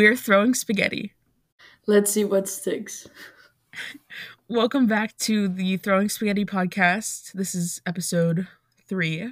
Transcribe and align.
We're 0.00 0.16
throwing 0.16 0.54
spaghetti. 0.54 1.12
Let's 1.86 2.10
see 2.10 2.24
what 2.24 2.48
sticks. 2.48 3.06
Welcome 4.48 4.86
back 4.86 5.14
to 5.18 5.46
the 5.46 5.76
Throwing 5.76 6.08
Spaghetti 6.08 6.46
podcast. 6.46 7.32
This 7.32 7.54
is 7.54 7.82
episode 7.84 8.48
three. 8.88 9.30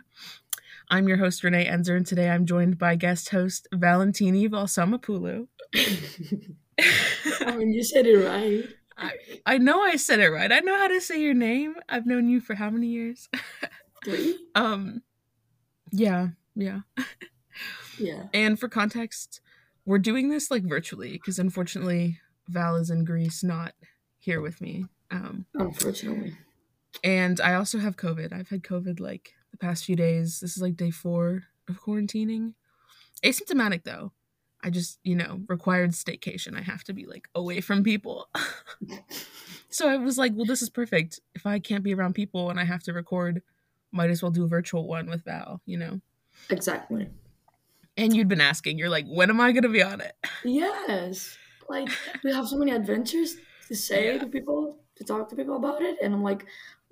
I'm 0.91 1.09
your 1.09 1.16
host, 1.16 1.43
Renee 1.43 1.65
Enzor, 1.65 1.96
and 1.96 2.07
today 2.07 2.29
I'm 2.29 2.45
joined 2.45 2.77
by 2.77 2.96
guest 2.96 3.30
host 3.30 3.66
Valentini 3.73 4.46
Valsamopoulou. 4.46 5.48
I 5.75 7.57
mean, 7.57 7.73
you 7.73 7.82
said 7.82 8.07
it 8.07 8.19
right. 8.19 8.69
I, 8.98 9.12
I 9.46 9.57
know 9.57 9.80
I 9.80 9.96
said 9.96 10.21
it 10.21 10.29
right. 10.29 10.53
I 10.53 10.61
know 10.61 10.77
how 10.77 10.89
to 10.89 11.01
say 11.01 11.19
your 11.19 11.32
name. 11.32 11.77
I've 11.88 12.05
known 12.05 12.29
you 12.29 12.43
for 12.43 12.57
how 12.57 12.69
many 12.69 12.88
years? 12.88 13.30
Three? 14.05 14.38
um, 14.55 15.01
yeah, 15.93 16.29
yeah. 16.55 16.80
Yeah. 17.98 18.24
And 18.35 18.60
for 18.60 18.69
context, 18.69 19.41
we're 19.88 19.98
doing 19.98 20.28
this 20.28 20.51
like 20.51 20.65
virtually 20.65 21.12
because 21.12 21.38
unfortunately 21.38 22.20
Val 22.46 22.77
is 22.77 22.91
in 22.91 23.05
Greece, 23.05 23.42
not 23.42 23.73
here 24.19 24.42
with 24.42 24.60
me. 24.60 24.84
Um, 25.10 25.46
Unfortunately. 25.55 26.37
and 27.02 27.41
I 27.41 27.55
also 27.55 27.79
have 27.79 27.96
COVID. 27.96 28.30
I've 28.30 28.51
had 28.51 28.62
COVID 28.62 29.01
like 29.01 29.32
the 29.51 29.56
past 29.56 29.87
few 29.87 29.96
days. 29.96 30.41
This 30.41 30.56
is 30.56 30.62
like 30.62 30.77
day 30.77 30.91
four 30.91 31.45
of 31.70 31.80
quarantining. 31.80 32.52
Asymptomatic 33.24 33.84
though. 33.84 34.12
I 34.62 34.69
just, 34.69 34.98
you 35.05 35.16
know, 35.16 35.41
required 35.48 35.93
staycation. 35.93 36.55
I 36.55 36.62
have 36.62 36.84
to 36.84 36.93
be 36.93 37.07
like 37.07 37.27
away 37.34 37.62
from 37.62 37.82
people. 37.82 38.29
so 39.70 39.88
I 39.88 39.96
was 39.96 40.18
like, 40.18 40.32
well, 40.34 40.45
this 40.45 40.60
is 40.60 40.68
perfect. 40.68 41.18
If 41.34 41.46
I 41.46 41.60
can't 41.60 41.84
be 41.84 41.95
around 41.95 42.15
people 42.15 42.51
and 42.51 42.60
I 42.60 42.65
have 42.65 42.82
to 42.82 42.93
record, 42.93 43.41
might 43.91 44.10
as 44.10 44.20
well 44.20 44.32
do 44.32 44.45
a 44.45 44.48
virtual 44.48 44.87
one 44.87 45.09
with 45.09 45.24
Val, 45.24 45.63
you 45.65 45.79
know? 45.79 46.02
Exactly. 46.51 47.09
And 47.99 48.16
you'd 48.16 48.29
been 48.29 48.41
asking, 48.41 48.79
you're 48.79 48.88
like, 48.88 49.04
when 49.07 49.29
am 49.29 49.41
I 49.41 49.52
going 49.52 49.65
to 49.65 49.68
be 49.68 49.82
on 49.82 50.01
it? 50.01 50.15
Yes. 50.45 51.37
Like, 51.68 51.88
we 52.24 52.32
have 52.32 52.49
so 52.49 52.57
many 52.57 52.71
adventures 52.71 53.37
to 53.66 53.74
say 53.74 54.15
Yeah. 54.15 54.18
to 54.21 54.27
people, 54.27 54.79
to 54.96 55.04
talk 55.04 55.29
to 55.30 55.37
people 55.37 55.57
about 55.57 55.82
it. 55.82 55.99
And 56.02 56.15
I'm 56.15 56.23
like, 56.23 56.46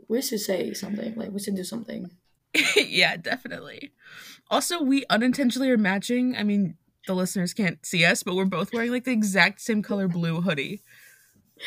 we 0.08 0.20
should 0.20 0.40
say 0.40 0.74
something. 0.74 1.14
Like, 1.14 1.30
we 1.30 1.40
should 1.40 1.56
do 1.56 1.64
something. 1.64 2.10
yeah, 2.76 3.16
definitely. 3.16 3.92
Also, 4.50 4.82
we 4.82 5.04
unintentionally 5.08 5.70
are 5.70 5.78
matching. 5.78 6.36
I 6.36 6.42
mean, 6.42 6.76
the 7.06 7.14
listeners 7.14 7.54
can't 7.54 7.84
see 7.86 8.04
us, 8.04 8.22
but 8.22 8.34
we're 8.34 8.44
both 8.44 8.72
wearing 8.72 8.90
like 8.90 9.04
the 9.04 9.12
exact 9.12 9.60
same 9.60 9.82
color 9.82 10.08
blue 10.18 10.40
hoodie. 10.40 10.82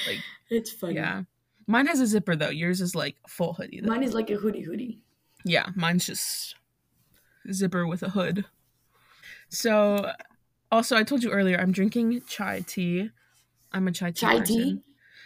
Like, 0.07 0.19
it's 0.49 0.71
funny. 0.71 0.95
Yeah. 0.95 1.23
Mine 1.67 1.87
has 1.87 1.99
a 1.99 2.07
zipper 2.07 2.35
though. 2.35 2.49
Yours 2.49 2.81
is 2.81 2.93
like 2.95 3.15
full 3.27 3.53
hoodie. 3.53 3.79
Though. 3.81 3.89
Mine 3.89 4.03
is 4.03 4.13
like 4.13 4.29
a 4.29 4.35
hoodie 4.35 4.61
hoodie. 4.63 5.03
yeah, 5.45 5.67
mine's 5.75 6.05
just 6.05 6.55
zipper 7.51 7.85
with 7.87 8.01
a 8.03 8.09
hood. 8.09 8.45
So, 9.49 10.11
also, 10.71 10.95
I 10.95 11.03
told 11.03 11.23
you 11.23 11.31
earlier, 11.31 11.57
I'm 11.59 11.71
drinking 11.71 12.21
chai 12.27 12.63
tea. 12.67 13.09
I'm 13.71 13.87
a 13.87 13.91
chai 13.91 14.11
tea. 14.11 14.19
Chai 14.19 14.39
person. 14.39 14.55
tea? 14.55 14.81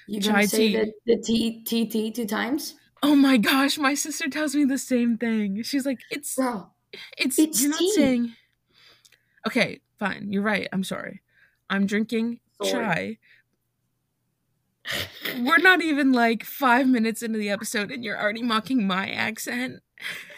You 0.07 0.19
Chai 0.21 0.45
say 0.45 0.57
tea. 0.57 0.75
the, 0.77 1.15
the 1.15 1.21
T, 1.21 1.63
T, 1.63 1.85
T 1.85 2.11
two 2.11 2.25
times? 2.25 2.75
Oh 3.01 3.15
my 3.15 3.37
gosh, 3.37 3.77
my 3.77 3.93
sister 3.93 4.29
tells 4.29 4.55
me 4.55 4.63
the 4.65 4.77
same 4.77 5.17
thing. 5.17 5.61
She's 5.63 5.85
like, 5.85 5.99
"It's 6.09 6.35
Bro, 6.35 6.67
It's, 7.17 7.37
It's 7.39 7.61
you're 7.61 7.71
not 7.71 7.79
saying. 7.95 8.33
Okay, 9.47 9.81
fine. 9.99 10.31
You're 10.31 10.41
right. 10.43 10.67
I'm 10.71 10.83
sorry. 10.83 11.21
I'm 11.69 11.85
drinking 11.85 12.39
Sorry. 12.61 13.19
chai. 14.85 15.39
We're 15.41 15.57
not 15.57 15.81
even 15.81 16.11
like 16.11 16.43
five 16.43 16.87
minutes 16.87 17.21
into 17.21 17.39
the 17.39 17.49
episode, 17.49 17.91
and 17.91 18.03
you're 18.03 18.19
already 18.21 18.43
mocking 18.43 18.85
my 18.85 19.09
accent. 19.09 19.81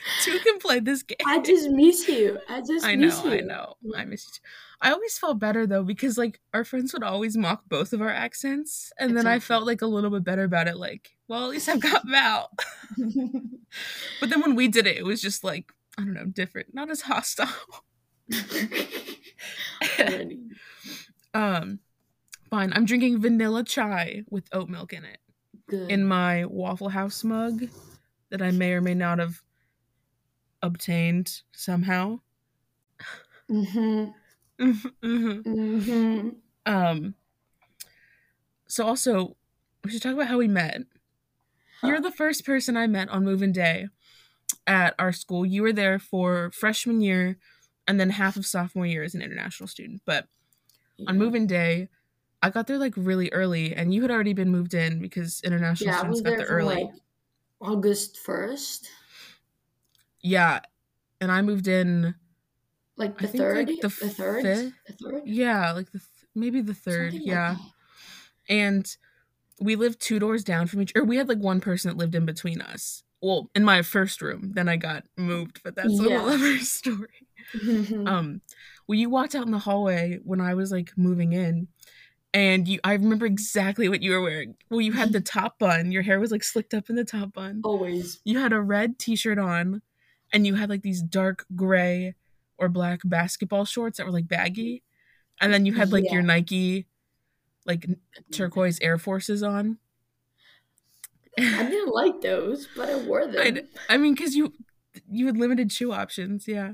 Two 0.22 0.40
can 0.40 0.60
play 0.60 0.80
this 0.80 1.04
game. 1.04 1.18
I 1.26 1.40
just 1.40 1.70
miss 1.70 2.08
you. 2.08 2.38
I 2.50 2.62
just 2.62 2.86
I 2.86 2.96
know. 2.96 3.08
miss 3.08 3.24
you. 3.24 3.32
I 3.32 3.40
know. 3.42 3.76
I 3.96 4.06
miss 4.06 4.26
you. 4.26 4.32
Too. 4.34 4.42
I 4.82 4.92
always 4.92 5.18
felt 5.18 5.40
better 5.40 5.66
though 5.66 5.84
because 5.84 6.18
like 6.18 6.40
our 6.54 6.64
friends 6.64 6.94
would 6.94 7.04
always 7.04 7.38
mock 7.38 7.64
both 7.68 7.94
of 7.94 8.02
our 8.02 8.10
accents, 8.10 8.92
and 9.00 9.18
then 9.18 9.26
I 9.26 9.40
felt 9.40 9.66
like 9.66 9.82
a 9.82 9.88
little 9.88 10.10
bit 10.10 10.24
better 10.24 10.44
about 10.44 10.68
it. 10.68 10.78
Like, 10.78 11.12
well, 11.28 11.44
at 11.44 11.50
least 11.50 11.70
I've 11.70 11.80
got 11.80 12.08
Val. 12.08 12.52
But 14.22 14.30
then 14.30 14.42
when 14.42 14.56
we 14.56 14.68
did 14.68 14.88
it, 14.88 14.98
it 14.98 15.06
was 15.06 15.22
just 15.22 15.44
like 15.44 15.72
I 15.98 16.04
don't 16.04 16.14
know, 16.14 16.26
different, 16.26 16.74
not 16.74 16.90
as 16.90 17.02
hostile. 17.02 17.50
Um, 21.36 21.80
fine. 22.50 22.72
I'm 22.74 22.86
drinking 22.86 23.20
vanilla 23.20 23.64
chai 23.66 24.24
with 24.30 24.48
oat 24.54 24.70
milk 24.70 24.94
in 24.94 25.04
it 25.04 25.20
Good. 25.68 25.92
in 25.92 26.06
my 26.06 26.46
Waffle 26.46 26.88
House 26.90 27.26
mug 27.26 27.66
that 28.32 28.42
I 28.42 28.52
may 28.52 28.72
or 28.72 28.82
may 28.82 28.94
not 28.94 29.20
have 29.20 29.42
obtained 30.66 31.44
somehow. 31.54 32.20
hmm 33.50 34.14
Mhm. 34.60 35.46
hmm 35.46 36.42
um. 36.66 37.16
So 38.68 38.86
also, 38.88 39.38
we 39.84 39.92
should 39.92 40.02
talk 40.02 40.14
about 40.14 40.28
how 40.28 40.38
we 40.38 40.48
met. 40.48 40.82
You're 41.84 42.02
the 42.02 42.12
first 42.12 42.46
person 42.46 42.78
I 42.78 42.88
met 42.88 43.10
on 43.10 43.24
moving 43.24 43.52
day 43.52 43.88
at 44.68 44.96
our 45.00 45.14
school. 45.14 45.46
You 45.46 45.64
were 45.64 45.74
there 45.74 46.00
for 46.00 46.52
freshman 46.52 47.02
year 47.02 47.38
and 47.88 48.00
then 48.00 48.12
half 48.12 48.38
of 48.38 48.46
sophomore 48.46 48.88
year 48.88 49.04
as 49.04 49.16
an 49.16 49.22
international 49.24 49.68
student. 49.68 50.04
But 50.06 50.28
on 51.08 51.18
moving 51.20 51.48
day, 51.48 51.90
I 52.44 52.52
got 52.52 52.68
there 52.68 52.80
like 52.80 52.96
really 52.98 53.32
early, 53.32 53.76
and 53.76 53.94
you 53.94 54.02
had 54.04 54.12
already 54.12 54.34
been 54.34 54.52
moved 54.52 54.74
in 54.76 55.02
because 55.02 55.42
international 55.44 55.92
Yeah, 55.92 55.94
students 55.94 56.22
got 56.22 56.38
there 56.38 56.46
there 56.48 56.48
early. 56.48 56.64
like 56.64 56.90
August 57.62 58.20
first, 58.20 58.90
Yeah, 60.26 60.62
and 61.22 61.32
I 61.32 61.42
moved 61.44 61.68
in. 61.68 62.16
like 62.98 63.12
I 63.22 63.26
the 63.26 63.28
think, 63.28 63.42
third, 63.42 63.58
like, 63.70 63.82
the 63.82 63.88
the 63.88 63.90
third, 64.10 64.42
fifth? 64.44 64.74
the 64.88 64.94
third. 64.94 65.22
Yeah, 65.26 65.72
like 65.74 65.92
the 65.92 66.00
th- 66.00 66.10
maybe 66.34 66.62
the 66.62 66.74
third. 66.74 67.12
Something 67.14 67.28
yeah, 67.28 67.56
that. 67.56 68.54
and 68.54 68.98
we 69.62 69.76
lived 69.76 70.02
two 70.02 70.18
doors 70.20 70.44
down 70.44 70.68
from 70.68 70.82
each. 70.82 70.92
Or 70.96 71.04
we 71.04 71.18
had 71.18 71.30
like 71.30 71.38
one 71.38 71.62
person 71.62 71.90
that 71.90 71.98
lived 71.98 72.16
in 72.16 72.26
between 72.26 72.60
us. 72.62 73.04
Well, 73.22 73.50
in 73.56 73.64
my 73.64 73.82
first 73.84 74.22
room, 74.22 74.52
then 74.56 74.68
I 74.68 74.76
got 74.78 75.04
moved, 75.18 75.62
but 75.64 75.76
that's 75.76 75.98
a 76.00 76.04
whole 76.04 76.30
other 76.30 76.58
story. 76.60 77.08
Um, 78.06 78.42
well, 78.88 78.98
you 78.98 79.10
walked 79.12 79.36
out 79.36 79.46
in 79.46 79.52
the 79.52 79.60
hallway 79.60 80.20
when 80.24 80.42
I 80.42 80.56
was 80.56 80.72
like 80.72 80.92
moving 80.98 81.34
in, 81.34 81.68
and 82.34 82.68
you. 82.68 82.80
I 82.84 82.94
remember 82.94 83.28
exactly 83.28 83.88
what 83.88 84.02
you 84.02 84.12
were 84.12 84.22
wearing. 84.22 84.56
Well, 84.72 84.82
you 84.82 84.94
had 84.94 85.14
the 85.14 85.22
top 85.36 85.60
bun. 85.60 85.92
Your 85.92 86.02
hair 86.02 86.20
was 86.20 86.32
like 86.32 86.44
slicked 86.44 86.74
up 86.74 86.90
in 86.90 86.96
the 86.96 87.06
top 87.06 87.34
bun. 87.34 87.62
Always. 87.64 88.20
you 88.26 88.40
had 88.40 88.52
a 88.52 88.60
red 88.60 88.98
t-shirt 88.98 89.38
on 89.38 89.84
and 90.36 90.46
you 90.46 90.56
had 90.56 90.70
like 90.70 90.84
these 90.84 91.02
dark 91.02 91.46
gray 91.56 92.16
or 92.60 92.70
black 92.70 93.00
basketball 93.06 93.66
shorts 93.66 93.98
that 93.98 94.06
were 94.06 94.12
like 94.14 94.28
baggy. 94.28 94.84
And 95.42 95.54
then 95.54 95.66
you 95.66 95.74
had 95.74 95.94
like 95.94 96.12
your 96.12 96.22
nike 96.22 96.88
like 97.66 97.88
turquoise 98.32 98.80
air 98.82 98.98
forces 99.00 99.44
on. 99.44 99.80
I 101.38 101.64
didn't 101.70 101.94
like 101.94 102.22
those, 102.22 102.68
but 102.76 102.90
I 102.90 102.98
wore 102.98 103.28
them. 103.28 103.60
I 103.90 103.98
mean 103.98 104.14
because 104.16 104.36
you 104.36 104.54
you 105.10 105.26
had 105.26 105.38
limited 105.38 105.72
shoe 105.72 105.92
options 105.94 106.48
yeah. 106.48 106.74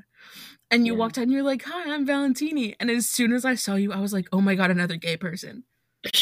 And 0.72 0.88
you 0.88 0.94
Yeah. 0.94 1.00
walked 1.00 1.18
out 1.18 1.24
and 1.24 1.32
you're 1.32 1.44
like 1.44 1.64
hi 1.64 1.94
i'm 1.94 2.06
valentini. 2.06 2.76
And 2.80 2.90
as 2.92 3.08
soon 3.10 3.34
as 3.34 3.46
i 3.46 3.56
saw 3.56 3.76
you 3.76 3.94
i 3.94 4.00
was 4.00 4.14
like 4.14 4.28
oh 4.34 4.42
my 4.42 4.56
god 4.56 4.72
another 4.72 4.98
gay 4.98 5.18
person. 5.18 5.66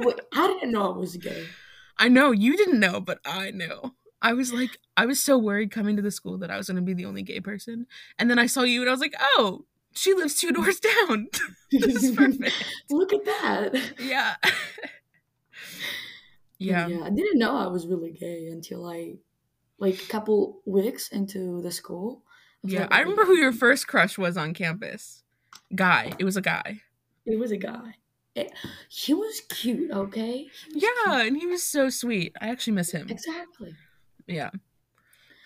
Wait, 0.00 0.20
I 0.32 0.46
didn't 0.48 0.72
know 0.72 0.92
I 0.92 0.96
was 0.98 1.16
gay. 1.16 1.46
i 1.98 2.08
know 2.08 2.32
you 2.32 2.56
didn't 2.56 2.80
know 2.80 3.00
but 3.00 3.20
i 3.24 3.50
knew 3.52 3.94
i 4.24 4.32
was 4.32 4.52
like 4.52 4.78
i 4.96 5.06
was 5.06 5.20
so 5.20 5.38
worried 5.38 5.70
coming 5.70 5.94
to 5.96 6.02
the 6.02 6.10
school 6.10 6.36
that 6.38 6.50
i 6.50 6.56
was 6.56 6.66
going 6.66 6.76
to 6.76 6.82
be 6.82 6.94
the 6.94 7.04
only 7.04 7.22
gay 7.22 7.38
person 7.40 7.86
and 8.18 8.28
then 8.28 8.38
i 8.40 8.46
saw 8.46 8.62
you 8.62 8.80
and 8.80 8.88
i 8.88 8.92
was 8.92 9.00
like 9.00 9.14
oh 9.36 9.64
she 9.94 10.12
lives 10.14 10.34
two 10.40 10.50
doors 10.50 10.80
down 10.80 11.28
this 11.70 12.02
is 12.02 12.16
perfect 12.16 12.52
Look 12.90 13.12
at 13.12 13.24
that. 13.24 13.92
yeah 14.00 14.34
yeah 16.58 16.86
yeah, 16.88 17.04
I 17.04 17.10
didn't 17.10 17.38
know 17.38 17.56
I 17.56 17.66
was 17.66 17.86
really 17.86 18.12
gay 18.12 18.46
until 18.48 18.86
I, 18.88 19.14
like, 19.78 19.94
a 20.02 20.06
couple 20.06 20.60
weeks 20.64 21.08
into 21.08 21.60
the 21.62 21.70
school. 21.70 22.22
was 22.62 22.72
yeah 22.72 22.82
like, 22.82 22.92
i 22.92 22.98
"Oh, 22.98 23.02
remember 23.02 23.24
who 23.24 23.36
your 23.36 23.52
first 23.52 23.86
crush 23.88 24.16
was 24.18 24.36
on 24.36 24.54
campus 24.54 25.22
guy 25.74 26.12
it 26.18 26.24
was 26.24 26.36
a 26.36 26.40
guy 26.42 26.80
It 27.26 27.38
was 27.38 27.50
a 27.52 27.56
guy. 27.56 27.94
Eh, 28.36 28.48
he 28.88 29.14
was 29.14 29.42
cute, 29.48 29.90
okay? 29.92 30.48
Was 30.72 30.82
yeah 30.82 30.88
cute. 31.18 31.26
and 31.28 31.36
he 31.36 31.46
was 31.46 31.62
so 31.62 31.88
sweet 31.88 32.34
i 32.40 32.48
actually 32.48 32.72
miss 32.74 32.90
him 32.92 33.08
Exactly. 33.08 33.74
Yeah. 34.26 34.50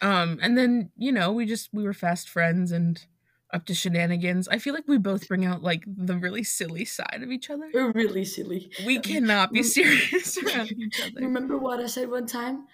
Um 0.03 0.39
and 0.41 0.57
then 0.57 0.91
you 0.97 1.13
know 1.13 1.33
we 1.33 1.47
just 1.47 1.71
we 1.73 1.83
were 1.83 1.93
fast 1.95 2.29
friends 2.29 2.71
and 2.73 3.05
up 3.53 3.65
to 3.67 3.75
shenanigans. 3.75 4.47
I 4.49 4.59
feel 4.59 4.75
like 4.75 4.87
we 4.87 4.99
both 4.99 5.27
bring 5.27 5.45
out 5.45 5.63
like 5.63 5.83
the 5.87 6.17
really 6.19 6.45
silly 6.45 6.85
side 6.85 7.21
of 7.23 7.31
each 7.31 7.49
other. 7.51 7.71
We're 7.73 7.93
really 7.93 8.25
silly. 8.25 8.71
we 8.85 8.99
cannot 9.01 9.53
be 9.53 9.63
serious 9.63 10.37
around 10.43 10.71
each 10.73 11.01
other. 11.01 11.21
Remember 11.23 11.57
what 11.57 11.81
I 11.81 11.87
said 11.87 12.11
one 12.11 12.27
time? 12.27 12.67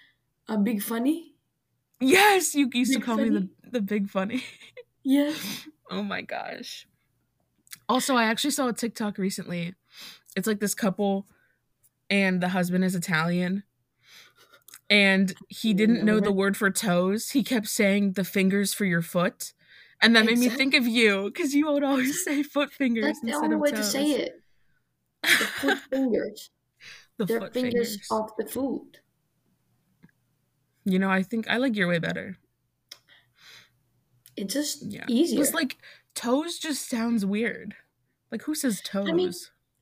A 0.49 0.57
big 0.57 0.81
funny? 0.81 1.31
yes 2.01 2.53
you 2.53 2.69
used 2.73 2.91
to 2.91 2.99
Big 2.99 3.05
call 3.05 3.15
me 3.17 3.29
the 3.29 3.49
the 3.71 3.81
big 3.81 4.09
funny. 4.09 4.43
Yeah. 5.07 5.33
oh 5.91 6.01
my 6.01 6.21
gosh. 6.23 6.87
Also 7.87 8.15
i 8.15 8.23
actually 8.25 8.51
saw 8.51 8.67
a 8.67 8.73
tiktok 8.73 9.17
recently. 9.19 9.75
It's 10.35 10.47
like 10.47 10.59
this 10.59 10.73
couple 10.73 11.27
and 12.09 12.41
the 12.41 12.49
husband 12.49 12.83
is 12.83 12.95
italian 12.95 13.63
and 14.89 15.35
he 15.49 15.73
didn't 15.73 16.03
know 16.05 16.19
the 16.19 16.31
word 16.31 16.55
for 16.57 16.69
toes 16.69 17.31
he 17.31 17.43
kept 17.43 17.67
saying 17.67 18.13
the 18.13 18.23
fingers 18.23 18.73
for 18.73 18.85
your 18.85 19.01
foot 19.01 19.53
And 20.01 20.15
that 20.15 20.25
made 20.25 20.37
me 20.37 20.49
think 20.49 20.73
of 20.73 20.85
you 20.87 21.31
because 21.31 21.53
you 21.53 21.71
would 21.71 21.83
always 21.83 22.23
say 22.25 22.43
foot 22.43 22.71
fingers 22.71 23.05
That's 23.05 23.19
the 23.21 23.27
instead 23.27 23.45
only 23.45 23.55
of 23.55 23.61
way 23.61 23.71
to 23.71 23.83
say 23.83 24.11
it. 24.11 24.41
The 25.23 25.29
foot 25.29 25.79
fingers. 25.89 26.51
The 27.17 27.25
They're 27.25 27.39
foot 27.39 27.53
fingers, 27.53 27.89
fingers. 27.89 28.07
of 28.11 28.31
the 28.37 28.45
food. 28.45 28.99
You 30.83 30.99
know, 30.99 31.09
I 31.09 31.23
think 31.23 31.47
I 31.49 31.57
like 31.57 31.75
your 31.75 31.87
way 31.87 31.99
better. 31.99 32.37
It's 34.37 34.53
just 34.53 34.83
Yeah. 34.83 35.05
easier. 35.07 35.41
It's 35.41 35.53
like 35.53 35.77
toes 36.13 36.59
just 36.59 36.87
sounds 36.89 37.25
weird. 37.25 37.75
Like 38.31 38.43
who 38.43 38.53
says 38.55 38.81
toes? 38.81 39.09
mean, 39.11 39.31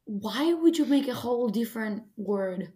Why 0.06 0.54
would 0.54 0.78
you 0.78 0.86
make 0.86 1.08
a 1.08 1.14
whole 1.14 1.50
different 1.50 2.04
word 2.18 2.72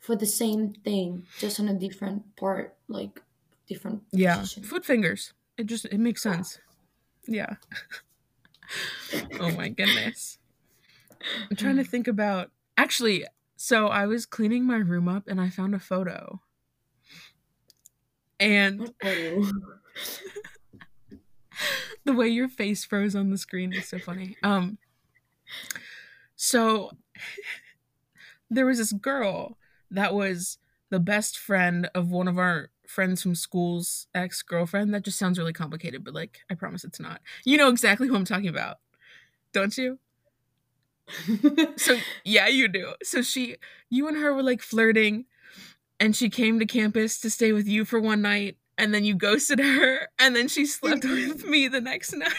for 0.00 0.16
the 0.16 0.26
same 0.26 0.72
thing, 0.72 1.26
just 1.38 1.60
on 1.60 1.68
a 1.68 1.74
different 1.74 2.34
part, 2.36 2.74
like 2.88 3.22
different 3.68 4.02
yeah. 4.10 4.38
position? 4.38 4.64
Foot 4.64 4.84
fingers. 4.84 5.32
It 5.56 5.66
just 5.66 5.84
it 5.84 5.98
makes 5.98 6.22
sense. 6.22 6.58
Yeah. 7.28 7.56
oh 9.40 9.50
my 9.52 9.68
goodness. 9.68 10.38
I'm 11.50 11.56
trying 11.56 11.76
to 11.76 11.84
think 11.84 12.08
about 12.08 12.50
actually, 12.78 13.26
so 13.56 13.88
I 13.88 14.06
was 14.06 14.24
cleaning 14.24 14.64
my 14.64 14.76
room 14.76 15.06
up 15.06 15.28
and 15.28 15.38
I 15.40 15.50
found 15.50 15.74
a 15.74 15.78
photo. 15.78 16.40
And 18.38 18.90
the 22.04 22.14
way 22.14 22.28
your 22.28 22.48
face 22.48 22.86
froze 22.86 23.14
on 23.14 23.28
the 23.28 23.36
screen 23.36 23.74
is 23.74 23.86
so 23.86 23.98
funny. 23.98 24.38
Um 24.42 24.78
so 26.36 26.90
there 28.50 28.64
was 28.64 28.78
this 28.78 28.92
girl 28.92 29.58
that 29.90 30.14
was 30.14 30.58
the 30.90 31.00
best 31.00 31.38
friend 31.38 31.88
of 31.94 32.10
one 32.10 32.28
of 32.28 32.38
our 32.38 32.70
friends 32.86 33.22
from 33.22 33.34
school's 33.34 34.08
ex-girlfriend. 34.14 34.92
That 34.92 35.04
just 35.04 35.18
sounds 35.18 35.38
really 35.38 35.52
complicated, 35.52 36.04
but 36.04 36.14
like 36.14 36.40
I 36.50 36.54
promise 36.54 36.84
it's 36.84 37.00
not. 37.00 37.20
You 37.44 37.56
know 37.56 37.68
exactly 37.68 38.08
who 38.08 38.16
I'm 38.16 38.24
talking 38.24 38.48
about. 38.48 38.78
Don't 39.52 39.76
you? 39.76 39.98
So 41.76 41.96
yeah, 42.24 42.46
you 42.46 42.68
do. 42.68 42.94
So 43.02 43.22
she 43.22 43.56
you 43.88 44.06
and 44.06 44.16
her 44.16 44.34
were 44.34 44.42
like 44.42 44.62
flirting 44.62 45.24
and 45.98 46.14
she 46.14 46.28
came 46.30 46.58
to 46.60 46.66
campus 46.66 47.18
to 47.20 47.30
stay 47.30 47.52
with 47.52 47.66
you 47.66 47.84
for 47.84 48.00
one 48.00 48.22
night 48.22 48.58
and 48.78 48.94
then 48.94 49.04
you 49.04 49.14
ghosted 49.14 49.58
her 49.58 50.08
and 50.18 50.36
then 50.36 50.48
she 50.48 50.66
slept 50.66 51.04
with 51.04 51.44
me 51.46 51.68
the 51.68 51.80
next 51.80 52.12
night. 52.12 52.32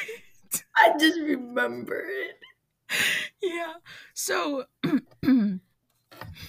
I 0.75 0.93
just 0.97 1.19
remember 1.19 2.05
it. 2.07 2.37
yeah. 3.41 3.73
So 4.13 4.65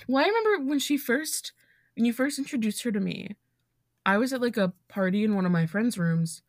well, 0.08 0.25
I 0.25 0.29
remember 0.29 0.69
when 0.69 0.79
she 0.79 0.96
first 0.96 1.52
when 1.96 2.05
you 2.06 2.12
first 2.12 2.38
introduced 2.38 2.82
her 2.84 2.93
to 2.93 3.00
me, 3.00 3.37
I 4.06 4.17
was 4.19 4.32
at 4.32 4.40
like 4.40 4.56
a 4.56 4.73
party 4.88 5.25
in 5.25 5.34
one 5.34 5.44
of 5.46 5.52
my 5.52 5.67
friends' 5.67 5.99
rooms 5.99 6.43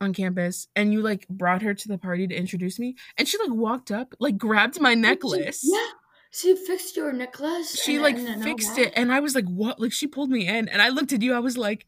on 0.00 0.12
campus 0.14 0.68
and 0.76 0.92
you 0.92 1.00
like 1.02 1.26
brought 1.28 1.62
her 1.62 1.74
to 1.74 1.88
the 1.88 1.98
party 1.98 2.26
to 2.26 2.34
introduce 2.34 2.78
me 2.78 2.94
and 3.16 3.26
she 3.26 3.36
like 3.38 3.50
walked 3.52 3.90
up, 3.90 4.14
like 4.20 4.36
grabbed 4.38 4.80
my 4.80 4.94
necklace. 4.94 5.60
Yeah, 5.64 5.86
she 6.30 6.54
fixed 6.54 6.96
your 6.96 7.12
necklace. 7.12 7.80
she 7.82 7.94
and- 7.94 8.02
like 8.04 8.16
and- 8.16 8.44
fixed 8.44 8.76
it 8.78 8.92
and 8.94 9.10
i 9.10 9.18
was 9.18 9.34
like 9.34 9.46
what 9.46 9.80
like 9.80 9.92
she 9.92 10.06
pulled 10.06 10.28
me 10.30 10.46
in 10.46 10.68
and 10.68 10.82
i 10.82 10.88
looked 10.90 11.12
at 11.14 11.22
you 11.22 11.32
i 11.32 11.38
was 11.38 11.56
like 11.56 11.86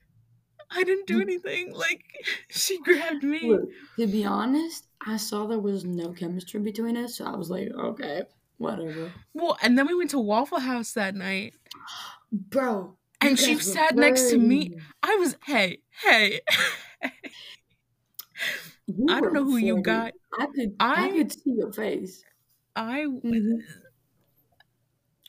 i 0.70 0.82
didn't 0.82 1.06
do 1.06 1.20
anything 1.20 1.72
like 1.74 2.02
she 2.48 2.80
grabbed 2.80 3.22
me 3.22 3.50
Look, 3.50 3.68
to 3.98 4.06
be 4.06 4.24
honest, 4.24 4.86
I 5.06 5.16
saw 5.18 5.46
there 5.46 5.58
was 5.58 5.84
no 5.84 6.12
chemistry 6.12 6.58
between 6.60 6.96
us, 6.96 7.16
so 7.16 7.26
I 7.26 7.36
was 7.36 7.50
like, 7.50 7.68
okay, 7.68 8.22
whatever. 8.60 9.12
well 9.34 9.56
and 9.62 9.78
then 9.78 9.86
we 9.86 9.94
went 9.94 10.10
to 10.10 10.18
waffle 10.18 10.60
house 10.60 10.92
that 10.92 11.14
night 11.14 11.54
Bro. 12.32 12.96
and 13.20 13.38
she 13.38 13.56
sat 13.58 13.96
next 13.96 14.30
to 14.30 14.38
me 14.38 14.76
i 15.02 15.14
was 15.16 15.36
hey 15.46 15.78
hey 16.02 16.40
i 19.08 19.20
don't 19.20 19.32
know 19.32 19.44
who 19.44 19.56
you 19.56 19.80
got 19.82 20.12
I 20.38 20.46
could 20.54 20.76
I, 20.80 21.06
I- 21.06 21.10
could 21.10 21.32
see 21.32 21.52
your 21.56 21.72
face. 21.72 22.24
i 22.76 23.00
Mhm. 23.06 23.62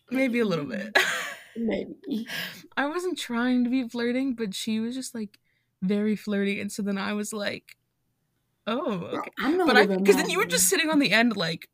maybe 0.09 0.39
a 0.39 0.45
little 0.45 0.65
bit 0.65 0.97
Maybe. 1.55 2.27
i 2.77 2.85
wasn't 2.85 3.17
trying 3.17 3.63
to 3.63 3.69
be 3.69 3.87
flirting 3.87 4.33
but 4.35 4.53
she 4.53 4.79
was 4.79 4.95
just 4.95 5.13
like 5.15 5.39
very 5.81 6.15
flirty 6.15 6.59
and 6.59 6.71
so 6.71 6.81
then 6.81 6.97
i 6.97 7.13
was 7.13 7.33
like 7.33 7.77
oh 8.67 8.97
Bro, 8.97 9.19
okay 9.19 9.31
I'm 9.39 9.57
not 9.57 9.67
but 9.67 9.77
i 9.77 9.85
because 9.85 10.15
then 10.17 10.29
you 10.29 10.37
were 10.37 10.45
just 10.45 10.69
sitting 10.69 10.89
on 10.89 10.99
the 10.99 11.11
end 11.11 11.35
like 11.35 11.69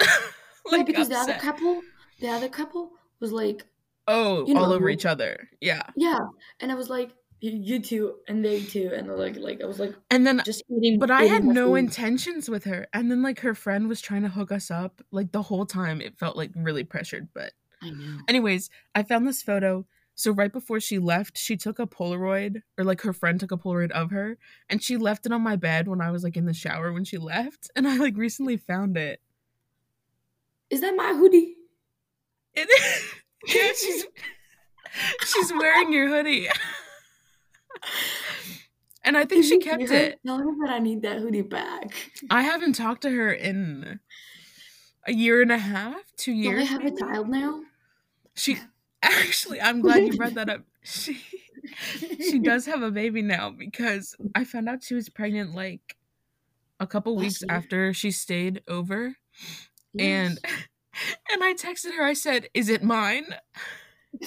Yeah, 0.00 0.06
like 0.70 0.86
because 0.86 1.08
the 1.08 1.16
other 1.16 1.34
couple, 1.34 1.82
the 2.20 2.28
other 2.28 2.48
couple 2.48 2.92
was 3.20 3.32
like, 3.32 3.64
Oh, 4.08 4.46
you 4.46 4.54
know, 4.54 4.64
all 4.64 4.72
over 4.72 4.88
each 4.88 5.06
other. 5.06 5.48
Yeah. 5.60 5.82
yeah, 5.96 6.18
and 6.60 6.70
I 6.70 6.74
was 6.76 6.88
like, 6.88 7.10
you, 7.40 7.80
two 7.80 8.14
and 8.28 8.44
they 8.44 8.62
two, 8.62 8.90
and 8.94 9.08
like, 9.08 9.36
like 9.36 9.62
I 9.62 9.66
was 9.66 9.78
like, 9.78 9.94
And 10.10 10.26
then 10.26 10.42
just 10.44 10.62
eating. 10.70 10.98
but 10.98 11.10
I 11.10 11.24
had 11.24 11.44
no 11.44 11.68
food. 11.68 11.74
intentions 11.76 12.48
with 12.48 12.64
her. 12.64 12.86
And 12.92 13.10
then 13.10 13.22
like 13.22 13.40
her 13.40 13.54
friend 13.54 13.88
was 13.88 14.00
trying 14.00 14.22
to 14.22 14.28
hook 14.28 14.50
us 14.52 14.70
up. 14.70 15.02
Like 15.10 15.32
the 15.32 15.42
whole 15.42 15.66
time 15.66 16.00
it 16.00 16.18
felt 16.18 16.36
like 16.36 16.50
really 16.54 16.84
pressured. 16.84 17.28
But 17.34 17.52
I 17.82 17.90
know. 17.90 18.18
anyways, 18.28 18.70
I 18.94 19.02
found 19.02 19.26
this 19.26 19.42
photo. 19.42 19.86
So 20.14 20.30
right 20.30 20.52
before 20.52 20.80
she 20.80 20.98
left, 20.98 21.36
she 21.36 21.58
took 21.58 21.78
a 21.78 21.86
Polaroid 21.86 22.62
or 22.78 22.84
like 22.84 23.02
her 23.02 23.12
friend 23.12 23.38
took 23.38 23.52
a 23.52 23.58
Polaroid 23.58 23.90
of 23.90 24.10
her 24.12 24.38
and 24.70 24.82
she 24.82 24.96
left 24.96 25.26
it 25.26 25.32
on 25.32 25.42
my 25.42 25.56
bed 25.56 25.88
when 25.88 26.00
I 26.00 26.10
was 26.10 26.24
like 26.24 26.38
in 26.38 26.46
the 26.46 26.54
shower 26.54 26.90
when 26.90 27.04
she 27.04 27.18
left. 27.18 27.70
And 27.76 27.86
I 27.86 27.96
like 27.96 28.16
recently 28.16 28.56
found 28.56 28.96
it. 28.96 29.20
Is 30.70 30.80
that 30.80 30.94
my 30.96 31.14
hoodie? 31.14 31.54
It 32.54 32.68
yeah, 33.46 33.72
she's 33.76 34.06
she's 35.24 35.52
wearing 35.52 35.92
your 35.92 36.08
hoodie. 36.08 36.48
and 39.04 39.16
I 39.16 39.24
think 39.24 39.44
she 39.44 39.58
kept 39.58 39.82
it. 39.82 40.18
Tell 40.26 40.38
her 40.38 40.44
that 40.66 40.70
I 40.70 40.78
need 40.78 41.02
that 41.02 41.18
hoodie 41.18 41.42
back. 41.42 42.12
I 42.30 42.42
haven't 42.42 42.72
talked 42.74 43.02
to 43.02 43.10
her 43.10 43.32
in 43.32 44.00
a 45.06 45.12
year 45.12 45.42
and 45.42 45.52
a 45.52 45.58
half, 45.58 46.00
two 46.16 46.32
Don't 46.32 46.42
years. 46.42 46.62
I 46.62 46.64
have 46.64 46.84
a 46.84 46.96
child 46.96 47.28
now? 47.28 47.60
She 48.34 48.58
actually, 49.02 49.60
I'm 49.60 49.80
glad 49.80 50.06
you 50.06 50.16
brought 50.16 50.34
that 50.34 50.48
up. 50.50 50.62
She 50.82 51.20
she 52.20 52.38
does 52.42 52.66
have 52.66 52.82
a 52.82 52.90
baby 52.90 53.22
now 53.22 53.50
because 53.50 54.14
I 54.34 54.44
found 54.44 54.68
out 54.68 54.82
she 54.82 54.94
was 54.94 55.08
pregnant 55.08 55.54
like 55.54 55.96
a 56.80 56.86
couple 56.86 57.14
Last 57.16 57.22
weeks 57.22 57.42
year? 57.42 57.56
after 57.56 57.94
she 57.94 58.10
stayed 58.10 58.62
over, 58.68 59.16
and 59.98 60.38
and 61.32 61.44
I 61.44 61.54
texted 61.54 61.94
her. 61.96 62.04
I 62.04 62.12
said, 62.14 62.48
"Is 62.54 62.68
it 62.68 62.82
mine?" 62.82 63.26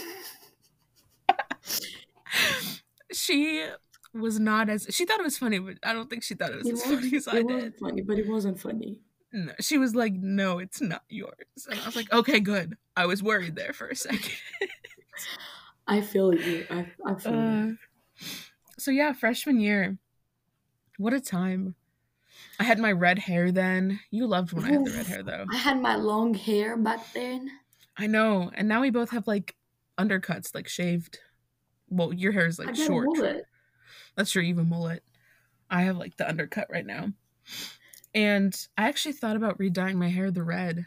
she 3.11 3.65
was 4.13 4.39
not 4.39 4.69
as 4.69 4.87
she 4.89 5.05
thought 5.05 5.19
it 5.19 5.23
was 5.23 5.37
funny, 5.37 5.59
but 5.59 5.75
I 5.83 5.93
don't 5.93 6.09
think 6.09 6.23
she 6.23 6.35
thought 6.35 6.51
it 6.51 6.57
was 6.57 6.67
It 6.67 6.73
as 6.73 6.85
was- 6.85 6.95
funny 6.95 7.15
as 7.17 7.27
I 7.27 7.37
it 7.37 7.47
did. 7.47 7.53
wasn't 7.55 7.79
funny, 7.79 8.01
but 8.01 8.17
it 8.19 8.27
wasn't 8.27 8.59
funny. 8.59 8.99
No, 9.31 9.53
she 9.59 9.77
was 9.77 9.93
like, 9.93 10.13
"No, 10.13 10.57
it's 10.57 10.81
not 10.81 11.03
yours." 11.07 11.67
And 11.69 11.79
I 11.79 11.85
was 11.85 11.95
like, 11.95 12.11
"Okay, 12.11 12.39
good." 12.39 12.77
I 12.97 13.05
was 13.05 13.21
worried 13.21 13.55
there 13.55 13.73
for 13.73 13.87
a 13.87 13.95
second. 13.95 14.31
I 15.87 16.01
feel 16.01 16.33
you. 16.33 16.65
I, 16.69 16.87
I 17.05 17.15
feel 17.15 17.33
Uh, 17.33 17.65
you. 17.65 17.77
so 18.79 18.89
yeah, 18.91 19.13
freshman 19.13 19.59
year. 19.59 19.97
What 20.97 21.13
a 21.13 21.19
time. 21.21 21.75
I 22.59 22.63
had 22.63 22.77
my 22.77 22.91
red 22.91 23.19
hair 23.19 23.51
then. 23.51 23.99
You 24.11 24.27
loved 24.27 24.51
when 24.51 24.65
I 24.65 24.71
had 24.73 24.85
the 24.85 24.91
red 24.91 25.07
hair 25.07 25.23
though. 25.23 25.45
I 25.51 25.57
had 25.57 25.81
my 25.81 25.95
long 25.95 26.33
hair 26.33 26.75
back 26.75 27.13
then. 27.13 27.49
I 27.97 28.07
know. 28.07 28.51
And 28.53 28.67
now 28.67 28.81
we 28.81 28.89
both 28.89 29.11
have 29.11 29.27
like 29.27 29.55
undercuts, 29.97 30.53
like 30.53 30.67
shaved. 30.67 31.19
Well, 31.89 32.13
your 32.13 32.33
hair 32.33 32.47
is 32.47 32.59
like 32.59 32.75
short. 32.75 33.07
mullet. 33.07 33.45
That's 34.15 34.31
true, 34.31 34.41
even 34.41 34.67
mullet. 34.67 35.03
I 35.69 35.83
have 35.83 35.97
like 35.97 36.17
the 36.17 36.27
undercut 36.27 36.67
right 36.69 36.85
now. 36.85 37.09
And 38.13 38.55
I 38.77 38.87
actually 38.87 39.13
thought 39.13 39.35
about 39.35 39.59
redying 39.59 39.97
my 39.97 40.09
hair 40.09 40.29
the 40.29 40.43
red. 40.43 40.85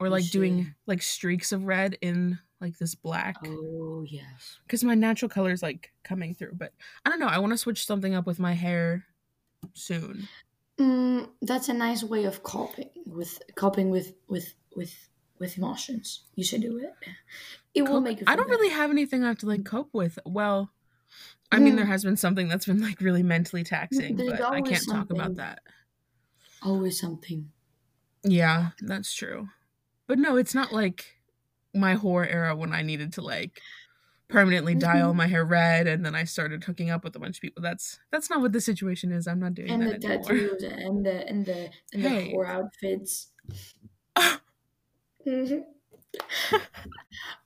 Or 0.00 0.08
like 0.08 0.30
doing 0.30 0.74
like 0.86 1.02
streaks 1.02 1.50
of 1.50 1.64
red 1.64 1.98
in 2.00 2.38
like 2.60 2.78
this 2.78 2.94
black. 2.94 3.36
Oh 3.44 4.04
yes. 4.06 4.58
because 4.64 4.84
my 4.84 4.94
natural 4.94 5.28
color 5.28 5.50
is 5.50 5.62
like 5.62 5.92
coming 6.04 6.34
through. 6.34 6.52
But 6.54 6.72
I 7.04 7.10
don't 7.10 7.18
know. 7.18 7.26
I 7.26 7.38
want 7.38 7.52
to 7.52 7.58
switch 7.58 7.84
something 7.84 8.14
up 8.14 8.26
with 8.26 8.38
my 8.38 8.52
hair 8.52 9.04
soon. 9.74 10.28
Mm, 10.78 11.28
that's 11.42 11.68
a 11.68 11.74
nice 11.74 12.04
way 12.04 12.24
of 12.24 12.42
coping 12.42 12.90
with 13.06 13.40
coping 13.56 13.90
with 13.90 14.14
with 14.28 14.54
with 14.76 15.08
with 15.38 15.56
emotions. 15.58 16.24
You 16.34 16.44
should 16.44 16.62
do 16.62 16.78
it. 16.78 16.94
It 17.74 17.82
will 17.82 18.00
make 18.00 18.20
you. 18.20 18.24
I 18.28 18.36
don't 18.36 18.48
really 18.48 18.68
have 18.70 18.90
anything 18.90 19.24
I 19.24 19.28
have 19.28 19.38
to 19.38 19.46
like 19.46 19.64
cope 19.64 19.90
with. 19.92 20.18
Well, 20.24 20.70
I 21.50 21.58
mean, 21.58 21.76
there 21.76 21.84
Mm. 21.84 21.88
has 21.88 22.04
been 22.04 22.16
something 22.16 22.48
that's 22.48 22.66
been 22.66 22.80
like 22.80 23.00
really 23.00 23.22
mentally 23.22 23.64
taxing, 23.64 24.16
There's 24.16 24.30
but 24.38 24.42
I 24.52 24.60
can't 24.62 24.84
talk 24.86 25.10
about 25.10 25.36
that. 25.36 25.60
always 26.62 27.00
something. 27.00 27.50
Yeah, 28.22 28.70
that's 28.80 29.14
true. 29.14 29.48
But 30.06 30.18
no, 30.18 30.36
it's 30.36 30.54
not 30.54 30.72
like 30.72 31.16
my 31.74 31.94
horror 31.94 32.26
era 32.26 32.54
when 32.56 32.72
I 32.72 32.82
needed 32.82 33.12
to 33.14 33.22
like 33.22 33.60
permanently 34.28 34.74
dye 34.74 35.00
all 35.00 35.12
Mhm. 35.12 35.16
my 35.16 35.26
hair 35.26 35.44
red 35.44 35.86
and 35.86 36.04
then 36.04 36.14
I 36.14 36.24
started 36.24 36.62
hooking 36.64 36.90
up 36.90 37.02
with 37.04 37.16
a 37.16 37.18
bunch 37.18 37.38
of 37.38 37.42
people. 37.42 37.62
That's 37.62 37.98
that's 38.10 38.28
not 38.30 38.40
what 38.40 38.52
the 38.52 38.60
situation 38.60 39.10
is. 39.12 39.26
I'm 39.26 39.40
not 39.40 39.54
doing 39.54 39.70
And 39.70 39.82
the 39.82 39.98
that 39.98 40.04
anymore. 40.04 40.22
tattoos 40.24 40.62
and 40.62 41.04
the 41.06 41.26
and 41.28 41.46
the 41.46 41.70
and 41.92 42.04
the 42.04 42.08
Hey. 42.10 42.32
whore 42.34 42.46
outfits. 42.48 43.32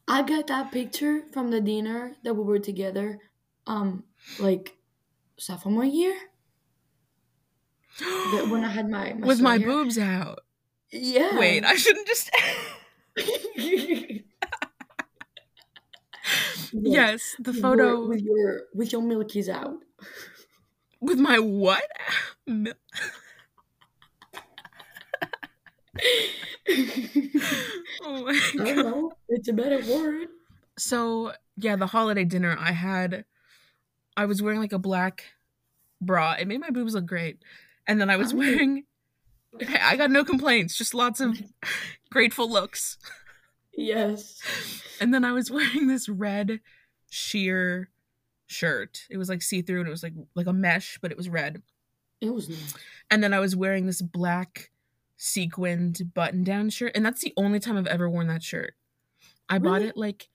I 0.08 0.22
got 0.22 0.46
that 0.48 0.70
picture 0.72 1.22
from 1.32 1.50
the 1.50 1.60
dinner 1.60 2.16
that 2.24 2.34
we 2.34 2.42
were 2.44 2.58
together, 2.58 3.18
um, 3.66 4.04
like 4.38 4.76
sophomore 5.38 5.84
year. 5.84 6.16
that 7.98 8.48
when 8.50 8.64
I 8.64 8.68
had 8.68 8.88
my, 8.88 9.12
my 9.14 9.26
with 9.26 9.40
my 9.40 9.58
hair. 9.58 9.66
boobs 9.68 9.98
out. 9.98 10.40
Yeah. 10.90 11.38
Wait, 11.38 11.64
I 11.64 11.74
shouldn't 11.76 12.06
just. 12.06 12.30
yes, 16.72 17.36
the 17.38 17.50
With 17.52 17.56
your- 17.56 17.62
photo 17.62 18.06
with 18.08 18.20
your 18.22 18.62
with 18.74 18.92
your 18.92 19.02
milkies 19.02 19.48
out. 19.48 19.76
with 21.00 21.18
my 21.18 21.38
what? 21.38 21.84
Mil- 22.46 22.74
oh 28.02 28.24
my 28.24 28.32
I 28.54 28.56
god. 28.56 28.64
don't 28.64 28.76
know. 28.76 29.12
It's 29.28 29.48
a 29.48 29.52
better 29.52 29.80
word. 29.90 30.28
So 30.78 31.32
yeah, 31.56 31.76
the 31.76 31.86
holiday 31.86 32.24
dinner 32.24 32.56
I 32.58 32.72
had, 32.72 33.24
I 34.16 34.26
was 34.26 34.42
wearing 34.42 34.60
like 34.60 34.72
a 34.72 34.78
black 34.78 35.24
bra. 36.00 36.32
It 36.38 36.48
made 36.48 36.60
my 36.60 36.70
boobs 36.70 36.94
look 36.94 37.06
great, 37.06 37.38
and 37.86 38.00
then 38.00 38.10
I 38.10 38.16
was 38.16 38.32
wearing. 38.34 38.84
Okay, 39.54 39.78
I 39.82 39.96
got 39.96 40.10
no 40.10 40.24
complaints, 40.24 40.76
just 40.76 40.94
lots 40.94 41.20
of 41.20 41.38
grateful 42.10 42.50
looks. 42.50 42.96
Yes. 43.74 44.40
And 45.00 45.12
then 45.12 45.24
I 45.24 45.32
was 45.32 45.50
wearing 45.50 45.86
this 45.88 46.08
red 46.08 46.60
sheer 47.10 47.90
shirt. 48.46 49.06
It 49.10 49.16
was 49.16 49.28
like 49.28 49.42
see 49.42 49.62
through, 49.62 49.80
and 49.80 49.88
it 49.88 49.90
was 49.90 50.02
like 50.02 50.14
like 50.34 50.46
a 50.46 50.52
mesh, 50.52 50.98
but 51.00 51.10
it 51.10 51.16
was 51.16 51.28
red. 51.28 51.62
It 52.20 52.32
was 52.32 52.48
nice. 52.48 52.74
And 53.10 53.22
then 53.22 53.34
I 53.34 53.40
was 53.40 53.56
wearing 53.56 53.86
this 53.86 54.02
black 54.02 54.70
sequined 55.16 56.12
button 56.14 56.44
down 56.44 56.70
shirt, 56.70 56.92
and 56.94 57.04
that's 57.04 57.20
the 57.20 57.32
only 57.36 57.58
time 57.58 57.76
I've 57.76 57.86
ever 57.86 58.08
worn 58.08 58.28
that 58.28 58.42
shirt. 58.42 58.74
I 59.48 59.58
bought 59.58 59.82
it 59.82 59.96
like 59.96 60.28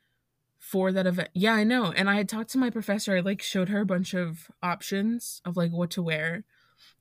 for 0.60 0.91
that 0.91 1.08
event. 1.08 1.29
Yeah, 1.34 1.53
I 1.53 1.63
know. 1.63 1.91
And 1.91 2.10
I 2.10 2.15
had 2.15 2.27
talked 2.27 2.50
to 2.51 2.58
my 2.58 2.70
professor. 2.70 3.15
I 3.15 3.22
like 3.22 3.41
showed 3.41 3.70
her 3.70 3.82
a 3.82 3.86
bunch 3.86 4.13
of 4.13 4.51
options 4.62 5.41
of 5.46 5.56
like 5.56 5.72
what 5.72 5.91
to 5.91 6.01
wear, 6.01 6.44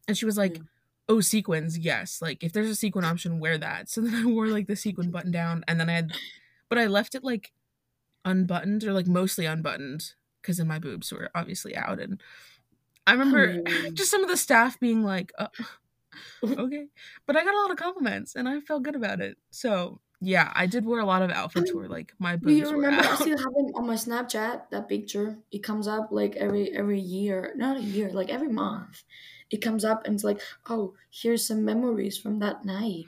and 0.07 0.16
she 0.16 0.25
was 0.25 0.38
like, 0.38 0.57
Yeah. 0.57 0.62
"Oh, 1.08 1.20
sequins, 1.20 1.78
yes. 1.78 2.20
Like 2.22 2.42
if 2.44 2.52
there's 2.52 2.70
a 2.70 2.76
sequin 2.76 3.04
option, 3.04 3.40
wear 3.40 3.58
that." 3.58 3.88
So 3.88 4.00
then 4.02 4.14
I 4.14 4.26
wore 4.26 4.48
like 4.48 4.66
the 4.66 4.76
sequin 4.76 5.10
button 5.10 5.30
down, 5.30 5.64
and 5.68 5.80
then 5.80 5.88
I 5.90 5.94
had, 5.94 6.12
but 6.68 6.78
I 6.78 6.86
left 6.86 7.14
it 7.14 7.25
like 7.25 7.52
unbuttoned 8.25 8.84
or 8.84 8.92
like 8.92 9.06
mostly 9.06 9.46
unbuttoned 9.46 10.14
because 10.42 10.58
then 10.58 10.68
my 10.68 10.78
boobs 10.78 11.12
were 11.12 11.30
obviously 11.34 11.76
out, 11.76 12.00
and 12.00 12.22
I 13.06 13.12
remember 13.12 13.58
mean- 13.64 13.94
just 13.94 14.10
some 14.10 14.22
of 14.22 14.30
the 14.30 14.36
staff 14.36 14.80
being 14.80 15.04
like, 15.04 15.32
uh, 15.38 15.48
okay. 16.44 16.88
But 17.26 17.36
I 17.36 17.44
got 17.44 17.54
a 17.54 17.60
lot 17.60 17.70
of 17.70 17.76
compliments 17.76 18.34
and 18.34 18.48
I 18.48 18.60
felt 18.60 18.82
good 18.82 18.96
about 18.96 19.20
it. 19.20 19.38
So 19.50 20.00
yeah, 20.20 20.52
I 20.54 20.66
did 20.66 20.84
wear 20.86 21.00
a 21.00 21.04
lot 21.06 21.22
of 21.22 21.30
outfits 21.30 21.75
where 21.75 21.88
like 21.88 22.14
my 22.18 22.36
boobs. 22.36 22.46
Do 22.46 22.52
you 22.54 22.70
remember? 22.70 23.02
I 23.02 23.14
still 23.16 23.36
have 23.38 23.52
it 23.56 23.72
on 23.75 23.86
my 23.86 23.94
Snapchat. 23.94 24.70
That 24.70 24.88
picture. 24.88 25.38
It 25.50 25.62
comes 25.62 25.86
up 25.88 26.08
like 26.10 26.36
every 26.36 26.72
every 26.72 27.00
year, 27.00 27.52
not 27.56 27.76
a 27.76 27.82
year, 27.82 28.10
like 28.10 28.30
every 28.30 28.48
month. 28.48 29.04
It 29.50 29.58
comes 29.58 29.84
up 29.84 30.04
and 30.04 30.14
it's 30.14 30.24
like, 30.24 30.40
oh, 30.68 30.94
here's 31.10 31.46
some 31.46 31.64
memories 31.64 32.18
from 32.18 32.38
that 32.40 32.64
night. 32.64 33.04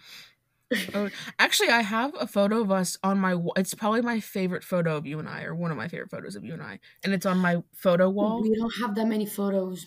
Oh, 0.94 1.08
actually, 1.38 1.70
I 1.70 1.80
have 1.80 2.12
a 2.20 2.26
photo 2.26 2.60
of 2.60 2.70
us 2.70 2.98
on 3.02 3.18
my. 3.18 3.36
It's 3.56 3.72
probably 3.74 4.02
my 4.02 4.20
favorite 4.20 4.62
photo 4.62 4.96
of 4.96 5.06
you 5.06 5.18
and 5.18 5.26
I, 5.28 5.44
or 5.44 5.54
one 5.54 5.70
of 5.70 5.76
my 5.78 5.88
favorite 5.88 6.10
photos 6.10 6.36
of 6.36 6.44
you 6.44 6.52
and 6.52 6.62
I, 6.62 6.78
and 7.02 7.14
it's 7.14 7.24
on 7.24 7.38
my 7.38 7.62
photo 7.74 8.10
wall. 8.10 8.42
We 8.42 8.54
don't 8.54 8.74
have 8.82 8.94
that 8.96 9.06
many 9.06 9.24
photos. 9.24 9.86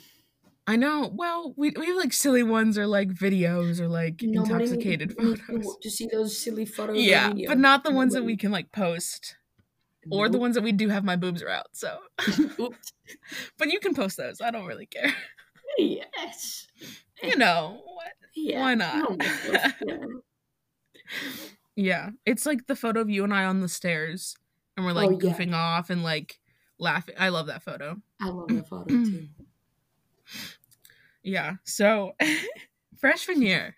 I 0.66 0.76
know. 0.78 1.12
Well, 1.14 1.54
we 1.56 1.72
we 1.78 1.86
have 1.88 1.98
like 1.98 2.14
silly 2.14 2.42
ones 2.42 2.78
or 2.80 2.88
like 2.88 3.10
videos 3.10 3.80
or 3.80 3.88
like 3.88 4.22
Nobody 4.24 4.54
intoxicated 4.64 5.16
needs 5.20 5.40
to- 5.40 5.46
photos. 5.46 5.78
to 5.84 5.90
see 5.92 6.08
those 6.12 6.36
silly 6.38 6.66
photos. 6.66 6.98
Yeah, 6.98 7.32
but 7.48 7.60
not 7.60 7.84
the 7.84 7.92
ones 7.92 8.14
that 8.16 8.24
we 8.24 8.36
can 8.36 8.52
like 8.52 8.72
post 8.72 9.36
or 10.10 10.30
the 10.30 10.40
ones 10.40 10.56
that 10.56 10.64
we 10.64 10.72
do 10.72 10.90
have 10.90 11.04
my 11.04 11.16
boobs 11.16 11.44
are 11.44 11.50
out. 11.50 11.68
So, 11.74 12.00
but 13.58 13.72
you 13.72 13.80
can 13.80 13.94
post 13.94 14.18
those. 14.18 14.42
I 14.42 14.52
don't 14.52 14.66
really 14.66 14.88
care. 14.88 15.14
Yes. 15.78 16.68
You 17.24 17.38
know? 17.38 17.82
Yeah. 18.36 18.62
Why 18.62 18.76
not? 18.76 19.06
Oh 19.10 19.16
yeah. 19.52 19.72
Yeah, 21.76 22.10
it's 22.26 22.46
like 22.46 22.68
the 22.68 22.76
photo 22.76 23.02
of 23.02 23.10
you 23.10 23.24
and 23.24 23.34
I 23.34 23.46
on 23.46 23.62
the 23.62 23.70
stairs, 23.70 24.36
and 24.76 24.86
we're 24.86 24.92
oh, 24.92 24.96
like 24.96 25.10
Oh, 25.10 25.20
yeah. 25.22 25.34
goofing 25.34 25.54
off 25.54 25.90
and 25.90 26.04
like 26.04 26.40
laughing. 26.80 27.16
I 27.18 27.30
love 27.30 27.48
that 27.48 27.64
photo. 27.64 28.02
I 28.20 28.30
love 28.30 28.50
that 28.50 28.68
photo 28.68 28.88
too. 28.90 29.28
Yeah. 31.24 31.56
So, 31.64 32.14
freshman 33.00 33.42
year. 33.42 33.76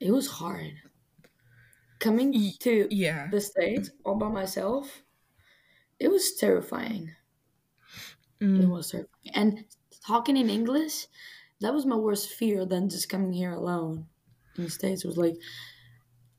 It 0.00 0.10
was 0.10 0.26
hard. 0.26 0.74
Coming 1.98 2.32
to 2.60 2.88
Yeah. 2.90 3.28
the 3.30 3.40
States 3.40 3.90
all 4.04 4.16
by 4.16 4.28
myself, 4.28 5.02
it 5.98 6.08
was 6.08 6.34
terrifying. 6.34 7.12
It 8.54 8.66
Mm, 8.66 8.68
was 8.68 8.90
terrifying. 8.90 9.34
And 9.34 9.66
talking 10.06 10.36
in 10.36 10.50
English, 10.50 11.06
that 11.60 11.74
was 11.74 11.86
my 11.86 11.96
worst 11.96 12.30
fear 12.30 12.66
than 12.66 12.88
just 12.88 13.08
coming 13.08 13.32
here 13.32 13.52
alone 13.52 14.08
in 14.56 14.64
the 14.64 14.70
States. 14.70 15.04
It 15.04 15.08
was 15.08 15.18
like, 15.18 15.36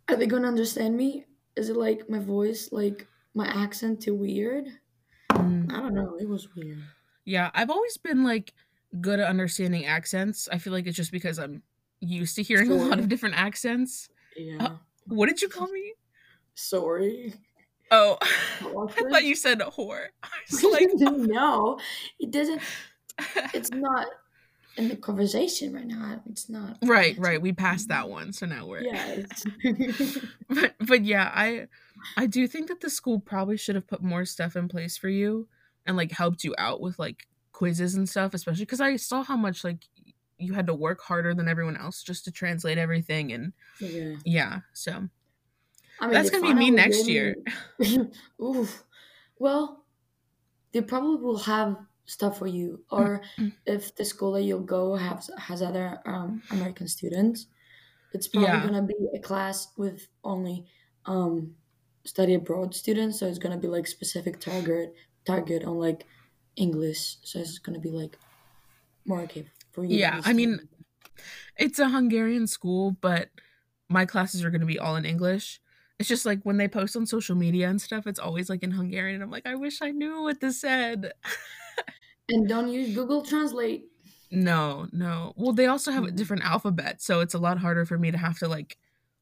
are 0.07 0.15
they 0.15 0.27
going 0.27 0.41
to 0.43 0.47
understand 0.47 0.95
me? 0.95 1.25
Is 1.55 1.69
it 1.69 1.75
like 1.75 2.09
my 2.09 2.19
voice, 2.19 2.71
like 2.71 3.07
my 3.33 3.47
accent 3.47 4.01
too 4.01 4.15
weird? 4.15 4.67
mm. 5.33 5.69
I 5.69 5.79
don't 5.81 5.93
know. 5.95 6.17
It 6.19 6.29
was 6.29 6.55
weird. 6.55 6.89
Yeah, 7.25 7.51
I've 7.53 7.69
always 7.69 7.97
been 7.97 8.23
like 8.23 8.53
good 9.01 9.19
at 9.19 9.27
understanding 9.27 9.85
accents. 9.85 10.47
I 10.51 10.57
feel 10.57 10.73
like 10.73 10.87
it's 10.87 10.95
just 10.97 11.11
because 11.11 11.39
I'm 11.39 11.63
used 11.99 12.35
to 12.37 12.43
hearing 12.43 12.71
a 12.71 12.75
lot 12.75 12.99
of 12.99 13.09
different 13.09 13.35
accents. 13.35 14.09
Yeah. 14.35 14.77
What 15.05 15.27
did 15.27 15.41
you 15.41 15.49
call 15.49 15.67
me? 15.71 15.93
Sorry. 16.55 17.33
Oh, 17.91 18.17
I 18.21 19.09
thought 19.09 19.23
you 19.23 19.35
said 19.35 19.59
whore. 19.59 20.07
Like, 20.71 20.89
no, 20.93 21.79
it 22.19 22.31
doesn't. 22.31 22.61
It's 23.53 23.71
not 23.71 24.07
in 24.77 24.89
the 24.89 24.95
conversation 24.95 25.73
right 25.73 25.87
now. 25.87 26.21
It's 26.29 26.49
not. 26.49 26.77
right, 26.83 27.17
right. 27.17 27.41
We 27.41 27.51
passed 27.51 27.89
that 27.89 28.09
one, 28.09 28.33
so 28.33 28.45
now 28.45 28.65
we're 28.65 28.81
Yeah. 28.81 29.23
But 30.49 30.75
but 30.79 31.03
yeah, 31.03 31.31
I 31.33 31.67
I 32.15 32.27
do 32.27 32.47
think 32.47 32.67
that 32.67 32.81
the 32.81 32.89
school 32.89 33.19
probably 33.19 33.57
should 33.57 33.75
have 33.75 33.87
put 33.87 34.03
more 34.03 34.25
stuff 34.25 34.55
in 34.55 34.67
place 34.67 34.97
for 34.97 35.09
you 35.09 35.47
and 35.85 35.97
like 35.97 36.11
helped 36.11 36.43
you 36.43 36.53
out 36.57 36.81
with 36.81 36.99
like 36.99 37.27
quizzes 37.51 37.95
and 37.95 38.07
stuff, 38.07 38.33
especially 38.33 38.65
because 38.65 38.81
I 38.81 38.95
saw 38.97 39.23
how 39.23 39.37
much 39.37 39.63
like 39.63 39.85
you 40.37 40.53
had 40.53 40.67
to 40.67 40.73
work 40.73 41.01
harder 41.01 41.33
than 41.33 41.47
everyone 41.47 41.77
else 41.77 42.03
just 42.03 42.23
to 42.25 42.31
translate 42.31 42.77
everything 42.77 43.31
and 43.31 43.53
yeah. 43.79 44.15
yeah, 44.23 44.59
so 44.73 45.09
I 45.99 46.05
mean, 46.07 46.13
that's 46.13 46.29
gonna 46.29 46.43
be 46.47 46.53
me 46.53 46.71
next 46.71 47.07
year. 47.07 47.35
Well, 49.39 49.85
they 50.71 50.81
probably 50.81 51.17
will 51.17 51.37
have 51.39 51.77
stuff 52.05 52.39
for 52.39 52.47
you, 52.47 52.83
or 52.91 53.21
if 53.65 53.95
the 53.95 54.05
school 54.05 54.33
that 54.33 54.43
you'll 54.43 54.61
go 54.61 54.95
has 54.95 55.29
has 55.37 55.61
other 55.61 55.99
um, 56.05 56.41
American 56.51 56.87
students, 56.87 57.47
it's 58.13 58.27
probably 58.27 58.49
Yeah. 58.49 58.65
gonna 58.65 58.83
be 58.83 58.95
a 59.15 59.19
class 59.19 59.67
with 59.77 60.07
only 60.23 60.65
um, 61.05 61.55
study 62.05 62.33
abroad 62.35 62.75
students. 62.75 63.19
So 63.19 63.27
it's 63.27 63.39
gonna 63.39 63.57
be 63.59 63.67
like 63.67 63.87
specific 63.87 64.39
target 64.39 64.95
target 65.25 65.63
on 65.63 65.77
like 65.77 66.05
English. 66.55 67.17
So 67.23 67.39
it's 67.39 67.59
gonna 67.59 67.79
be 67.79 67.91
like 67.91 68.17
more 69.05 69.21
okay 69.21 69.49
for 69.71 69.85
you. 69.85 69.97
Yeah, 69.97 70.21
I 70.23 70.33
mean. 70.33 70.69
It's 71.57 71.79
a 71.79 71.89
Hungarian 71.89 72.45
school, 72.47 72.91
but 73.01 73.29
my 73.89 74.05
classes 74.05 74.43
are 74.43 74.51
gonna 74.51 74.65
be 74.65 74.79
all 74.79 74.95
in 74.95 75.05
English. 75.05 75.59
It's 75.99 76.07
just 76.09 76.25
like 76.25 76.41
when 76.43 76.57
they 76.57 76.67
post 76.67 76.95
on 76.95 77.05
social 77.07 77.35
media 77.35 77.69
and 77.69 77.81
stuff, 77.81 78.05
it's 78.05 78.19
always 78.19 78.49
like 78.49 78.61
in 78.63 78.71
Hungarian. 78.71 79.15
And 79.15 79.23
I'm 79.23 79.31
like, 79.31 79.47
I 79.47 79.55
wish 79.55 79.81
I 79.81 79.91
knew 79.91 80.21
what 80.21 80.39
this 80.39 80.61
said. 80.61 81.11
and 82.29 82.47
don't 82.47 82.69
use 82.71 82.93
Google 82.93 83.23
Translate. 83.23 83.85
No, 84.29 84.87
no. 84.91 85.33
Well, 85.37 85.53
they 85.53 85.67
also 85.67 85.91
have 85.91 86.03
a 86.03 86.07
Mhm. 86.07 86.15
different 86.15 86.43
alphabet, 86.43 87.01
so 87.01 87.21
it's 87.21 87.33
a 87.33 87.39
lot 87.39 87.57
harder 87.57 87.85
for 87.85 87.97
me 87.97 88.11
to 88.11 88.17
have 88.17 88.37
to 88.39 88.47
like 88.47 88.77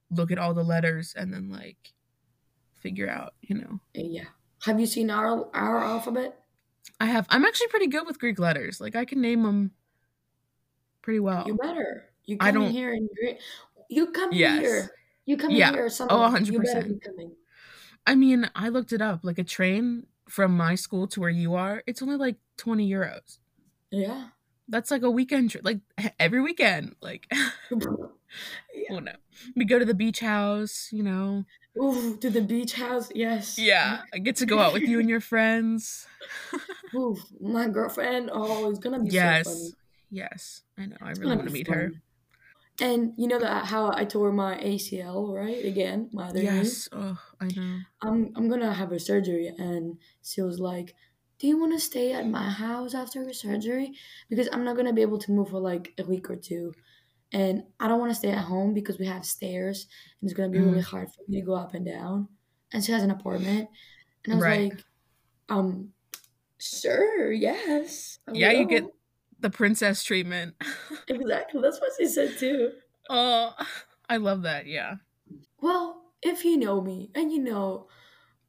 look 0.09 0.31
at 0.31 0.37
all 0.37 0.53
the 0.53 0.63
letters 0.63 1.13
and 1.15 1.33
then 1.33 1.49
like 1.49 1.93
figure 2.73 3.07
out, 3.09 3.33
you 3.41 3.55
know. 3.55 3.79
Uh, 3.97 4.01
Yeah. 4.03 4.25
Have 4.63 4.79
you 4.79 4.85
seen 4.87 5.09
our 5.11 5.47
our 5.55 5.79
alphabet? 5.83 6.41
I 6.99 7.05
have 7.05 7.27
I'm 7.29 7.45
actually 7.45 7.67
pretty 7.67 7.87
good 7.87 8.05
with 8.07 8.19
Greek 8.19 8.39
letters. 8.39 8.81
Like 8.81 8.95
I 8.95 9.05
can 9.05 9.21
name 9.21 9.43
them 9.43 9.71
pretty 11.03 11.19
well. 11.19 11.45
You 11.47 11.55
better. 11.55 12.05
You 12.25 12.37
I 12.39 12.51
come 12.51 12.55
in 12.57 12.61
don't- 12.63 12.71
here 12.71 12.91
and 12.93 13.07
greet. 13.15 13.37
You 13.89 14.11
come 14.11 14.31
Yes. 14.33 14.61
here. 14.61 14.89
You 15.25 15.37
come 15.37 15.51
Yeah. 15.51 15.71
here. 15.71 15.89
Some 15.89 16.07
Oh, 16.09 16.17
you 16.17 16.59
100%. 16.59 17.01
I 18.07 18.15
mean, 18.15 18.49
I 18.55 18.69
looked 18.69 18.93
it 18.93 19.01
up. 19.01 19.21
Like 19.23 19.39
a 19.39 19.43
train 19.43 20.07
from 20.29 20.55
my 20.55 20.75
school 20.75 21.07
to 21.07 21.19
where 21.19 21.29
you 21.29 21.55
are, 21.55 21.83
it's 21.87 22.01
only 22.01 22.17
like 22.17 22.37
20 22.57 22.89
euros. 22.89 23.39
Yeah. 23.91 24.29
That's 24.67 24.89
like 24.89 25.03
a 25.03 25.11
weekend 25.11 25.51
trip, 25.51 25.63
like 25.63 25.79
every 26.19 26.41
weekend. 26.41 26.95
Like, 27.01 27.27
yeah. 27.71 28.89
well, 28.89 29.01
no, 29.01 29.13
we 29.55 29.65
go 29.65 29.77
to 29.77 29.85
the 29.85 29.93
beach 29.93 30.19
house, 30.19 30.89
you 30.91 31.03
know. 31.03 31.45
Ooh, 31.77 32.17
to 32.17 32.29
the 32.29 32.41
beach 32.41 32.73
house. 32.73 33.11
Yes. 33.13 33.59
Yeah, 33.59 34.01
I 34.13 34.17
get 34.17 34.37
to 34.37 34.45
go 34.45 34.59
out 34.59 34.73
with 34.73 34.83
you 34.83 34.99
and 34.99 35.09
your 35.09 35.19
friends. 35.19 36.07
Ooh, 36.95 37.17
my 37.39 37.67
girlfriend. 37.67 38.29
Oh, 38.33 38.69
it's 38.69 38.79
gonna 38.79 38.99
be 38.99 39.09
so 39.09 39.15
yes, 39.17 39.45
funny. 39.45 39.73
yes, 40.09 40.61
I 40.77 40.85
know. 40.87 40.97
I 41.01 41.11
really 41.11 41.35
want 41.35 41.47
to 41.47 41.53
meet 41.53 41.67
her. 41.67 41.91
And 42.79 43.13
you 43.17 43.27
know 43.27 43.39
that 43.39 43.65
how 43.67 43.91
I 43.93 44.05
tore 44.05 44.31
my 44.31 44.59
ACL, 44.59 45.33
right? 45.33 45.63
Again, 45.65 46.09
my 46.13 46.29
other 46.29 46.45
knee. 46.45 46.77
Yes. 46.77 46.87
Oh, 46.91 47.17
I 47.39 47.49
know. 47.51 47.85
I'm 48.01 48.31
I'm 48.35 48.49
gonna 48.49 48.73
have 48.73 48.91
a 48.91 48.99
surgery, 48.99 49.47
and 49.47 49.99
she 50.21 50.41
was 50.41 50.59
like, 50.59 50.95
do 51.39 51.47
you 51.47 51.57
want 51.59 51.73
to 51.73 51.79
stay 51.79 52.13
at 52.13 52.27
my 52.27 52.49
house 52.49 52.93
after 52.93 53.23
your 53.23 53.33
surgery? 53.33 53.97
Because 54.29 54.49
I'm 54.51 54.63
not 54.63 54.75
gonna 54.75 54.93
be 54.93 55.01
able 55.01 55.17
to 55.19 55.31
move 55.31 55.49
for 55.49 55.59
like 55.59 55.93
a 55.97 56.03
week 56.05 56.29
or 56.29 56.35
two, 56.35 56.73
and 57.31 57.65
I 57.79 57.87
don't 57.87 57.99
want 57.99 58.11
to 58.11 58.15
stay 58.19 58.31
at 58.31 58.45
home 58.45 58.73
because 58.73 58.99
we 58.99 59.07
have 59.07 59.25
stairs, 59.25 59.87
and 60.21 60.29
it's 60.29 60.37
gonna 60.37 60.49
be 60.51 60.61
really 60.61 60.81
Mm, 60.81 60.83
hard 60.83 61.09
for 61.13 61.23
me 61.27 61.39
to 61.41 61.45
go 61.45 61.55
up 61.55 61.73
and 61.73 61.85
down. 61.85 62.29
And 62.73 62.83
she 62.83 62.91
has 62.91 63.03
an 63.03 63.11
apartment, 63.11 63.69
and 64.25 64.33
I 64.33 64.35
was 64.37 64.47
right. 64.47 64.47
like, 64.47 64.85
um, 65.49 65.93
sure, 66.59 67.31
yes, 67.33 68.19
I 68.27 68.33
Yeah, 68.33 68.51
you 68.51 68.65
get 68.67 68.83
will. 68.83 68.95
The 69.45 69.49
princess 69.51 70.03
treatment. 70.03 70.55
Exactly, 71.07 71.61
that's 71.61 71.79
what 71.79 71.91
she 71.97 72.07
said 72.07 72.35
too. 72.39 72.71
oh, 73.11 73.53
I 74.09 74.17
love 74.17 74.41
that. 74.41 74.65
Yeah. 74.65 74.95
Well, 75.61 76.01
if 76.23 76.43
you 76.43 76.57
know 76.57 76.81
me 76.81 77.11
and 77.13 77.31
you 77.31 77.39
know 77.39 77.87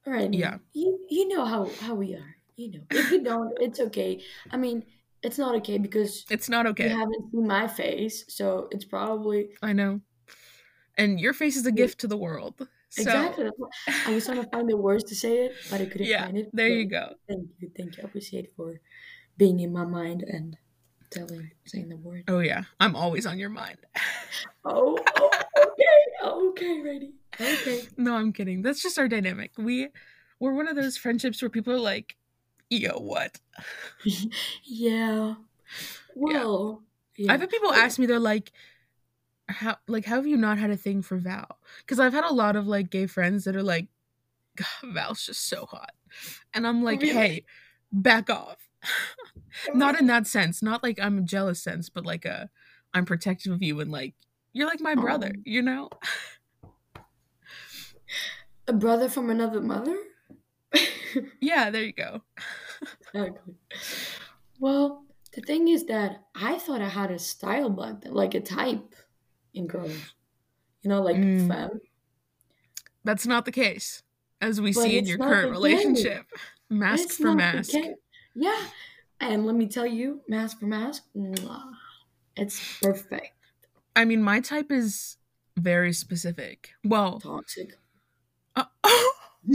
right? 0.07 0.33
Yeah. 0.33 0.57
you 0.73 0.97
you 1.09 1.27
know 1.27 1.45
how 1.45 1.69
how 1.81 1.93
we 1.93 2.15
are. 2.15 2.35
You 2.55 2.71
know, 2.71 2.83
if 2.89 3.11
you 3.11 3.21
don't, 3.23 3.53
it's 3.61 3.79
okay. 3.79 4.23
I 4.49 4.57
mean, 4.57 4.83
it's 5.21 5.37
not 5.37 5.53
okay 5.57 5.77
because 5.77 6.25
It's 6.31 6.49
not 6.49 6.65
okay. 6.65 6.89
you 6.89 6.97
haven't 6.97 7.31
seen 7.31 7.45
my 7.45 7.67
face, 7.67 8.25
so 8.27 8.67
it's 8.71 8.85
probably 8.85 9.49
I 9.61 9.73
know. 9.73 10.01
And 10.97 11.19
your 11.19 11.33
face 11.33 11.55
is 11.57 11.67
a 11.67 11.71
gift 11.71 11.99
to 12.01 12.07
the 12.07 12.17
world. 12.17 12.67
So, 12.89 13.03
exactly. 13.03 13.51
I 14.07 14.13
was 14.15 14.25
trying 14.25 14.41
to 14.41 14.49
find 14.49 14.67
the 14.67 14.77
words 14.77 15.03
to 15.11 15.15
say 15.15 15.45
it, 15.45 15.51
but 15.69 15.81
I 15.81 15.85
couldn't 15.85 16.07
yeah, 16.07 16.25
find 16.25 16.37
it. 16.37 16.49
there 16.53 16.69
you 16.69 16.85
go. 16.89 17.13
thank 17.29 17.45
you, 17.59 17.69
thank 17.77 17.97
you. 17.97 18.03
I 18.03 18.07
appreciate 18.07 18.49
for 18.55 18.79
being 19.37 19.59
in 19.59 19.71
my 19.71 19.85
mind 19.85 20.23
and 20.23 20.57
telling, 21.09 21.51
saying 21.65 21.89
the 21.89 21.97
word. 21.97 22.23
Oh, 22.27 22.39
yeah. 22.39 22.63
I'm 22.79 22.95
always 22.95 23.25
on 23.25 23.39
your 23.39 23.49
mind. 23.49 23.77
Oh, 24.69 24.97
oh 25.15 25.31
okay, 25.57 26.27
okay, 26.27 26.81
ready. 26.81 27.13
Okay. 27.39 27.87
no, 27.95 28.15
I'm 28.15 28.33
kidding. 28.33 28.61
That's 28.61 28.81
just 28.83 28.99
our 28.99 29.07
dynamic. 29.07 29.51
We 29.57 29.87
we're 30.39 30.53
one 30.53 30.67
of 30.67 30.75
those 30.75 30.97
friendships 30.97 31.41
where 31.41 31.49
people 31.49 31.73
are 31.73 31.79
like, 31.79 32.15
"Yo, 32.69 32.99
what?" 32.99 33.39
yeah. 34.63 35.35
Well, 36.15 36.83
yeah. 37.15 37.31
I've 37.31 37.39
had 37.39 37.49
people 37.49 37.71
ask 37.71 37.97
me, 37.97 38.05
they're 38.05 38.19
like, 38.19 38.51
"How 39.47 39.77
like 39.87 40.05
how 40.05 40.15
have 40.15 40.27
you 40.27 40.37
not 40.37 40.57
had 40.57 40.69
a 40.69 40.77
thing 40.77 41.01
for 41.01 41.17
Val?" 41.17 41.59
Because 41.79 41.99
I've 41.99 42.13
had 42.13 42.25
a 42.25 42.33
lot 42.33 42.55
of 42.55 42.67
like 42.67 42.89
gay 42.89 43.07
friends 43.07 43.45
that 43.45 43.55
are 43.55 43.63
like, 43.63 43.87
"God, 44.55 44.93
"Val's 44.93 45.25
just 45.25 45.47
so 45.47 45.65
hot," 45.65 45.93
and 46.53 46.67
I'm 46.67 46.83
like, 46.83 47.01
Really? 47.01 47.13
"Hey, 47.13 47.45
back 47.91 48.29
off." 48.29 48.57
not 49.73 49.99
in 49.99 50.07
that 50.07 50.27
sense, 50.27 50.61
not 50.61 50.83
like 50.83 50.99
I'm 50.99 51.19
a 51.19 51.21
jealous 51.21 51.61
sense, 51.61 51.89
but 51.89 52.05
like 52.05 52.25
a 52.25 52.49
I'm 52.93 53.05
protective 53.05 53.53
of 53.53 53.61
you 53.63 53.79
and 53.79 53.91
like 53.91 54.13
you're 54.53 54.67
like 54.67 54.81
my 54.81 54.95
brother, 54.95 55.31
Oh. 55.35 55.41
you 55.45 55.61
know? 55.61 55.89
a 58.67 58.73
brother 58.73 59.09
from 59.09 59.29
another 59.29 59.61
mother? 59.61 59.97
Yeah, 61.39 61.71
there 61.71 61.83
you 61.83 61.93
go. 61.93 62.21
exactly. 63.13 63.55
Well, 64.59 65.05
the 65.33 65.41
thing 65.41 65.67
is 65.67 65.85
that 65.85 66.25
I 66.35 66.59
thought 66.59 66.81
I 66.81 66.89
had 66.89 67.09
a 67.11 67.17
style 67.17 67.69
back 67.69 68.01
then, 68.01 68.13
like 68.13 68.35
a 68.35 68.41
type 68.41 68.93
in 69.53 69.67
girls. 69.67 70.13
You 70.81 70.89
know, 70.89 71.01
like 71.01 71.15
Mm. 71.15 71.47
femme. 71.47 71.81
That's 73.03 73.25
not 73.25 73.45
the 73.45 73.51
case, 73.51 74.03
as 74.41 74.59
we 74.61 74.73
But 74.73 74.83
see 74.83 74.97
in 74.97 75.05
your 75.05 75.17
current 75.17 75.49
relationship. 75.49 76.25
Mask 76.69 77.05
It's 77.05 77.17
for 77.17 77.33
mask. 77.33 77.73
Yeah. 78.35 78.63
And 79.19 79.45
let 79.45 79.55
me 79.55 79.67
tell 79.67 79.85
you, 79.87 80.21
mask 80.27 80.59
for 80.59 80.67
mask, 80.67 81.03
mwah, 81.15 81.71
it's 82.35 82.79
perfect. 82.81 83.33
I 83.95 84.05
mean, 84.05 84.21
my 84.21 84.39
type 84.41 84.71
is 84.71 85.17
very 85.57 85.91
specific. 85.93 86.69
Well, 86.83 87.19
Toxic. 87.19 87.73
uh, 88.55 88.65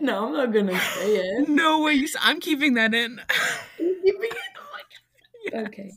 no, 0.00 0.26
I'm 0.26 0.32
not 0.32 0.52
gonna 0.52 0.78
say 0.78 1.16
it. 1.16 1.48
no 1.48 1.82
way. 1.82 2.04
I'm 2.20 2.40
keeping 2.40 2.74
that 2.74 2.94
in. 2.94 3.20
Keeping 3.78 4.02
it? 4.04 4.36
Oh 4.58 4.66
my. 4.72 4.80
God. 4.80 5.66
Okay. 5.68 5.92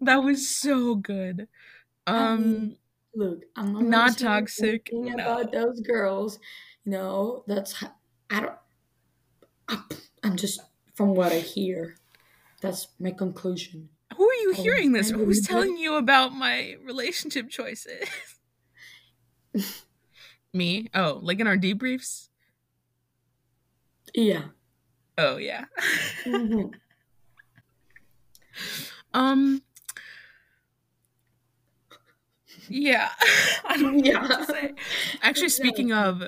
That 0.00 0.22
was 0.24 0.48
so 0.48 0.94
good. 0.94 1.46
I 2.06 2.16
Um, 2.32 2.42
mean, 2.42 2.76
Look, 3.14 3.42
I'm 3.56 3.72
not, 3.74 3.82
Not 3.84 4.18
toxic, 4.18 4.88
no. 4.92 5.12
about 5.12 5.52
those 5.52 5.80
girls. 5.80 6.38
You 6.84 6.92
know, 6.92 7.44
that's 7.46 7.84
I 8.30 8.40
don't. 8.40 8.52
I'm 10.22 10.36
just 10.36 10.60
from 10.94 11.14
what 11.14 11.32
I 11.32 11.38
hear. 11.40 11.96
That's 12.60 12.88
my 12.98 13.10
conclusion. 13.12 13.88
who 14.16 14.28
are 14.28 14.34
you 14.34 14.54
Oh, 14.56 14.62
hearing 14.62 14.92
this? 14.92 15.10
Who's 15.10 15.46
telling 15.46 15.76
you 15.76 15.94
about 15.94 16.32
my 16.34 16.76
relationship 16.82 17.50
choices? 17.50 18.08
Me? 20.52 20.88
Oh, 20.94 21.20
like 21.22 21.40
in 21.40 21.46
our 21.46 21.56
debriefs? 21.56 22.28
Yeah. 24.14 24.44
Oh 25.16 25.36
yeah. 25.36 25.66
Mhm. 26.24 26.72
um. 29.14 29.62
Yeah. 32.68 33.10
I 33.64 33.76
don't 33.76 33.98
know 33.98 34.20
what 34.20 34.30
Yeah. 34.30 34.36
to 34.38 34.44
say. 34.46 34.72
Actually, 35.22 35.50
speaking 35.50 35.92
of, 35.92 36.22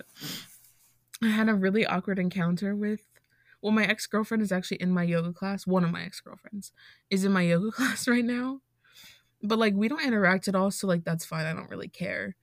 I 1.23 1.29
had 1.29 1.49
a 1.49 1.55
really 1.55 1.87
awkward 1.87 2.19
encounter 2.19 2.75
with. 2.77 3.01
Well, 3.63 3.73
my 3.73 3.85
ex 3.85 4.07
girlfriend 4.07 4.43
is 4.43 4.53
actually 4.53 4.79
in 4.79 4.91
my 4.91 5.03
yoga 5.03 5.33
class. 5.33 5.67
One 5.67 5.85
of 5.85 5.91
my 5.91 6.03
ex 6.03 6.21
girlfriends 6.21 6.73
is 7.11 7.25
in 7.25 7.33
my 7.33 7.43
yoga 7.43 7.71
class 7.73 8.09
right 8.09 8.25
now, 8.25 8.61
but 9.43 9.59
like 9.59 9.75
we 9.75 9.89
don't 9.89 10.05
interact 10.05 10.49
at 10.49 10.55
all, 10.55 10.71
so 10.71 10.87
like 10.87 11.05
that's 11.05 11.25
fine. 11.25 11.47
I 11.47 11.53
don't 11.53 11.71
really 11.71 11.89
care. 11.89 12.37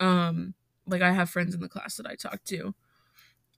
Um, 0.00 0.54
like 0.86 1.02
I 1.02 1.12
have 1.12 1.30
friends 1.30 1.54
in 1.54 1.60
the 1.60 1.68
class 1.68 1.96
that 1.96 2.06
I 2.06 2.14
talk 2.14 2.44
to, 2.44 2.74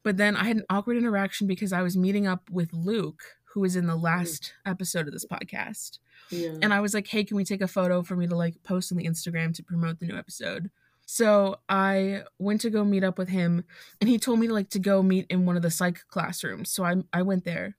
but 0.02 0.16
then 0.16 0.36
I 0.36 0.44
had 0.44 0.56
an 0.56 0.64
awkward 0.70 0.96
interaction 0.96 1.46
because 1.46 1.72
I 1.72 1.82
was 1.82 1.96
meeting 1.96 2.26
up 2.26 2.50
with 2.50 2.72
Luke, 2.72 3.22
who 3.52 3.60
was 3.60 3.76
in 3.76 3.86
the 3.86 3.96
last 3.96 4.54
episode 4.64 5.06
of 5.06 5.12
this 5.12 5.26
podcast. 5.26 5.98
yeah. 6.30 6.52
And 6.62 6.72
I 6.72 6.80
was 6.80 6.94
like, 6.94 7.06
hey, 7.06 7.24
can 7.24 7.36
we 7.36 7.44
take 7.44 7.60
a 7.60 7.68
photo 7.68 8.02
for 8.02 8.16
me 8.16 8.26
to 8.26 8.36
like 8.36 8.62
post 8.62 8.92
on 8.92 8.98
the 8.98 9.06
Instagram 9.06 9.54
to 9.54 9.62
promote 9.62 9.98
the 9.98 10.06
new 10.06 10.16
episode? 10.16 10.70
So 11.10 11.56
I 11.70 12.24
went 12.38 12.60
to 12.60 12.70
go 12.70 12.84
meet 12.84 13.02
up 13.02 13.16
with 13.16 13.30
him 13.30 13.64
and 13.98 14.10
he 14.10 14.18
told 14.18 14.38
me 14.40 14.46
to 14.46 14.52
like 14.52 14.68
to 14.70 14.78
go 14.78 15.02
meet 15.02 15.24
in 15.30 15.46
one 15.46 15.56
of 15.56 15.62
the 15.62 15.70
psych 15.70 16.00
classrooms. 16.08 16.70
So 16.70 16.84
I 16.84 16.96
I 17.14 17.22
went 17.22 17.46
there 17.46 17.78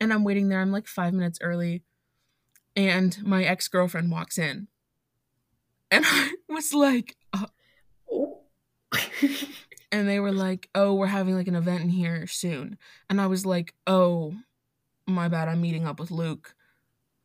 and 0.00 0.12
I'm 0.12 0.22
waiting 0.22 0.48
there. 0.48 0.60
I'm 0.60 0.70
like 0.70 0.86
five 0.86 1.12
minutes 1.12 1.40
early. 1.42 1.82
And 2.76 3.18
my 3.24 3.44
ex-girlfriend 3.44 4.12
walks 4.12 4.38
in. 4.38 4.68
And 5.90 6.04
I 6.08 6.30
was 6.48 6.72
like, 6.72 7.16
uh, 7.32 7.46
Oh. 8.12 8.42
and 9.92 10.08
they 10.08 10.20
were 10.20 10.32
like, 10.32 10.68
"Oh, 10.74 10.94
we're 10.94 11.06
having 11.08 11.34
like 11.36 11.48
an 11.48 11.56
event 11.56 11.82
in 11.84 11.90
here 11.90 12.26
soon." 12.28 12.78
And 13.10 13.20
I 13.20 13.26
was 13.26 13.46
like, 13.46 13.74
"Oh, 13.86 14.34
my 15.06 15.28
bad. 15.28 15.48
I'm 15.48 15.60
meeting 15.62 15.86
up 15.86 16.00
with 16.00 16.10
Luke. 16.12 16.54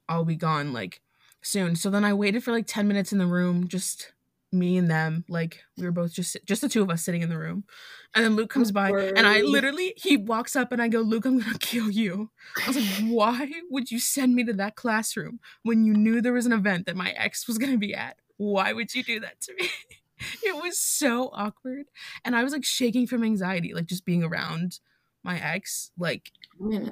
I'll 0.09 0.25
be 0.25 0.35
gone 0.37 0.73
like 0.73 1.01
soon." 1.43 1.75
So 1.75 1.89
then 1.91 2.05
I 2.05 2.13
waited 2.15 2.43
for 2.43 2.51
like 2.53 2.67
10 2.67 2.87
minutes 2.87 3.13
in 3.13 3.19
the 3.19 3.27
room, 3.27 3.67
just 3.67 4.13
me 4.57 4.77
and 4.77 4.89
them. 4.89 5.25
Like 5.27 5.63
we 5.77 5.85
were 5.85 5.91
both 5.91 6.13
just 6.13 6.37
just 6.45 6.61
the 6.61 6.69
two 6.69 6.81
of 6.81 6.89
us 6.89 7.03
sitting 7.03 7.21
in 7.21 7.29
the 7.29 7.37
room. 7.37 7.65
And 8.13 8.23
then 8.23 8.35
Luke 8.35 8.49
comes 8.49 8.71
oh, 8.71 8.73
by 8.73 8.89
and 8.89 9.27
I 9.27 9.41
literally 9.41 9.93
he 9.97 10.17
walks 10.17 10.55
up 10.55 10.71
and 10.71 10.81
I 10.81 10.87
go, 10.87 11.01
"Luke, 11.01 11.25
I'm 11.25 11.41
to 11.41 11.57
kill 11.59 11.89
you." 11.89 12.31
I 12.63 12.67
was 12.67 12.77
like, 12.77 13.09
"Why 13.09 13.51
would 13.69 13.91
you 13.91 13.99
send 13.99 14.35
me 14.35 14.43
to 14.45 14.53
that 14.53 14.75
classroom 14.75 15.39
when 15.63 15.85
you 15.85 15.93
knew 15.93 16.21
there 16.21 16.33
was 16.33 16.45
an 16.45 16.53
event 16.53 16.85
that 16.85 16.95
my 16.95 17.11
ex 17.11 17.47
was 17.47 17.57
to 17.57 17.77
be 17.77 17.93
at? 17.93 18.17
Why 18.37 18.73
would 18.73 18.93
you 18.95 19.03
do 19.03 19.19
that 19.19 19.41
to 19.41 19.53
me?" 19.55 19.69
it 20.43 20.55
was 20.55 20.79
so 20.79 21.29
awkward 21.33 21.87
and 22.23 22.37
i 22.37 22.43
was 22.43 22.53
like 22.53 22.63
shaking 22.63 23.05
from 23.05 23.21
anxiety 23.21 23.73
like 23.73 23.85
just 23.85 24.05
being 24.05 24.23
around 24.23 24.79
my 25.23 25.37
ex 25.37 25.91
like 25.97 26.31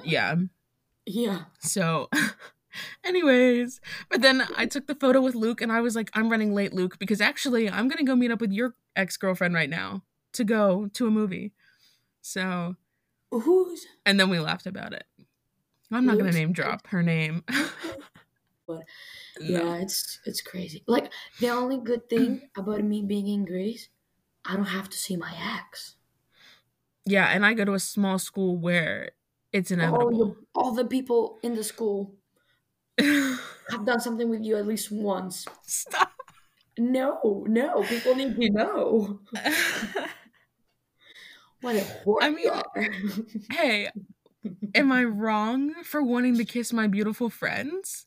yeah 0.03 0.35
yeah. 1.05 1.43
so 1.59 2.09
anyways 3.03 3.79
but 4.09 4.21
then 4.21 4.43
i 4.57 4.65
took 4.65 4.87
the 4.87 4.95
photo 4.95 5.21
with 5.21 5.35
luke 5.35 5.61
and 5.61 5.71
i 5.71 5.81
was 5.81 5.95
like 5.95 6.09
i'm 6.13 6.29
running 6.29 6.53
late 6.53 6.73
luke 6.73 6.97
because 6.99 7.21
actually 7.21 7.69
i'm 7.69 7.87
gonna 7.87 8.03
go 8.03 8.15
meet 8.15 8.31
up 8.31 8.41
with 8.41 8.51
your 8.51 8.75
ex-girlfriend 8.95 9.53
right 9.53 9.69
now 9.69 10.03
to 10.33 10.43
go 10.43 10.87
to 10.93 11.07
a 11.07 11.11
movie 11.11 11.53
so 12.21 12.75
Who's 13.31 13.85
and 14.05 14.19
then 14.19 14.29
we 14.29 14.39
laughed 14.39 14.65
about 14.67 14.93
it 14.93 15.05
i'm 15.91 16.05
not 16.05 16.17
gonna 16.17 16.31
name 16.31 16.53
drop 16.53 16.87
her 16.87 17.03
name 17.03 17.43
But- 18.67 18.83
No. 19.41 19.59
Yeah, 19.59 19.75
it's 19.81 20.19
it's 20.25 20.41
crazy. 20.41 20.83
Like 20.87 21.11
the 21.41 21.49
only 21.49 21.77
good 21.79 22.07
thing 22.09 22.49
about 22.55 22.83
me 22.83 23.01
being 23.01 23.27
in 23.27 23.45
Greece, 23.45 23.89
I 24.45 24.55
don't 24.55 24.65
have 24.77 24.89
to 24.89 24.97
see 24.97 25.17
my 25.17 25.33
ex. 25.57 25.95
yeah 27.05 27.27
and 27.33 27.45
i 27.45 27.53
go 27.53 27.65
to 27.65 27.73
a 27.73 27.79
small 27.79 28.17
school 28.19 28.57
where 28.57 29.11
it's 29.51 29.71
All 29.71 29.77
inevitable 29.77 30.25
the, 30.35 30.35
all 30.55 30.71
the 30.73 30.85
people 30.85 31.39
in 31.43 31.55
the 31.55 31.63
school 31.63 32.15
have 33.69 33.85
done 33.85 33.99
something 33.99 34.29
with 34.29 34.41
you 34.41 34.57
at 34.57 34.67
least 34.67 34.91
once. 34.91 35.45
stop 35.63 36.11
No, 36.77 37.45
no, 37.47 37.83
people 37.83 38.15
need 38.15 38.35
to 38.35 38.49
know. 38.49 39.19
What 41.61 41.77
a 41.77 41.79
whore 41.79 42.17
I 42.21 42.29
mean, 42.29 43.45
hey 43.51 43.89
am 44.75 44.91
I 44.91 45.05
wrong 45.05 45.73
for 45.85 46.03
wanting 46.03 46.37
to 46.37 46.43
kiss 46.43 46.73
my 46.73 46.87
beautiful 46.87 47.29
friends 47.29 48.05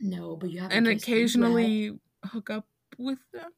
no, 0.00 0.36
but 0.36 0.50
you 0.50 0.60
have 0.60 0.70
to. 0.70 0.76
and 0.76 0.86
occasionally 0.86 1.98
hook 2.24 2.50
up 2.50 2.66
with 2.98 3.18
them? 3.32 3.50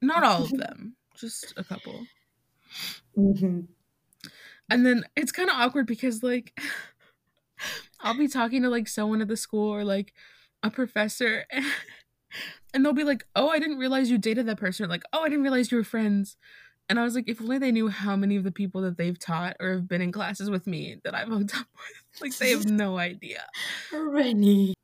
Not 0.00 0.22
all 0.22 0.44
of 0.44 0.50
them, 0.50 0.94
just 1.16 1.52
a 1.56 1.64
couple. 1.64 2.06
hmm 3.14 3.60
And 4.70 4.86
then 4.86 5.04
it's 5.16 5.32
kind 5.32 5.50
of 5.50 5.56
awkward 5.56 5.86
because 5.86 6.22
like 6.22 6.58
I'll 8.00 8.16
be 8.16 8.28
talking 8.28 8.62
to 8.62 8.68
like 8.68 8.88
someone 8.88 9.20
at 9.20 9.28
the 9.28 9.36
school 9.36 9.68
or 9.68 9.84
like 9.84 10.12
a 10.62 10.70
professor 10.70 11.44
and 12.74 12.84
they'll 12.84 12.92
be 12.92 13.04
like, 13.04 13.24
"Oh, 13.34 13.48
I 13.48 13.58
didn't 13.58 13.78
realize 13.78 14.10
you 14.10 14.18
dated 14.18 14.46
that 14.46 14.58
person." 14.58 14.84
Or 14.84 14.88
like, 14.88 15.04
"Oh, 15.12 15.22
I 15.22 15.28
didn't 15.28 15.42
realize 15.42 15.70
you 15.70 15.78
were 15.78 15.84
friends." 15.84 16.36
And 16.88 16.98
I 16.98 17.04
was 17.04 17.14
like, 17.14 17.28
if 17.28 17.40
only 17.42 17.58
they 17.58 17.70
knew 17.70 17.88
how 17.88 18.16
many 18.16 18.36
of 18.36 18.44
the 18.44 18.50
people 18.50 18.80
that 18.82 18.96
they've 18.96 19.18
taught 19.18 19.56
or 19.60 19.72
have 19.72 19.88
been 19.88 20.00
in 20.00 20.10
classes 20.10 20.48
with 20.48 20.66
me 20.66 20.96
that 21.04 21.14
I've 21.14 21.28
hooked 21.28 21.54
up 21.54 21.66
with. 21.74 22.20
Like 22.22 22.36
they 22.38 22.50
have 22.50 22.64
no 22.70 22.98
idea. 22.98 23.44
Rennie. 23.92 24.74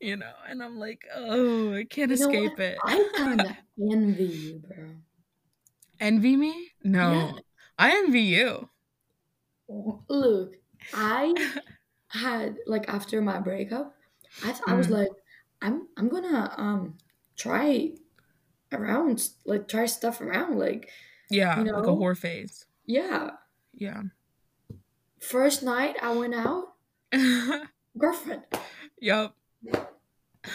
You 0.00 0.16
know, 0.16 0.32
and 0.48 0.62
I'm 0.62 0.78
like, 0.78 1.04
oh, 1.14 1.74
I 1.74 1.84
can't 1.84 2.10
You 2.10 2.16
escape 2.16 2.60
it. 2.60 2.78
I 2.84 3.08
kind 3.16 3.40
of 3.40 3.50
envy 3.90 4.24
you, 4.24 4.62
bro. 4.66 4.86
Envy 5.98 6.36
me? 6.36 6.68
No. 6.84 7.12
Yeah. 7.12 7.32
I 7.78 7.90
envy 7.90 8.20
you. 8.20 8.68
Look, 9.68 10.54
I 10.94 11.34
had 12.08 12.56
like 12.66 12.88
after 12.88 13.20
my 13.20 13.38
breakup, 13.40 13.94
I 14.44 14.52
th- 14.52 14.62
I 14.66 14.74
was 14.74 14.86
Mm. 14.88 14.90
like, 14.90 15.08
I'm 15.62 15.88
I'm 15.96 16.08
gonna 16.08 16.52
um 16.56 16.96
try 17.36 17.92
around 18.72 19.28
like 19.44 19.68
try 19.68 19.86
stuff 19.86 20.20
around 20.20 20.58
like 20.58 20.90
Yeah, 21.30 21.58
You 21.62 21.72
like 21.72 21.82
a 21.84 21.86
know? 21.86 21.96
whore 21.96 22.16
phase. 22.16 22.66
yeah. 22.86 23.30
Yeah. 23.74 24.02
First 25.20 25.62
night 25.62 25.96
I 26.02 26.12
went 26.14 26.34
out, 26.34 26.74
girlfriend. 27.98 28.42
yup. 29.00 29.34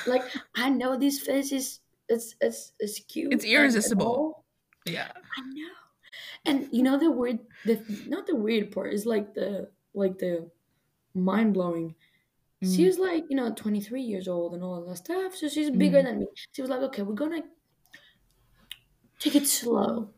Like 0.07 0.23
I 0.55 0.69
know 0.69 0.97
this 0.97 1.19
face 1.19 1.51
is 1.51 1.79
it's 2.07 2.35
it's 2.41 2.73
it's 2.79 2.99
cute. 2.99 3.33
It's 3.33 3.43
and- 3.43 3.51
and 3.53 3.61
irresistible. 3.61 4.05
all. 4.07 4.45
Yeah. 4.85 5.11
I 5.11 5.41
know. 5.53 5.75
And 6.45 6.67
you 6.71 6.81
know 6.83 6.97
the 6.97 7.11
weird 7.11 7.39
the 7.65 7.83
not 8.07 8.25
the 8.27 8.35
weird 8.35 8.71
part 8.71 8.93
is 8.93 9.05
like 9.05 9.33
the 9.33 9.69
like 9.93 10.17
the 10.17 10.49
mind 11.13 11.53
blowing. 11.53 11.95
She 12.63 12.83
Mm. 12.83 12.87
was 12.87 12.99
like, 12.99 13.25
you 13.29 13.35
know, 13.37 13.53
23 13.53 14.01
years 14.03 14.27
old 14.27 14.53
and 14.53 14.63
all 14.63 14.75
of 14.81 14.87
that 14.87 14.97
stuff. 14.97 15.35
So 15.35 15.49
she's 15.49 15.71
bigger 15.71 15.99
Mhm. 15.99 16.03
than 16.03 16.19
me. 16.19 16.27
She 16.53 16.61
was 16.61 16.69
like, 16.71 16.81
okay, 16.81 17.03
we're 17.03 17.15
gonna 17.15 17.43
take 19.19 19.35
it 19.35 19.47
slow. 19.47 20.13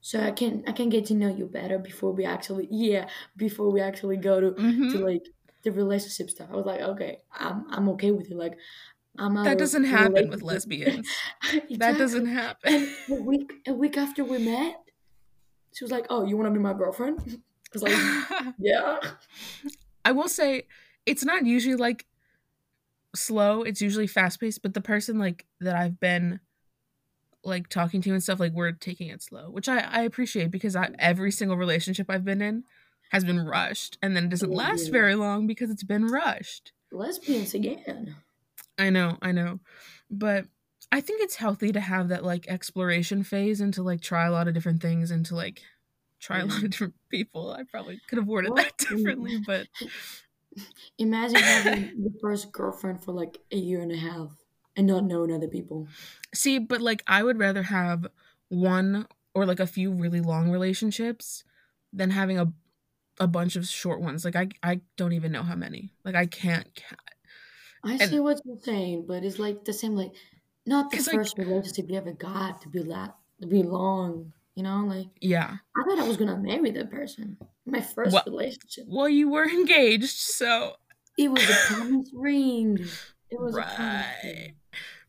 So 0.00 0.20
I 0.20 0.32
can 0.32 0.64
I 0.68 0.72
can 0.72 0.88
get 0.90 1.06
to 1.06 1.14
know 1.14 1.28
you 1.28 1.46
better 1.46 1.78
before 1.78 2.12
we 2.12 2.24
actually 2.24 2.68
yeah, 2.72 3.08
before 3.36 3.70
we 3.72 3.80
actually 3.80 4.16
go 4.18 4.40
to, 4.40 4.52
Mhm. 4.52 4.92
to 4.92 4.98
like 4.98 5.22
the 5.64 5.72
relationship 5.72 6.30
stuff. 6.30 6.50
I 6.52 6.56
was 6.56 6.66
like, 6.66 6.80
okay, 6.80 7.18
I'm 7.32 7.66
I'm 7.70 7.88
okay 7.90 8.12
with 8.12 8.30
it. 8.30 8.36
Like 8.36 8.58
That 9.18 9.58
doesn't 9.58 9.84
happen 9.84 10.28
with 10.30 10.42
lesbians. 10.50 11.08
That 11.78 11.98
doesn't 11.98 12.26
happen. 12.26 12.74
And 12.74 12.96
a 13.10 13.22
week 13.22 13.52
a 13.66 13.72
week 13.74 13.96
after 13.96 14.24
we 14.24 14.38
met, 14.38 14.76
she 15.74 15.84
was 15.84 15.90
like, 15.92 16.06
"Oh, 16.10 16.24
you 16.26 16.36
want 16.36 16.48
to 16.48 16.58
be 16.58 16.62
my 16.62 16.74
girlfriend?" 16.74 17.20
I 17.26 17.70
was 17.72 17.82
like, 17.82 17.96
"Yeah." 18.58 18.98
I 20.06 20.12
will 20.12 20.28
say 20.28 20.68
it's 21.04 21.24
not 21.24 21.44
usually 21.44 21.74
like 21.74 22.06
slow. 23.16 23.62
It's 23.62 23.80
usually 23.80 24.06
fast 24.06 24.38
paced, 24.38 24.62
but 24.62 24.72
the 24.72 24.80
person 24.80 25.18
like 25.18 25.46
that 25.60 25.74
I've 25.74 25.98
been 25.98 26.38
like 27.42 27.68
talking 27.68 28.00
to 28.02 28.10
and 28.12 28.22
stuff 28.22 28.38
like 28.38 28.52
we're 28.52 28.70
taking 28.70 29.08
it 29.08 29.20
slow, 29.20 29.50
which 29.50 29.68
I 29.68 29.78
I 29.80 30.02
appreciate 30.02 30.52
because 30.52 30.76
I 30.76 30.90
every 31.00 31.32
single 31.32 31.56
relationship 31.56 32.06
I've 32.08 32.24
been 32.24 32.40
in 32.40 32.62
has 33.10 33.24
been 33.24 33.40
rushed 33.40 33.98
and 34.00 34.16
then 34.16 34.26
it 34.26 34.30
doesn't 34.30 34.50
Oh, 34.50 34.54
last 34.54 34.92
very 34.92 35.16
long 35.16 35.48
because 35.48 35.70
it's 35.70 35.84
been 35.84 36.06
rushed. 36.06 36.70
Lesbians 36.92 37.52
again. 37.52 38.14
I 38.78 38.90
know, 38.90 39.18
I 39.20 39.32
know. 39.32 39.58
But 40.08 40.46
I 40.92 41.00
think 41.00 41.20
it's 41.20 41.34
healthy 41.34 41.72
to 41.72 41.80
have 41.80 42.10
that 42.10 42.24
like 42.24 42.46
exploration 42.46 43.24
phase 43.24 43.60
and 43.60 43.74
to 43.74 43.82
like 43.82 44.02
try 44.02 44.26
a 44.26 44.30
lot 44.30 44.46
of 44.46 44.54
different 44.54 44.82
things 44.82 45.10
and 45.10 45.26
to 45.26 45.34
like 45.34 45.62
try 46.20 46.38
a 46.38 46.42
lot 46.46 46.54
mm-hmm. 46.56 46.64
of 46.66 46.70
different 46.70 46.94
people. 47.10 47.50
I 47.52 47.64
probably 47.64 48.00
could 48.08 48.18
have 48.18 48.26
worded 48.26 48.52
Well, 48.52 48.64
that 48.64 48.76
differently, 48.78 49.34
mm-hmm. 49.34 49.42
but 49.46 49.66
Imagine 50.98 51.36
having 51.36 52.02
the 52.02 52.12
first 52.20 52.50
girlfriend 52.50 53.02
for 53.04 53.12
like 53.12 53.38
a 53.52 53.56
year 53.58 53.80
and 53.80 53.92
a 53.92 53.96
half 53.96 54.30
and 54.74 54.86
not 54.86 55.04
knowing 55.04 55.32
other 55.32 55.48
people. 55.48 55.86
see, 56.34 56.58
but 56.58 56.80
like 56.80 57.02
I 57.06 57.22
would 57.22 57.38
rather 57.38 57.62
have 57.64 58.06
one 58.48 59.06
or 59.34 59.44
like 59.44 59.60
a 59.60 59.66
few 59.66 59.92
really 59.92 60.20
long 60.20 60.50
relationships 60.50 61.44
than 61.92 62.10
having 62.10 62.38
a 62.38 62.52
a 63.20 63.26
bunch 63.26 63.56
of 63.56 63.66
short 63.66 64.00
ones. 64.00 64.24
Like 64.24 64.36
I 64.36 64.48
I 64.62 64.80
don't 64.96 65.12
even 65.12 65.32
know 65.32 65.42
how 65.42 65.56
many. 65.56 65.92
Like 66.04 66.14
I 66.14 66.24
can't 66.26 66.74
count. 66.74 67.00
I 67.84 67.92
And- 67.92 68.10
see 68.10 68.20
what 68.20 68.40
you're 68.46 68.58
saying, 68.62 69.04
but 69.06 69.24
it's 69.24 69.38
like 69.38 69.64
the 69.66 69.72
same, 69.74 69.94
like 69.94 70.12
not 70.64 70.90
the 70.90 70.96
'Cause, 70.96 71.06
like- 71.08 71.16
first 71.16 71.38
relationship 71.38 71.90
you 71.90 71.96
ever 71.96 72.12
got 72.12 72.62
to 72.62 72.68
be 72.70 72.82
that 72.84 73.14
to 73.42 73.46
be 73.46 73.62
long. 73.62 74.32
You 74.56 74.62
know, 74.62 74.84
like 74.86 75.06
Yeah. 75.20 75.58
I 75.76 75.84
thought 75.84 75.98
I 75.98 76.08
was 76.08 76.16
gonna 76.16 76.36
marry 76.38 76.70
that 76.72 76.90
person. 76.90 77.36
My 77.66 77.80
first 77.82 78.12
Well- 78.12 78.24
relationship. 78.26 78.86
Well, 78.88 79.08
you 79.08 79.28
were 79.28 79.44
engaged, 79.48 80.16
so 80.18 80.76
It 81.18 81.30
was 81.30 81.42
a 81.48 81.74
promise 81.74 82.10
ring. 82.12 82.78
It 83.30 83.40
was 83.40 83.54
right. 83.54 84.54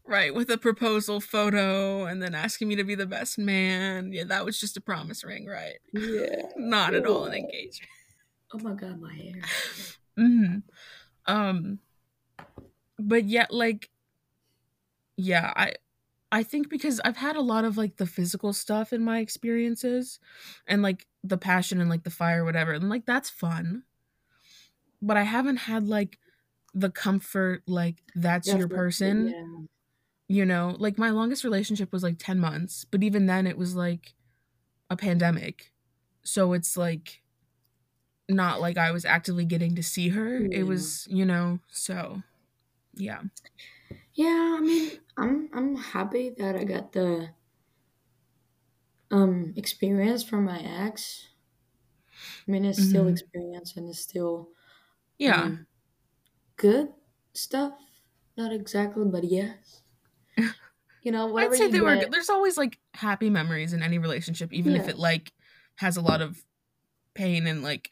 Right, 0.05 0.33
with 0.33 0.49
a 0.49 0.57
proposal 0.57 1.19
photo 1.19 2.05
and 2.05 2.21
then 2.23 2.33
asking 2.33 2.69
me 2.69 2.75
to 2.77 2.83
be 2.85 2.95
the 2.95 3.05
best 3.05 3.37
man. 3.37 4.13
Yeah, 4.13 4.23
that 4.25 4.45
was 4.45 4.57
just 4.59 4.77
a 4.77 4.81
promise 4.81 5.23
ring, 5.23 5.45
right? 5.45 5.79
Yeah. 5.93 6.43
Not 6.55 6.93
at 6.93 7.05
all 7.05 7.25
an 7.25 7.33
engagement. 7.33 7.89
Oh 8.53 8.59
my 8.59 8.73
god, 8.73 8.99
my 9.01 9.13
hair. 9.13 9.41
hmm 10.17 10.57
Um 11.25 11.79
but 12.99 13.25
yet 13.25 13.51
like 13.53 13.89
yeah, 15.17 15.51
I 15.55 15.73
I 16.31 16.43
think 16.43 16.69
because 16.69 16.99
I've 17.05 17.17
had 17.17 17.35
a 17.37 17.41
lot 17.41 17.63
of 17.65 17.77
like 17.77 17.97
the 17.97 18.05
physical 18.05 18.51
stuff 18.53 18.91
in 18.93 19.03
my 19.03 19.19
experiences 19.19 20.19
and 20.67 20.81
like 20.81 21.07
the 21.23 21.37
passion 21.37 21.79
and 21.79 21.89
like 21.89 22.03
the 22.03 22.09
fire 22.09 22.43
whatever 22.43 22.73
and 22.73 22.89
like 22.89 23.05
that's 23.05 23.29
fun. 23.29 23.83
But 25.01 25.17
I 25.17 25.23
haven't 25.23 25.57
had 25.57 25.87
like 25.87 26.17
the 26.73 26.89
comfort 26.89 27.63
like 27.67 28.03
that's 28.15 28.53
your 28.53 28.67
person. 28.67 29.27
Yeah. 29.29 29.65
you 30.37 30.45
know 30.45 30.75
like 30.79 30.97
my 30.97 31.09
longest 31.11 31.43
relationship 31.43 31.91
was 31.93 32.03
like 32.03 32.17
10 32.19 32.39
months 32.39 32.85
but 32.85 33.03
even 33.03 33.27
then 33.27 33.47
it 33.47 33.57
was 33.57 33.75
like 33.75 34.15
a 34.89 34.97
pandemic 34.97 35.71
so 36.23 36.53
it's 36.53 36.77
like 36.77 37.21
not 38.29 38.59
like 38.59 38.77
i 38.77 38.91
was 38.91 39.05
actively 39.05 39.45
getting 39.45 39.75
to 39.75 39.83
see 39.83 40.09
her 40.09 40.39
Yeah. 40.41 40.59
it 40.59 40.63
was 40.63 41.07
you 41.09 41.25
know 41.25 41.59
so 41.71 42.21
yeah 42.95 43.21
Yeah, 44.17 44.57
I 44.57 44.61
mean, 44.61 44.99
I'm 45.15 45.49
I'm 45.53 45.75
happy 45.77 46.29
that 46.31 46.57
I 46.57 46.65
got 46.65 46.91
the 46.91 47.29
um 49.11 49.53
experience 49.57 50.23
from 50.23 50.45
my 50.45 50.59
ex. 50.61 51.27
I 52.47 52.51
mean, 52.51 52.65
it's 52.65 52.81
still 52.81 53.07
Mhm. 53.07 53.07
experience 53.07 53.75
and 53.77 53.89
it's 53.89 53.99
still 53.99 54.49
yeah 55.17 55.51
um, 55.51 55.67
good 56.57 56.93
stuff. 57.33 57.79
Not 58.37 58.53
exactly, 58.53 59.05
but 59.05 59.25
yes. 59.25 59.83
You 61.01 61.11
know, 61.11 61.37
i'd 61.37 61.53
say 61.53 61.67
you 61.67 61.69
they 61.69 61.81
were 61.81 61.97
get- 61.97 62.11
good. 62.11 62.11
there's 62.11 62.29
always 62.29 62.57
like 62.57 62.79
happy 62.93 63.29
memories 63.29 63.73
in 63.73 63.83
any 63.83 63.97
relationship 63.97 64.51
even 64.53 64.75
if 64.75 64.87
Yeah. 64.87 64.89
it 64.89 64.97
like 64.97 65.31
has 65.77 65.97
a 65.97 66.01
lot 66.01 66.21
of 66.21 66.43
pain 67.15 67.47
and 67.47 67.63
like 67.63 67.91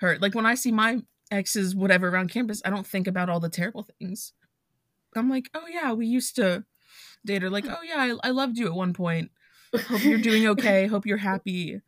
hurt 0.00 0.20
like 0.22 0.34
when 0.34 0.46
i 0.46 0.54
see 0.54 0.72
my 0.72 1.02
exes 1.30 1.74
whatever 1.76 2.08
around 2.08 2.30
campus 2.30 2.62
i 2.64 2.70
don't 2.70 2.86
think 2.86 3.06
about 3.06 3.28
all 3.30 3.40
the 3.40 3.50
terrible 3.50 3.86
things 4.00 4.32
i'm 5.16 5.28
like 5.30 5.50
oh 5.54 5.66
yeah 5.68 5.92
we 5.92 6.06
used 6.06 6.36
to 6.36 6.64
date 7.24 7.42
or 7.44 7.50
like 7.50 7.66
oh 7.68 7.82
yeah 7.82 7.96
I, 8.22 8.28
I 8.28 8.30
loved 8.30 8.58
you 8.58 8.66
at 8.66 8.74
one 8.74 8.92
point 8.92 9.30
hope 9.88 10.02
you're 10.04 10.18
doing 10.30 10.46
okay 10.48 10.86
hope 10.86 11.06
you're 11.06 11.16
happy 11.18 11.80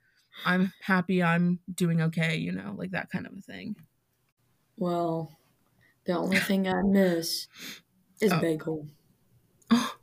i'm 0.44 0.72
happy 0.82 1.22
i'm 1.22 1.60
doing 1.72 2.00
okay 2.02 2.36
you 2.36 2.52
know 2.52 2.74
like 2.76 2.90
that 2.92 3.10
kind 3.10 3.26
of 3.26 3.32
a 3.36 3.40
thing 3.40 3.76
Well, 4.76 5.32
the 6.04 6.12
only 6.12 6.38
thing 6.38 6.68
I 6.68 6.82
miss 6.82 7.48
is 8.20 8.32
Oh. 8.32 8.40
bagel. 8.40 8.88
oh 9.70 9.96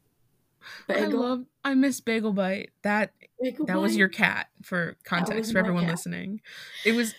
i 0.89 1.05
love 1.05 1.45
i 1.63 1.73
miss 1.73 1.99
bagel 2.01 2.33
bite 2.33 2.71
that 2.83 3.13
bagel 3.41 3.65
that 3.65 3.79
was 3.81 3.95
your 3.95 4.07
cat 4.09 4.47
for 4.61 4.95
context 5.03 5.51
for 5.51 5.57
everyone 5.59 5.83
cat. 5.85 5.91
listening 5.91 6.41
it 6.85 6.93
was 6.93 7.13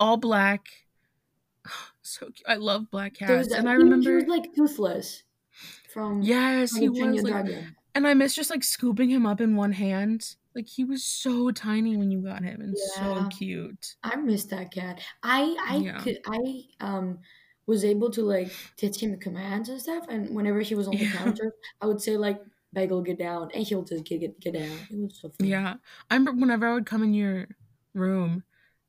all 0.00 0.16
black 0.16 0.66
so 2.02 2.26
cute. 2.26 2.42
i 2.46 2.54
love 2.56 2.90
black 2.90 3.14
cats 3.14 3.52
and 3.52 3.68
i 3.68 3.72
remember 3.74 4.14
was 4.14 4.24
like 4.26 4.54
toothless. 4.54 5.22
From 5.96 6.20
yes 6.22 6.72
from 6.72 6.82
he 6.82 6.88
was 6.90 7.22
like, 7.22 7.32
Dragon. 7.32 7.74
and 7.94 8.06
i 8.06 8.12
miss 8.12 8.34
just 8.34 8.50
like 8.50 8.62
scooping 8.62 9.08
him 9.08 9.24
up 9.24 9.40
in 9.40 9.56
one 9.56 9.72
hand 9.72 10.36
like 10.54 10.68
he 10.68 10.84
was 10.84 11.02
so 11.02 11.50
tiny 11.50 11.96
when 11.96 12.10
you 12.10 12.20
got 12.20 12.42
him 12.42 12.60
and 12.60 12.76
so 12.76 13.26
cute 13.38 13.96
I 14.02 14.16
miss 14.16 14.44
that 14.46 14.70
cat. 14.72 15.00
I 15.22 15.56
I 15.66 15.82
Yeah. 15.82 15.98
could 16.02 16.18
I 16.26 16.64
um 16.80 17.18
was 17.66 17.82
able 17.84 18.10
to 18.10 18.22
like 18.22 18.48
teach 18.76 19.02
him 19.02 19.18
commands 19.18 19.68
and 19.70 19.80
stuff. 19.80 20.04
And 20.08 20.34
whenever 20.34 20.60
he 20.60 20.74
was 20.74 20.86
on 20.86 20.96
the 20.96 21.04
Yeah. 21.04 21.18
counter, 21.18 21.52
I 21.80 21.86
would 21.86 22.00
say 22.02 22.16
like 22.16 22.40
Bagel, 22.72 23.00
get 23.02 23.18
down, 23.18 23.48
and 23.54 23.66
he'll 23.66 23.84
just 23.84 24.04
get 24.04 24.20
get, 24.20 24.38
get 24.40 24.54
down. 24.54 24.86
It 24.90 24.98
was 24.98 25.18
so 25.20 25.30
fun. 25.30 25.48
Yeah. 25.48 25.74
I 26.10 26.14
remember 26.14 26.40
whenever 26.40 26.66
I 26.66 26.74
would 26.74 26.86
come 26.86 27.02
in 27.02 27.14
your 27.14 27.48
room, 27.94 28.44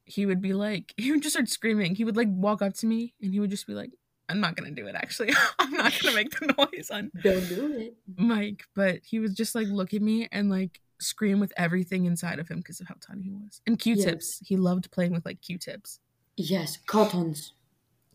he 0.05 0.25
would 0.25 0.41
be 0.41 0.53
like, 0.53 0.93
he 0.97 1.11
would 1.11 1.21
just 1.23 1.33
start 1.35 1.49
screaming. 1.49 1.95
He 1.95 2.03
would 2.03 2.17
like 2.17 2.27
walk 2.29 2.61
up 2.61 2.73
to 2.75 2.85
me 2.85 3.13
and 3.21 3.33
he 3.33 3.39
would 3.39 3.49
just 3.49 3.65
be 3.67 3.73
like, 3.73 3.91
I'm 4.29 4.39
not 4.41 4.57
to 4.57 4.69
do 4.71 4.87
it 4.87 4.95
actually. 4.95 5.31
I'm 5.59 5.71
not 5.71 5.91
to 5.93 6.13
make 6.13 6.31
the 6.39 6.53
noise 6.57 6.89
on 6.91 7.11
Don't 7.23 7.47
do 7.47 7.71
it. 7.77 7.95
Mike, 8.17 8.65
But 8.75 8.99
he 9.05 9.19
was 9.19 9.33
just 9.33 9.55
like 9.55 9.67
look 9.67 9.93
at 9.93 10.01
me 10.01 10.27
and 10.31 10.49
like 10.49 10.81
scream 10.99 11.39
with 11.39 11.53
everything 11.57 12.05
inside 12.05 12.39
of 12.39 12.47
him 12.49 12.57
because 12.57 12.79
of 12.81 12.87
how 12.87 12.95
tiny 12.99 13.23
he 13.23 13.31
was. 13.31 13.61
And 13.67 13.77
Q-tips. 13.79 14.39
He 14.45 14.57
loved 14.57 14.91
playing 14.91 15.13
with 15.13 15.25
like 15.25 15.41
Q-tips. 15.41 15.99
Yes, 16.35 16.77
cottons. 16.85 17.53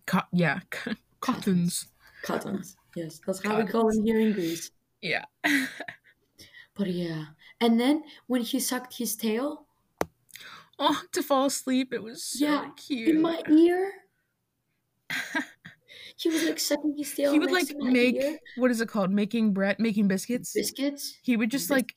Co- 0.07 0.21
yeah, 0.33 0.61
cottons. 1.21 1.87
Cottons. 2.23 2.77
Yes, 2.95 3.21
that's 3.27 3.43
how 3.43 3.59
we 3.59 3.65
call 3.65 3.89
them 3.91 4.05
here 4.05 4.21
in 4.21 4.33
Greece. 4.33 4.71
Yeah. 5.01 5.25
But 6.75 6.89
yeah, 6.89 7.27
and 7.61 7.79
then 7.79 8.03
when 8.27 8.41
he 8.43 8.59
sucked 8.59 8.97
his 8.97 9.15
tail, 9.15 9.67
oh, 10.79 11.03
to 11.13 11.23
fall 11.23 11.47
asleep, 11.47 11.93
it 11.93 12.03
was 12.03 12.23
so 12.25 12.45
Yeah, 12.45 12.69
cute. 12.77 13.09
in 13.09 13.21
my 13.23 13.43
ear, 13.51 13.93
he 16.17 16.29
was 16.29 16.45
like 16.45 16.59
sucking 16.59 16.95
his 16.97 17.15
tail. 17.15 17.33
he 17.33 17.39
would 17.39 17.51
like 17.51 17.75
make 17.77 18.17
ear. 18.17 18.39
what 18.57 18.71
is 18.71 18.81
it 18.81 18.89
called? 18.89 19.11
Making 19.11 19.53
bread, 19.53 19.79
making 19.79 20.09
biscuits. 20.09 20.53
biscuits. 20.53 21.19
He 21.23 21.37
would 21.37 21.51
just 21.51 21.71
like, 21.71 21.95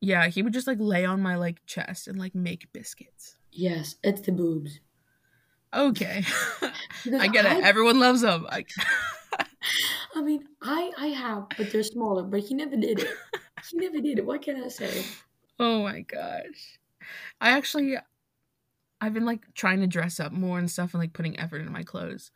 yeah, 0.00 0.28
he 0.28 0.42
would 0.42 0.52
just 0.52 0.66
like 0.66 0.78
lay 0.80 1.04
on 1.04 1.20
my 1.20 1.36
like 1.36 1.64
chest 1.66 2.08
and 2.08 2.18
like 2.18 2.34
make 2.34 2.72
biscuits. 2.72 3.36
Yes, 3.50 3.96
it's 4.02 4.20
the 4.22 4.32
boobs. 4.32 4.80
Okay, 5.72 6.24
I 7.18 7.28
get 7.28 7.44
it. 7.46 7.64
Everyone 7.64 7.98
loves 7.98 8.20
them. 8.20 8.46
I, 8.48 8.64
I 10.14 10.22
mean, 10.22 10.44
I 10.62 10.92
I 10.96 11.06
have, 11.08 11.46
but 11.56 11.70
they're 11.72 11.82
smaller. 11.82 12.22
But 12.22 12.40
he 12.40 12.54
never 12.54 12.76
did 12.76 13.00
it. 13.00 13.08
He 13.70 13.78
never 13.78 14.00
did 14.00 14.18
it. 14.18 14.26
What 14.26 14.42
can 14.42 14.62
I 14.62 14.68
say? 14.68 15.04
oh 15.58 15.82
my 15.82 16.00
gosh, 16.00 16.78
I 17.40 17.50
actually, 17.50 17.96
I've 19.00 19.14
been 19.14 19.26
like 19.26 19.42
trying 19.54 19.80
to 19.80 19.86
dress 19.86 20.20
up 20.20 20.32
more 20.32 20.58
and 20.58 20.70
stuff 20.70 20.94
and 20.94 21.00
like 21.00 21.12
putting 21.12 21.38
effort 21.38 21.58
into 21.58 21.72
my 21.72 21.82
clothes. 21.82 22.30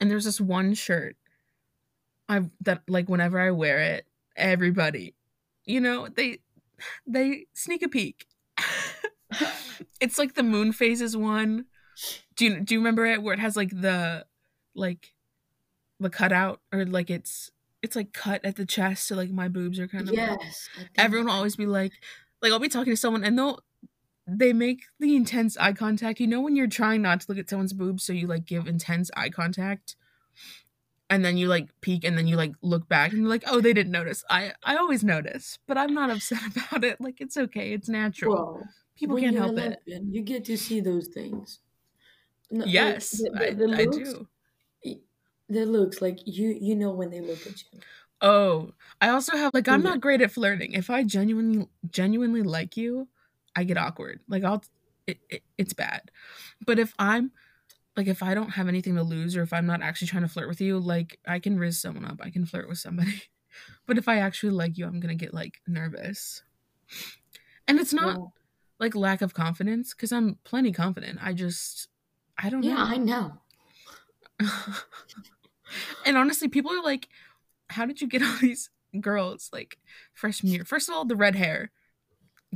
And 0.00 0.10
there's 0.10 0.24
this 0.24 0.40
one 0.40 0.74
shirt, 0.74 1.16
I 2.28 2.42
that 2.62 2.82
like 2.88 3.08
whenever 3.08 3.40
I 3.40 3.50
wear 3.50 3.78
it, 3.78 4.06
everybody, 4.36 5.14
you 5.64 5.80
know, 5.80 6.08
they 6.08 6.38
they 7.06 7.46
sneak 7.54 7.82
a 7.82 7.88
peek. 7.88 8.26
it's 10.00 10.18
like 10.18 10.34
the 10.34 10.42
moon 10.42 10.72
phases 10.72 11.16
one. 11.16 11.66
Do 12.36 12.44
you 12.44 12.60
do 12.60 12.74
you 12.74 12.80
remember 12.80 13.06
it 13.06 13.22
where 13.22 13.34
it 13.34 13.40
has 13.40 13.56
like 13.56 13.70
the 13.70 14.26
like 14.74 15.12
the 15.98 16.10
cutout 16.10 16.60
or 16.72 16.84
like 16.84 17.10
it's 17.10 17.50
it's 17.82 17.96
like 17.96 18.12
cut 18.12 18.44
at 18.44 18.56
the 18.56 18.66
chest 18.66 19.06
so 19.06 19.14
like 19.14 19.30
my 19.30 19.48
boobs 19.48 19.78
are 19.78 19.88
kind 19.88 20.08
of 20.08 20.14
Yes. 20.14 20.68
Everyone 20.96 21.26
will 21.26 21.34
always 21.34 21.56
be 21.56 21.66
like 21.66 21.92
like 22.42 22.52
I'll 22.52 22.58
be 22.58 22.68
talking 22.68 22.92
to 22.92 22.96
someone 22.96 23.24
and 23.24 23.38
they'll 23.38 23.60
they 24.26 24.52
make 24.52 24.84
the 24.98 25.14
intense 25.16 25.56
eye 25.58 25.72
contact. 25.72 26.20
You 26.20 26.26
know 26.26 26.40
when 26.40 26.56
you're 26.56 26.66
trying 26.66 27.02
not 27.02 27.20
to 27.22 27.26
look 27.28 27.38
at 27.38 27.48
someone's 27.50 27.72
boobs 27.72 28.02
so 28.04 28.12
you 28.12 28.26
like 28.26 28.44
give 28.44 28.66
intense 28.66 29.10
eye 29.16 29.30
contact 29.30 29.96
and 31.08 31.24
then 31.24 31.36
you 31.36 31.46
like 31.46 31.68
peek 31.80 32.04
and 32.04 32.18
then 32.18 32.26
you 32.26 32.36
like 32.36 32.52
look 32.62 32.88
back 32.88 33.12
and 33.12 33.20
you're 33.20 33.28
like, 33.30 33.44
"Oh, 33.46 33.60
they 33.60 33.72
didn't 33.72 33.92
notice." 33.92 34.24
I 34.28 34.52
I 34.64 34.76
always 34.76 35.04
notice, 35.04 35.58
but 35.66 35.78
I'm 35.78 35.94
not 35.94 36.10
upset 36.10 36.40
about 36.56 36.84
it. 36.84 37.00
Like 37.00 37.20
it's 37.20 37.36
okay. 37.36 37.72
It's 37.72 37.88
natural. 37.88 38.34
Well, 38.34 38.68
People 38.96 39.18
can't 39.18 39.36
help 39.36 39.56
a 39.58 39.72
it. 39.86 40.02
You 40.10 40.22
get 40.22 40.44
to 40.46 40.56
see 40.56 40.80
those 40.80 41.08
things. 41.08 41.60
No, 42.50 42.64
like, 42.64 42.72
Yes, 42.72 43.10
the- 43.10 43.30
the- 43.30 43.46
I, 43.50 43.54
the 43.54 43.74
I 43.76 43.84
do. 43.86 44.28
The 45.48 45.64
looks 45.64 46.02
like 46.02 46.18
you 46.26 46.56
you 46.60 46.74
know 46.74 46.90
when 46.90 47.10
they 47.10 47.20
look 47.20 47.46
at 47.46 47.62
you. 47.72 47.80
Oh, 48.20 48.72
I 49.00 49.10
also 49.10 49.36
have 49.36 49.54
like 49.54 49.68
I'm 49.68 49.82
not 49.82 50.00
great 50.00 50.20
at 50.20 50.32
flirting. 50.32 50.72
If 50.72 50.90
I 50.90 51.04
genuinely 51.04 51.68
genuinely 51.88 52.42
like 52.42 52.76
you, 52.76 53.06
I 53.56 53.64
get 53.64 53.78
awkward. 53.78 54.20
Like 54.28 54.44
I'll 54.44 54.62
it, 55.06 55.18
it, 55.30 55.42
it's 55.56 55.72
bad. 55.72 56.10
But 56.64 56.78
if 56.78 56.94
I'm 56.98 57.32
like 57.96 58.06
if 58.06 58.22
I 58.22 58.34
don't 58.34 58.50
have 58.50 58.68
anything 58.68 58.94
to 58.96 59.02
lose 59.02 59.36
or 59.36 59.42
if 59.42 59.52
I'm 59.52 59.66
not 59.66 59.82
actually 59.82 60.08
trying 60.08 60.22
to 60.22 60.28
flirt 60.28 60.48
with 60.48 60.60
you, 60.60 60.78
like 60.78 61.18
I 61.26 61.38
can 61.38 61.58
riz 61.58 61.80
someone 61.80 62.04
up. 62.04 62.20
I 62.22 62.30
can 62.30 62.46
flirt 62.46 62.68
with 62.68 62.78
somebody. 62.78 63.22
But 63.86 63.96
if 63.96 64.06
I 64.06 64.18
actually 64.18 64.50
like 64.50 64.76
you, 64.76 64.84
I'm 64.84 65.00
going 65.00 65.16
to 65.16 65.24
get 65.24 65.32
like 65.32 65.62
nervous. 65.66 66.42
And 67.66 67.80
it's 67.80 67.94
not 67.94 68.18
Well, 68.18 68.34
like 68.78 68.94
lack 68.94 69.22
of 69.22 69.32
confidence 69.32 69.94
cuz 69.94 70.12
I'm 70.12 70.34
plenty 70.44 70.72
confident. 70.72 71.20
I 71.22 71.32
just 71.32 71.88
I 72.36 72.50
don't 72.50 72.62
yeah, 72.62 72.74
know. 72.74 72.78
Yeah, 72.78 72.84
I 72.84 72.96
know. 72.98 73.40
and 76.04 76.16
honestly, 76.18 76.48
people 76.48 76.70
are 76.70 76.82
like, 76.82 77.08
how 77.70 77.86
did 77.86 78.00
you 78.00 78.08
get 78.08 78.22
all 78.22 78.36
these 78.40 78.70
girls 79.00 79.50
like 79.52 79.78
freshman 80.12 80.52
year? 80.52 80.64
First 80.64 80.88
of 80.88 80.94
all, 80.94 81.04
the 81.04 81.16
red 81.16 81.34
hair. 81.34 81.70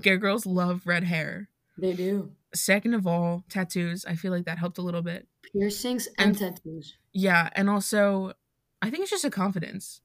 Gay 0.01 0.17
girls 0.17 0.47
love 0.47 0.87
red 0.87 1.05
hair. 1.05 1.49
They 1.79 1.93
do 1.95 2.33
Second 2.55 2.95
of 2.95 3.07
all, 3.07 3.45
tattoos. 3.49 4.05
I 4.05 4.15
feel 4.17 4.33
like 4.33 4.45
that 4.47 4.59
helped 4.59 4.79
a 4.79 4.83
little 4.83 5.03
bit. 5.03 5.29
piercings 5.53 6.09
and, 6.19 6.31
And- 6.31 6.39
tattoos. 6.39 6.97
Yeah, 7.13 7.51
and 7.55 7.69
also, 7.71 8.35
I 8.83 8.91
think 8.91 9.03
it's 9.03 9.11
just 9.11 9.25
a 9.25 9.31
confidence. 9.31 10.01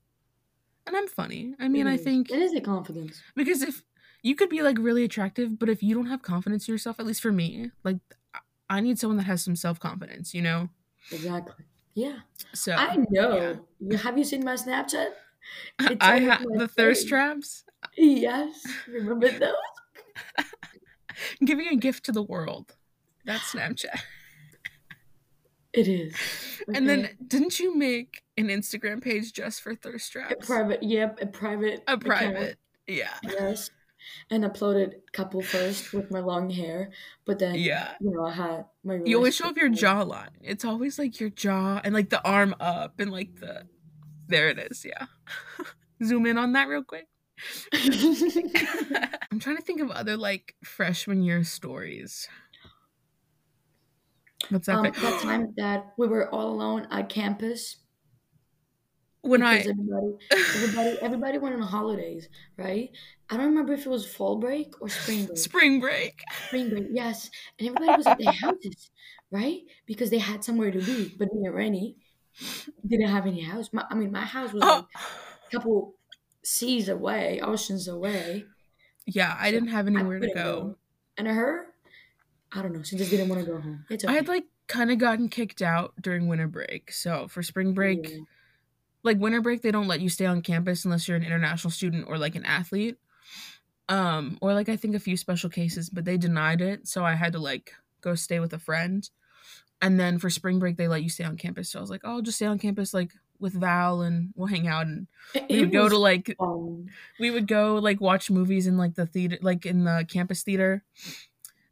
And 0.88 0.96
I'm 0.96 1.08
funny. 1.08 1.56
I 1.60 1.68
mean, 1.68 1.88
I 1.88 1.98
think 1.98 2.30
it 2.32 2.40
is 2.40 2.54
a 2.54 2.62
confidence. 2.62 3.22
because 3.36 3.62
if 3.64 3.84
you 4.22 4.36
could 4.36 4.50
be 4.50 4.62
like 4.62 4.78
really 4.80 5.04
attractive, 5.04 5.58
but 5.58 5.70
if 5.70 5.82
you 5.82 5.96
don't 5.96 6.06
have 6.08 6.22
confidence 6.22 6.68
in 6.68 6.74
yourself, 6.74 7.00
at 7.00 7.06
least 7.08 7.22
for 7.22 7.32
me, 7.32 7.72
like 7.84 7.98
I- 8.70 8.82
need 8.82 9.00
someone 9.00 9.18
that 9.18 9.24
has 9.24 9.44
some 9.44 9.56
self 9.56 9.80
confidence, 9.80 10.34
you 10.34 10.42
know. 10.44 10.70
Exactly. 11.12 11.66
Yeah, 11.96 12.20
So 12.54 12.74
I 12.74 12.98
know. 13.10 13.66
You 13.80 13.98
have 13.98 14.18
you 14.18 14.24
seen 14.24 14.44
my 14.44 14.56
Snapchat? 14.56 15.10
It's 15.80 15.98
I 16.02 16.20
have 16.20 16.44
the 16.44 16.68
thirst 16.68 17.08
traps. 17.08 17.65
Yes, 17.98 18.66
remember 18.88 19.30
those? 19.30 19.54
giving 21.46 21.68
a 21.68 21.76
gift 21.76 22.06
to 22.06 22.12
the 22.12 22.24
world. 22.24 22.76
That's 23.26 23.52
Snapchat. 23.54 24.00
It 25.74 25.88
is. 25.88 26.16
And 26.74 26.88
then 26.88 27.10
didn't 27.28 27.60
you 27.60 27.76
make 27.76 28.22
an 28.38 28.48
Instagram 28.48 29.02
page 29.04 29.34
just 29.34 29.62
for 29.62 29.76
thirst 29.76 30.10
a 30.10 30.20
traps? 30.20 30.46
private. 30.46 30.82
Yep, 30.84 31.20
a 31.22 31.26
private. 31.28 31.84
A 31.88 31.94
account. 31.94 32.06
private. 32.06 32.58
Yeah. 32.88 33.14
Yes, 33.24 33.72
and 34.30 34.44
uploaded 34.46 34.94
couple 35.12 35.42
first 35.42 35.92
with 35.92 36.12
my 36.12 36.20
long 36.20 36.50
hair, 36.50 36.92
but 37.26 37.40
then 37.40 37.56
Yeah. 37.56 37.94
you 38.00 38.12
know 38.12 38.24
I 38.26 38.32
had 38.32 38.66
my. 38.84 39.02
You 39.04 39.18
always 39.18 39.36
show 39.36 39.48
off 39.48 39.58
your 39.58 39.70
jawline. 39.70 40.30
It's 40.42 40.64
always 40.64 40.98
like 40.98 41.20
your 41.20 41.30
jaw 41.30 41.82
and 41.84 41.94
like 41.94 42.10
the 42.10 42.24
arm 42.26 42.56
up 42.60 43.00
and 43.00 43.12
like 43.12 43.36
the 43.40 43.68
there 44.28 44.50
it 44.50 44.58
is, 44.60 44.86
yeah. 44.86 45.08
Zoom 46.04 46.26
in 46.26 46.38
on 46.38 46.54
that 46.54 46.68
real 46.68 46.84
quick. 46.84 47.08
I'm 47.74 49.40
trying 49.40 49.58
to 49.58 49.62
think 49.62 49.82
of 49.82 49.92
other 49.92 50.18
like 50.18 50.56
freshman 50.64 51.24
year 51.24 51.44
stories. 51.44 52.28
What's 54.50 54.68
that? 54.68 54.76
um, 54.76 54.84
that 54.84 55.22
time 55.22 55.54
that 55.58 55.94
we 55.98 56.08
were 56.08 56.30
all 56.30 56.50
alone 56.50 56.88
at 56.92 57.10
campus 57.10 57.78
when 59.26 59.42
I 59.42 59.58
everybody, 59.58 60.18
everybody, 60.32 60.98
everybody 61.02 61.38
went 61.40 61.56
on 61.56 61.62
holidays, 61.62 62.30
right? 62.58 62.92
I 63.30 63.38
don't 63.38 63.48
remember 63.48 63.74
if 63.74 63.86
it 63.86 63.90
was 63.90 64.06
fall 64.06 64.38
break 64.38 64.80
or 64.82 64.90
spring 64.90 65.26
break. 65.26 65.38
spring 65.38 65.80
break. 65.80 66.22
spring 66.48 66.70
break, 66.70 66.88
yes, 66.92 67.30
and 67.60 67.68
everybody 67.68 67.98
was 67.98 68.06
at 68.06 68.20
their 68.20 68.32
houses, 68.42 68.92
right? 69.32 69.62
Because 69.88 70.12
they 70.12 70.20
had 70.20 70.44
somewhere 70.44 70.72
to 70.72 70.80
be. 70.80 71.16
But 71.18 71.34
me 71.34 71.48
and 71.48 71.56
Rennie 71.56 71.98
didn't 72.88 73.08
have 73.08 73.26
any 73.26 73.42
house. 73.42 73.70
My, 73.74 73.84
I 73.90 73.96
mean, 73.96 74.12
my 74.12 74.26
house 74.26 74.54
was 74.54 74.62
like 74.62 74.84
Oh, 74.84 74.88
a 75.48 75.52
couple 75.52 75.96
seas 76.46 76.88
away, 76.90 77.40
oceans 77.42 77.88
away. 77.88 78.46
yeah, 79.06 79.36
I 79.40 79.48
So 79.48 79.52
didn't 79.52 79.70
have 79.70 79.88
anywhere 79.88 80.20
to 80.20 80.34
go. 80.34 80.78
And 81.18 81.28
her, 81.28 81.68
I 82.52 82.62
don't 82.62 82.74
know. 82.74 82.84
She 82.84 82.96
just 82.98 83.10
didn't 83.12 83.30
want 83.30 83.44
to 83.44 83.52
go 83.52 83.60
home. 83.60 83.86
Okay. 83.92 84.08
I 84.08 84.14
had 84.14 84.28
like 84.28 84.46
kind 84.68 84.92
of 84.92 84.98
gotten 84.98 85.30
kicked 85.30 85.62
out 85.62 85.94
during 86.02 86.28
winter 86.28 86.48
break. 86.48 86.92
So 86.92 87.28
for 87.28 87.44
spring 87.44 87.74
break, 87.74 88.10
Yeah. 88.10 88.18
like 89.04 89.18
winter 89.20 89.42
break, 89.42 89.62
they 89.62 89.72
don't 89.72 89.88
let 89.88 90.02
you 90.02 90.10
stay 90.10 90.26
on 90.26 90.42
campus 90.42 90.86
unless 90.86 91.08
you're 91.08 91.18
an 91.18 91.24
international 91.24 91.72
student 91.72 92.06
or 92.08 92.18
like 92.18 92.36
an 92.36 92.46
athlete. 92.46 92.98
Um, 93.88 94.38
or 94.42 94.54
like 94.54 94.70
I 94.70 94.76
think 94.78 94.96
a 94.96 95.00
few 95.00 95.16
special 95.18 95.50
cases, 95.50 95.90
but 95.90 96.06
they 96.06 96.18
denied 96.18 96.62
it. 96.62 96.88
So 96.88 97.04
I 97.06 97.14
had 97.14 97.34
to 97.34 97.40
like 97.40 97.74
go 98.02 98.16
stay 98.16 98.40
with 98.40 98.54
a 98.54 98.60
friend. 98.60 99.08
And 99.82 100.00
then 100.00 100.18
for 100.20 100.30
spring 100.30 100.58
break, 100.58 100.78
they 100.78 100.88
let 100.88 101.04
you 101.04 101.10
stay 101.10 101.24
on 101.24 101.38
campus. 101.38 101.70
So 101.70 101.80
I 101.80 101.82
was 101.82 101.90
like, 101.92 102.02
oh, 102.04 102.12
I'll 102.14 102.22
just 102.22 102.38
stay 102.38 102.46
on 102.48 102.58
campus 102.58 102.94
like 102.94 103.12
with 103.40 103.54
Val 103.54 104.02
and 104.02 104.34
we'll 104.36 104.48
hang 104.48 104.68
out 104.68 104.86
and 104.88 105.08
we 105.50 105.62
would 105.62 105.72
go 105.72 105.90
to 105.90 105.98
like 105.98 106.36
fun. 106.38 106.90
we 107.20 107.32
would 107.32 107.48
go 107.48 107.76
like 107.76 108.00
watch 108.02 108.30
movies 108.30 108.68
in 108.68 108.78
like 108.78 108.96
the 108.96 109.06
theater 109.06 109.38
like 109.42 109.66
in 109.66 109.84
the 109.84 110.06
campus 110.10 110.44
theater 110.44 110.84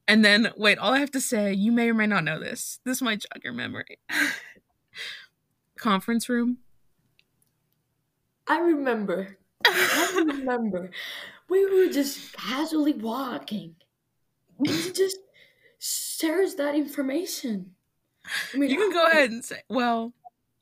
and 0.08 0.24
then 0.26 0.52
wait 0.58 0.78
all 0.78 0.94
i 0.94 1.00
have 1.00 1.12
to 1.12 1.22
say 1.22 1.54
you 1.54 1.72
may 1.72 1.90
or 1.90 1.94
may 1.94 2.08
not 2.08 2.24
know 2.24 2.40
this 2.40 2.80
this 2.84 3.02
might 3.02 3.22
jog 3.22 3.44
your 3.44 3.54
memory 3.54 4.00
conference 5.78 6.28
room 6.28 6.58
I 8.48 8.60
remember. 8.60 9.38
I 9.66 10.14
remember. 10.28 10.92
We 11.50 11.66
were 11.66 11.92
just 11.92 12.34
casually 12.34 12.94
walking. 12.94 13.76
And 14.60 14.68
just 14.96 15.18
shares 15.80 16.56
that 16.56 16.76
information. 16.76 17.72
I 18.54 18.58
mean, 18.58 18.70
you 18.70 18.78
can 18.78 18.92
go 18.92 19.08
ahead 19.08 19.32
and 19.32 19.44
say 19.44 19.64
well 19.70 20.14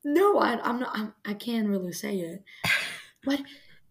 No, 0.03 0.39
I, 0.39 0.59
I'm 0.61 0.79
not. 0.79 0.89
I'm, 0.97 1.13
I 1.25 1.33
can't 1.33 1.67
really 1.67 1.93
say 1.93 2.17
it, 2.19 2.43
but 3.23 3.41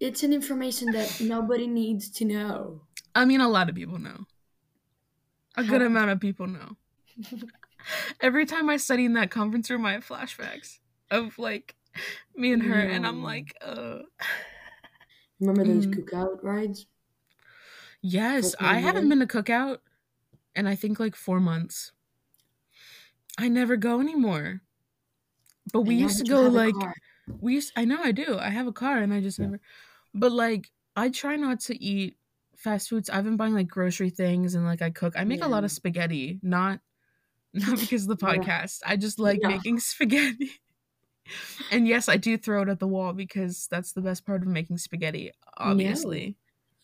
it's 0.00 0.22
an 0.22 0.32
information 0.32 0.90
that 0.92 1.20
nobody 1.20 1.66
needs 1.66 2.10
to 2.10 2.24
know. 2.24 2.82
i 3.14 3.24
mean 3.24 3.40
a 3.40 3.48
lot 3.48 3.68
of 3.68 3.74
people 3.74 3.98
know 3.98 4.24
a 5.56 5.62
good 5.64 5.80
How- 5.82 5.86
amount 5.86 6.10
of 6.10 6.20
people 6.20 6.46
know 6.46 6.76
every 8.20 8.46
time 8.46 8.70
i 8.70 8.76
study 8.76 9.04
in 9.04 9.14
that 9.14 9.30
conference 9.30 9.68
room 9.70 9.84
i 9.84 9.92
have 9.92 10.06
flashbacks 10.06 10.78
of 11.10 11.38
like 11.38 11.74
me 12.36 12.52
and 12.52 12.62
her 12.62 12.78
and 12.78 13.06
i'm 13.06 13.22
like 13.22 13.54
uh 13.60 13.98
Remember 15.40 15.64
those 15.64 15.86
Mhm. 15.86 15.94
cookout 15.96 16.42
rides? 16.42 16.86
Yes, 18.02 18.54
I 18.60 18.78
haven't 18.78 19.08
been 19.08 19.20
to 19.20 19.26
cookout 19.26 19.78
in 20.54 20.66
I 20.66 20.74
think 20.76 21.00
like 21.00 21.16
four 21.16 21.40
months. 21.40 21.92
I 23.38 23.48
never 23.48 23.76
go 23.76 24.00
anymore. 24.00 24.60
But 25.72 25.82
we 25.82 25.94
used 25.96 26.18
to 26.18 26.24
go 26.24 26.48
like 26.48 26.88
we 27.40 27.54
used 27.54 27.72
I 27.76 27.84
know 27.84 28.02
I 28.02 28.12
do. 28.12 28.38
I 28.38 28.50
have 28.50 28.66
a 28.66 28.72
car 28.72 28.98
and 28.98 29.12
I 29.14 29.20
just 29.20 29.38
never 29.40 29.60
but 30.14 30.32
like 30.32 30.70
I 30.96 31.10
try 31.10 31.36
not 31.36 31.60
to 31.62 31.82
eat 31.82 32.18
fast 32.56 32.90
foods. 32.90 33.10
I've 33.10 33.24
been 33.24 33.36
buying 33.38 33.54
like 33.54 33.68
grocery 33.68 34.10
things 34.10 34.54
and 34.54 34.64
like 34.66 34.82
I 34.82 34.90
cook. 34.90 35.14
I 35.16 35.24
make 35.24 35.42
a 35.44 35.48
lot 35.48 35.64
of 35.64 35.72
spaghetti, 35.72 36.40
not 36.42 36.80
not 37.54 37.80
because 37.80 38.04
of 38.04 38.08
the 38.08 38.16
Yeah. 38.20 38.26
podcast. 38.26 38.80
I 38.86 38.96
just 38.96 39.18
like 39.20 39.42
Yeah. 39.42 39.48
making 39.48 39.80
spaghetti. 39.80 40.52
and 41.70 41.86
yes, 41.86 42.08
I 42.08 42.16
do 42.16 42.36
throw 42.36 42.62
it 42.62 42.68
at 42.68 42.80
the 42.80 42.86
wall 42.88 43.12
because 43.12 43.66
that's 43.70 43.92
the 43.92 44.00
best 44.00 44.26
part 44.26 44.42
of 44.42 44.48
making 44.48 44.78
spaghetti, 44.78 45.32
obviously. 45.56 46.36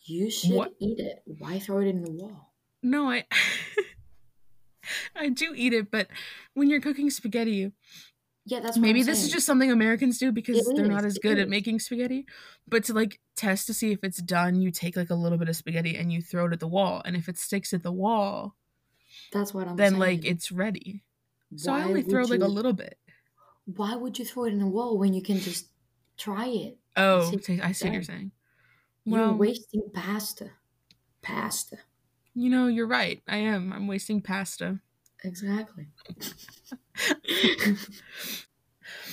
you 0.05 0.31
should 0.31 0.49
What? 0.51 0.73
eat 0.79 0.99
it. 0.99 1.21
Why 1.25 1.59
throw 1.59 1.81
it 1.81 1.87
in 1.87 2.01
the 2.01 2.11
wall? 2.11 2.53
No, 2.83 3.09
I 3.09 3.25
I 5.15 5.29
do 5.29 5.53
eat 5.55 5.73
it, 5.73 5.91
but 5.91 6.07
when 6.53 6.69
you're 6.69 6.81
cooking 6.81 7.09
spaghetti, 7.09 7.71
Yeah, 8.49 8.61
that's 8.61 8.77
what 8.77 8.81
maybe 8.81 9.03
this 9.03 9.23
is 9.23 9.31
just 9.31 9.45
something 9.45 9.69
Americans 9.69 10.19
do 10.19 10.31
because 10.31 10.65
It 10.65 10.75
they're 10.75 10.87
not 10.87 11.03
as 11.03 11.17
good 11.17 11.37
at 11.37 11.49
making 11.49 11.79
spaghetti. 11.79 12.25
But 12.65 12.85
to 12.85 12.93
like 12.93 13.19
test 13.35 13.67
to 13.67 13.73
see 13.73 13.91
if 13.91 13.99
it's 14.03 14.21
done, 14.21 14.61
you 14.61 14.71
take 14.71 14.95
like 14.95 15.09
a 15.09 15.15
little 15.15 15.37
bit 15.37 15.49
of 15.49 15.55
spaghetti 15.57 15.97
and 15.97 16.13
you 16.13 16.21
throw 16.21 16.47
it 16.47 16.53
at 16.53 16.61
the 16.61 16.67
wall. 16.67 17.01
And 17.03 17.17
if 17.17 17.27
it 17.27 17.37
sticks 17.37 17.73
at 17.73 17.83
the 17.83 17.91
wall, 17.91 18.55
That's 19.33 19.53
what 19.53 19.67
I'm 19.67 19.75
then 19.75 19.91
saying. 19.91 19.99
like 19.99 20.25
it's 20.25 20.49
ready. 20.49 21.03
So 21.57 21.73
I 21.73 21.83
only 21.83 22.03
throw 22.03 22.21
would 22.21 22.29
like 22.29 22.39
a 22.39 22.47
little 22.47 22.73
bit. 22.73 22.97
Why 23.65 23.95
would 23.95 24.17
you 24.17 24.23
throw 24.23 24.45
it 24.45 24.53
in 24.53 24.59
the 24.59 24.65
wall 24.67 24.97
when 24.97 25.13
you 25.13 25.21
can 25.21 25.39
just 25.39 25.67
try 26.17 26.47
it? 26.47 26.77
Oh, 26.95 27.29
see 27.45 27.59
I 27.59 27.73
see 27.73 27.87
what 27.87 27.93
you're 27.95 28.03
saying. 28.03 28.31
You're 29.03 29.33
wasting 29.33 29.89
pasta. 29.93 30.51
Pasta. 31.21 31.79
you 32.33 32.49
know, 32.49 32.67
you're 32.67 32.87
right. 32.87 33.21
I 33.27 33.37
am. 33.37 33.73
I'm 33.73 33.87
wasting 33.87 34.21
pasta. 34.21 34.79
Exactly. 35.23 35.87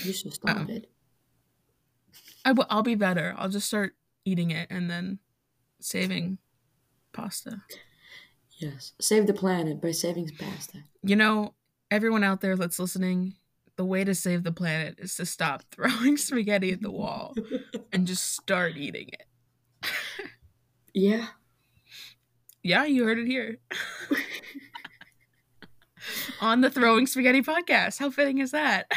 you 0.05 0.13
should 0.13 0.35
stop 0.35 0.57
Um, 0.57 0.71
it. 0.71 0.91
I 2.45 2.53
will. 2.53 2.67
I'll 2.71 2.83
be 2.83 2.95
better. 2.95 3.35
I'll 3.39 3.49
just 3.49 3.67
start 3.67 3.97
eating 4.25 4.51
it 4.51 4.69
and 4.71 4.91
then 4.91 5.19
saving 5.81 6.39
pasta. 7.13 7.63
Yes. 8.59 8.93
Save 9.01 9.27
the 9.27 9.35
planet 9.35 9.81
by 9.81 9.93
saving 9.93 10.31
pasta. 10.39 10.79
You 11.03 11.17
know, 11.17 11.55
everyone 11.91 12.23
out 12.23 12.41
there 12.41 12.57
that's 12.57 12.79
listening, 12.79 13.35
the 13.77 13.85
way 13.85 14.05
to 14.05 14.15
save 14.15 14.43
the 14.45 14.53
planet 14.53 14.97
is 14.99 15.17
to 15.17 15.27
stop 15.27 15.63
throwing 15.73 16.17
spaghetti 16.17 16.73
at 16.73 16.83
the 16.83 16.91
wall 16.91 17.35
and 17.93 18.07
just 18.07 18.35
start 18.35 18.77
eating 18.77 19.09
it. 19.09 19.27
Yeah. 20.93 21.27
Yeah, 22.67 22.87
you 22.87 23.05
heard 23.05 23.19
it 23.19 23.27
here. 23.27 23.59
On 26.41 26.61
the 26.61 26.71
Throwing 26.71 27.07
Spaghetti 27.07 27.43
podcast. 27.43 27.99
How 27.99 28.11
fitting 28.11 28.39
is 28.39 28.51
that? 28.53 28.91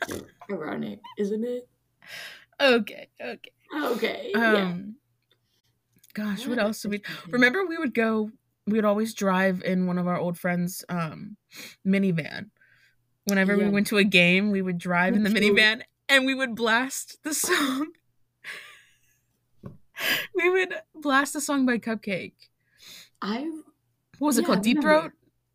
Ironic, 0.50 1.00
isn't 1.18 1.44
it? 1.44 1.68
okay, 2.60 3.08
okay. 3.20 3.50
Okay. 3.82 4.30
yeah. 4.34 4.40
Um 4.40 4.96
gosh, 6.12 6.40
what 6.40 6.50
What 6.50 6.58
else 6.58 6.82
did 6.82 6.90
we 6.92 7.02
remember 7.30 7.64
we 7.66 7.78
would 7.78 7.94
go 7.94 8.30
we 8.66 8.74
would 8.74 8.84
always 8.84 9.14
drive 9.14 9.62
in 9.62 9.86
one 9.86 9.98
of 9.98 10.06
our 10.06 10.16
old 10.16 10.38
friends 10.38 10.84
um 10.88 11.36
minivan 11.86 12.50
whenever 13.24 13.56
we 13.56 13.68
went 13.68 13.86
to 13.88 13.98
a 13.98 14.04
game 14.04 14.50
we 14.50 14.62
would 14.62 14.78
drive 14.78 15.14
in 15.14 15.22
the 15.22 15.30
minivan 15.30 15.82
and 16.08 16.26
we 16.26 16.34
would 16.34 16.54
blast 16.54 17.18
the 17.24 17.34
song 17.34 17.88
we 20.34 20.50
would 20.50 20.74
blast 20.94 21.32
the 21.32 21.40
song 21.40 21.66
by 21.66 21.78
CupcakKe 21.78 22.32
I 23.20 23.50
what 24.18 24.28
was 24.28 24.38
it 24.38 24.46
called 24.46 24.62
deep 24.62 24.80
throat 24.80 25.12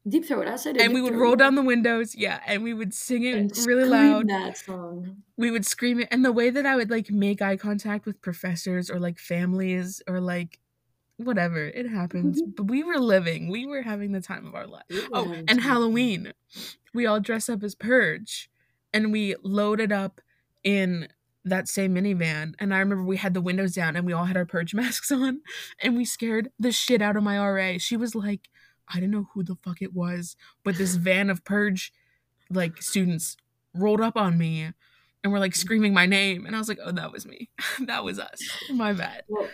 deep 0.08 0.26
throat. 0.26 0.48
I 0.48 0.56
said 0.56 0.78
it. 0.78 0.82
and 0.82 0.94
we 0.94 1.02
would 1.02 1.16
roll 1.16 1.36
down 1.36 1.56
the 1.56 1.62
windows 1.62 2.16
yeah 2.16 2.40
and 2.46 2.64
we 2.64 2.74
would 2.74 2.94
sing 2.94 3.24
it 3.24 3.36
and 3.36 3.52
really 3.66 3.88
loud 3.88 4.30
that 4.30 4.58
song. 4.58 5.18
we 5.38 5.52
would 5.52 5.66
scream 5.66 6.00
it 6.00 6.08
and 6.12 6.24
the 6.24 6.32
way 6.32 6.50
that 6.50 6.66
i 6.66 6.76
would 6.76 6.90
like 6.90 7.10
make 7.12 7.42
eye 7.42 7.58
contact 7.58 8.06
with 8.06 8.22
professors 8.22 8.90
or 8.90 9.00
like 9.00 9.20
families 9.20 10.02
or 10.08 10.20
like 10.20 10.60
whatever 11.18 11.66
it 11.66 11.88
happens 11.90 12.42
mm-hmm. 12.42 12.52
but 12.56 12.64
we 12.64 12.84
were 12.84 12.98
living 12.98 13.50
we 13.50 13.66
were 13.66 13.82
having 13.82 14.14
the 14.14 14.22
time 14.22 14.48
of 14.48 14.56
our 14.56 14.66
oh, 14.66 14.72
life 14.72 14.84
We 14.90 15.08
oh 15.12 15.36
and 15.48 15.62
halloween 15.62 16.34
we 16.94 17.06
all 17.06 17.20
dress 17.20 17.50
up 17.50 17.62
as 17.64 17.76
purge 17.76 18.50
and 18.94 19.12
we 19.12 19.36
loaded 19.44 19.92
up 19.92 20.22
in 20.64 21.10
that 21.44 21.68
same 21.68 21.96
minivan 21.96 22.54
and 22.60 22.74
i 22.74 22.80
remember 22.80 23.04
we 23.04 23.18
had 23.18 23.34
the 23.34 23.42
windows 23.42 23.74
down 23.74 23.98
and 23.98 24.06
we 24.06 24.14
all 24.14 24.26
had 24.26 24.38
our 24.38 24.46
purge 24.46 24.74
masks 24.74 25.12
on 25.12 25.42
and 25.82 25.98
we 25.98 26.06
scared 26.06 26.52
the 26.58 26.72
shit 26.72 27.02
out 27.02 27.18
of 27.18 27.24
my 27.24 27.38
ra 27.38 27.78
she 27.78 27.98
was 27.98 28.16
like 28.16 28.50
i 28.90 28.96
didn't 28.96 29.12
know 29.12 29.28
who 29.34 29.44
the 29.44 29.56
fuck 29.56 29.82
it 29.82 29.94
was 29.94 30.36
but 30.64 30.78
this 30.78 30.96
van 30.96 31.30
of 31.30 31.44
purge 31.44 31.94
like 32.50 32.82
students 32.82 33.38
rolled 33.74 34.02
up 34.02 34.18
on 34.18 34.38
me 34.38 34.72
and 35.24 35.34
were 35.34 35.40
like 35.40 35.56
screaming 35.56 35.94
my 35.94 36.06
name 36.06 36.46
and 36.46 36.56
i 36.56 36.60
was 36.60 36.68
like 36.70 36.80
oh 36.84 36.92
that 36.92 37.12
was 37.12 37.26
me 37.26 37.50
that 37.86 38.04
was 38.04 38.20
us 38.20 38.40
my 38.72 38.94
bad 38.94 39.24
Well, 39.28 39.50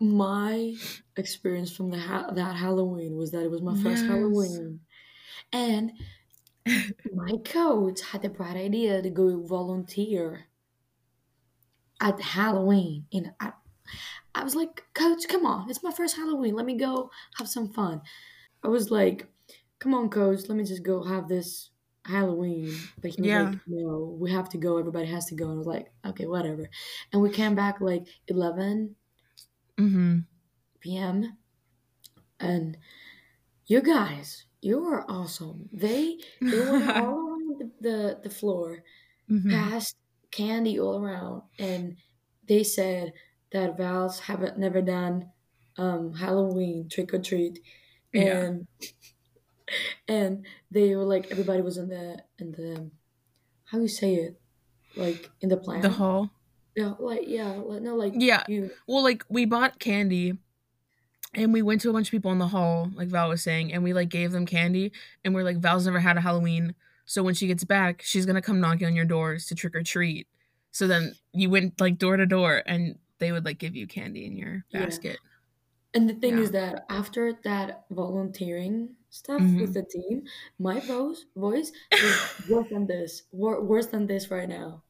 my 0.00 0.74
experience 1.16 1.70
from 1.74 1.90
the 1.90 1.98
ha- 1.98 2.30
that 2.32 2.56
Halloween 2.56 3.16
was 3.16 3.30
that 3.30 3.44
it 3.44 3.50
was 3.50 3.62
my 3.62 3.74
first 3.74 4.02
Yes. 4.02 4.10
Halloween, 4.10 4.80
and 5.52 5.92
my 7.14 7.36
coach 7.44 8.00
had 8.02 8.22
the 8.22 8.28
bright 8.28 8.56
idea 8.56 9.02
to 9.02 9.10
go 9.10 9.40
volunteer 9.44 10.46
at 12.00 12.20
Halloween. 12.20 13.06
And 13.12 13.32
I, 13.40 13.52
I 14.34 14.44
was 14.44 14.54
like, 14.54 14.84
Coach, 14.94 15.28
come 15.28 15.46
on, 15.46 15.70
it's 15.70 15.82
my 15.82 15.92
first 15.92 16.16
Halloween. 16.16 16.54
Let 16.54 16.66
me 16.66 16.76
go 16.76 17.10
have 17.38 17.48
some 17.48 17.68
fun. 17.68 18.02
I 18.62 18.68
was 18.68 18.90
like, 18.90 19.26
Come 19.78 19.94
on, 19.94 20.10
Coach, 20.10 20.48
let 20.48 20.56
me 20.56 20.64
just 20.64 20.84
go 20.84 21.02
have 21.02 21.28
this 21.28 21.70
Halloween. 22.04 22.90
But 23.00 23.12
he 23.12 23.22
was 23.22 23.32
Yeah. 23.32 23.44
like, 23.50 23.58
No, 23.66 24.16
we 24.20 24.30
have 24.30 24.48
to 24.50 24.58
go. 24.58 24.78
Everybody 24.78 25.06
has 25.06 25.26
to 25.26 25.34
go. 25.34 25.46
And 25.46 25.54
I 25.54 25.58
was 25.58 25.66
like, 25.66 25.92
Okay, 26.06 26.26
whatever. 26.26 26.68
And 27.12 27.22
we 27.22 27.30
came 27.30 27.54
back 27.54 27.80
like 27.80 28.06
11 28.28 28.96
mm-hmm 29.78 30.18
p.m. 30.80 31.36
And 32.40 32.76
you 33.66 33.80
guys, 33.80 34.46
you 34.60 34.78
were 34.80 35.08
awesome. 35.10 35.68
They 35.72 36.18
they 36.50 36.60
were 36.60 36.82
all 36.96 37.28
around 37.28 37.58
the, 37.60 37.70
the, 37.80 38.20
the 38.24 38.30
floor, 38.30 38.82
Mhm. 39.30 39.50
passed 39.50 39.96
candy 40.30 40.80
all 40.80 40.98
around, 41.04 41.42
and 41.58 41.96
they 42.48 42.64
said 42.64 43.12
that 43.52 43.76
Val's 43.76 44.18
haven't 44.20 44.58
never 44.58 44.82
done 44.82 45.30
um, 45.76 46.12
Halloween 46.14 46.88
trick 46.88 47.14
or 47.14 47.18
treat, 47.20 47.60
Yeah. 48.12 48.38
and 48.38 48.66
and 50.08 50.46
they 50.70 50.94
were 50.96 51.04
like 51.04 51.30
everybody 51.30 51.62
was 51.62 51.76
in 51.78 51.88
the 51.88 52.22
in 52.38 52.52
the 52.52 52.90
how 53.64 53.78
you 53.78 53.88
say 53.88 54.14
it 54.14 54.40
like 54.96 55.30
in 55.40 55.48
the 55.48 55.56
plan 55.56 55.80
the 55.80 55.88
hall 55.88 56.30
yeah 56.76 56.94
like 56.98 57.22
yeah 57.26 57.52
like, 57.52 57.82
no 57.82 57.94
like 57.96 58.12
Yeah. 58.16 58.42
you 58.48 58.70
Well, 58.86 59.02
like 59.02 59.24
we 59.28 59.44
bought 59.46 59.78
candy 59.78 60.38
and 61.34 61.52
we 61.52 61.62
went 61.62 61.80
to 61.82 61.90
a 61.90 61.92
bunch 61.94 62.08
of 62.08 62.10
people 62.10 62.30
in 62.32 62.38
the 62.38 62.48
hall, 62.48 62.90
like 62.94 63.08
Val 63.08 63.30
was 63.30 63.42
saying, 63.42 63.72
and 63.72 63.82
we 63.82 63.94
like 63.94 64.10
gave 64.10 64.32
them 64.32 64.44
candy 64.44 64.92
and 65.24 65.34
we're 65.34 65.44
like, 65.44 65.56
Val's 65.56 65.86
never 65.86 65.98
had 66.00 66.18
a 66.18 66.20
Halloween. 66.20 66.74
So 67.06 67.22
when 67.22 67.34
she 67.34 67.46
gets 67.46 67.64
back, 67.64 68.02
she's 68.02 68.26
gonna 68.26 68.42
come 68.42 68.60
knocking 68.60 68.86
on 68.86 68.94
your 68.94 69.06
doors 69.06 69.46
to 69.46 69.54
trick 69.54 69.74
or 69.74 69.82
treat. 69.82 70.26
So 70.72 70.86
then 70.86 71.14
you 71.32 71.48
went 71.48 71.80
like 71.80 71.96
door 71.96 72.18
to 72.18 72.26
door 72.26 72.62
and 72.66 72.98
they 73.18 73.32
would 73.32 73.46
like 73.46 73.58
give 73.58 73.74
you 73.74 73.86
candy 73.86 74.26
in 74.26 74.36
your 74.36 74.64
Yeah. 74.70 74.88
And 75.94 76.08
the 76.08 76.14
thing 76.14 76.38
Yeah. 76.38 76.44
is 76.44 76.50
that 76.52 76.84
after 76.88 77.32
that 77.44 77.84
volunteering 77.90 78.96
stuff 79.10 79.42
Mhm. 79.42 79.60
with 79.60 79.74
the 79.74 79.82
team, 79.84 80.24
my 80.58 80.80
voice 80.80 81.26
voice 81.36 81.70
is 81.92 82.48
worse 82.48 82.68
than 82.70 82.86
this, 82.86 83.24
wor- 83.30 83.62
worse 83.62 83.86
than 83.86 84.06
this 84.06 84.30
right 84.30 84.48
now. 84.48 84.82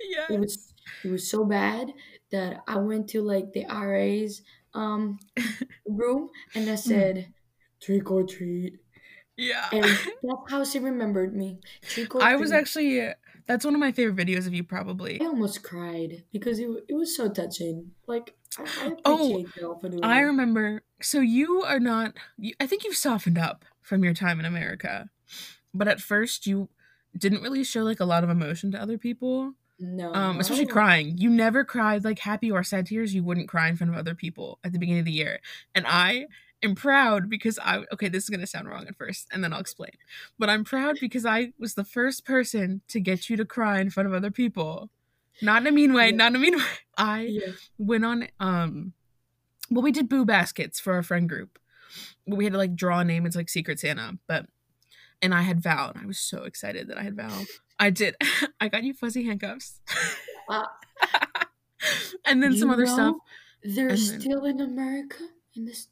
Yeah. 0.00 0.26
It 0.30 0.38
was 0.40 0.74
it 1.04 1.08
was 1.10 1.28
so 1.30 1.44
bad 1.44 1.92
that 2.30 2.62
I 2.68 2.76
went 2.78 3.08
to 3.10 3.22
like 3.22 3.52
the 3.52 3.64
RA's 3.66 4.42
um 4.74 5.18
room 5.86 6.30
and 6.54 6.68
I 6.68 6.74
said 6.76 7.32
trick 7.80 8.10
or 8.10 8.24
treat, 8.24 8.78
Yeah. 9.36 9.68
and 9.72 9.84
that's 10.22 10.50
how 10.50 10.64
she 10.64 10.78
remembered 10.78 11.34
me. 11.34 11.60
Trick 11.82 12.14
or 12.14 12.22
I 12.22 12.36
was 12.36 12.52
actually 12.52 13.14
that's 13.46 13.64
one 13.64 13.74
of 13.74 13.80
my 13.80 13.90
favorite 13.92 14.16
videos 14.24 14.46
of 14.46 14.54
you 14.54 14.64
probably. 14.64 15.20
I 15.20 15.24
almost 15.26 15.62
cried 15.62 16.24
because 16.32 16.58
it, 16.58 16.68
it 16.88 16.94
was 16.94 17.16
so 17.16 17.28
touching. 17.30 17.92
Like 18.06 18.34
I, 18.58 18.92
Oh, 19.04 19.40
appreciate 19.40 19.56
y'all 19.62 19.78
for 19.78 19.88
doing 19.88 20.04
I 20.04 20.20
remember. 20.20 20.82
So 21.00 21.20
you 21.20 21.62
are 21.62 21.80
not. 21.80 22.14
You, 22.38 22.54
I 22.60 22.66
think 22.66 22.84
you've 22.84 22.96
softened 22.96 23.38
up 23.38 23.64
from 23.80 24.04
your 24.04 24.14
time 24.14 24.38
in 24.38 24.46
America, 24.46 25.08
but 25.74 25.88
at 25.88 26.00
first 26.00 26.46
you 26.46 26.68
didn't 27.16 27.42
really 27.42 27.64
show 27.64 27.82
like 27.82 28.00
a 28.00 28.04
lot 28.04 28.24
of 28.24 28.30
emotion 28.30 28.70
to 28.72 28.80
other 28.80 28.98
people. 28.98 29.54
No, 29.78 30.14
Um, 30.14 30.38
especially 30.38 30.66
crying. 30.66 31.18
You 31.18 31.28
never 31.28 31.64
cried 31.64 32.04
like 32.04 32.20
happy 32.20 32.50
or 32.50 32.62
sad 32.62 32.86
tears. 32.86 33.14
You 33.14 33.24
wouldn't 33.24 33.48
cry 33.48 33.68
in 33.68 33.76
front 33.76 33.92
of 33.92 33.98
other 33.98 34.14
people 34.14 34.58
at 34.62 34.72
the 34.72 34.78
beginning 34.78 35.00
of 35.00 35.06
the 35.06 35.12
year, 35.12 35.40
and 35.74 35.84
I 35.88 36.26
am 36.62 36.74
proud 36.76 37.28
because 37.28 37.58
I. 37.58 37.84
Okay, 37.92 38.08
this 38.08 38.24
is 38.24 38.30
gonna 38.30 38.46
sound 38.46 38.68
wrong 38.68 38.86
at 38.86 38.96
first, 38.96 39.26
and 39.32 39.42
then 39.42 39.52
I'll 39.52 39.60
explain. 39.60 39.90
But 40.38 40.50
I'm 40.50 40.62
proud 40.62 40.98
because 41.00 41.26
I 41.26 41.52
was 41.58 41.74
the 41.74 41.84
first 41.84 42.24
person 42.24 42.82
to 42.88 43.00
get 43.00 43.28
you 43.28 43.36
to 43.36 43.44
cry 43.44 43.80
in 43.80 43.90
front 43.90 44.06
of 44.08 44.14
other 44.14 44.30
people. 44.30 44.88
Not 45.40 45.62
in 45.62 45.68
a 45.68 45.72
mean 45.72 45.92
way. 45.94 46.10
Yeah. 46.10 46.16
Not 46.16 46.32
in 46.32 46.36
a 46.36 46.38
mean 46.38 46.56
way. 46.58 46.64
I 46.96 47.20
Yeah. 47.22 47.52
went 47.78 48.04
on 48.04 48.28
um 48.40 48.92
well, 49.70 49.82
we 49.82 49.92
did 49.92 50.08
boo 50.08 50.24
baskets 50.26 50.78
for 50.78 50.92
our 50.92 51.02
friend 51.02 51.28
group. 51.28 51.58
But 52.26 52.36
we 52.36 52.44
had 52.44 52.52
to 52.52 52.58
like 52.58 52.74
draw 52.74 53.00
a 53.00 53.04
name. 53.04 53.24
It's 53.26 53.36
like 53.36 53.48
Secret 53.48 53.80
Santa. 53.80 54.18
But 54.26 54.46
and 55.22 55.34
I 55.34 55.42
had 55.42 55.60
Val, 55.62 55.88
and 55.90 55.98
I 56.02 56.06
was 56.06 56.18
so 56.18 56.42
excited 56.44 56.88
that 56.88 56.98
I 56.98 57.02
had 57.02 57.16
Val. 57.16 57.46
I 57.78 57.90
did. 57.90 58.16
I 58.60 58.68
got 58.68 58.82
you 58.84 58.92
fuzzy 58.92 59.24
handcuffs. 59.24 59.80
Wow. 60.48 60.66
and 62.26 62.42
then 62.42 62.56
some 62.56 62.70
other 62.70 62.86
stuff. 62.86 63.16
They're 63.62 63.88
and 63.88 63.98
then- 63.98 64.20
still 64.20 64.44
in 64.44 64.60
America. 64.60 65.16
In 65.54 65.64
this, 65.66 65.88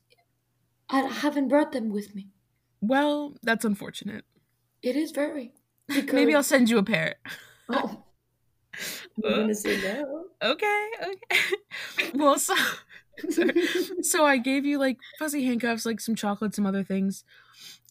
I 0.88 1.00
haven't 1.02 1.48
brought 1.48 1.72
them 1.72 1.90
with 1.90 2.14
me. 2.14 2.28
Well, 2.80 3.36
that's 3.42 3.64
unfortunate. 3.64 4.24
It 4.82 4.96
is 4.96 5.10
very. 5.10 5.52
Because, 5.86 6.14
Maybe 6.14 6.34
I'll 6.34 6.42
send 6.42 6.70
you 6.70 6.78
a 6.78 6.82
pair. 6.82 7.16
Oh, 7.68 8.04
you're 9.22 9.36
gonna 9.36 9.54
say 9.54 9.80
no. 9.82 10.24
Okay, 10.42 10.86
okay. 11.02 12.10
well, 12.14 12.38
so 12.38 12.54
so 14.02 14.24
I 14.24 14.38
gave 14.38 14.64
you 14.64 14.78
like 14.78 14.98
fuzzy 15.18 15.44
handcuffs, 15.44 15.86
like 15.86 16.00
some 16.00 16.14
chocolate, 16.14 16.54
some 16.54 16.66
other 16.66 16.84
things, 16.84 17.24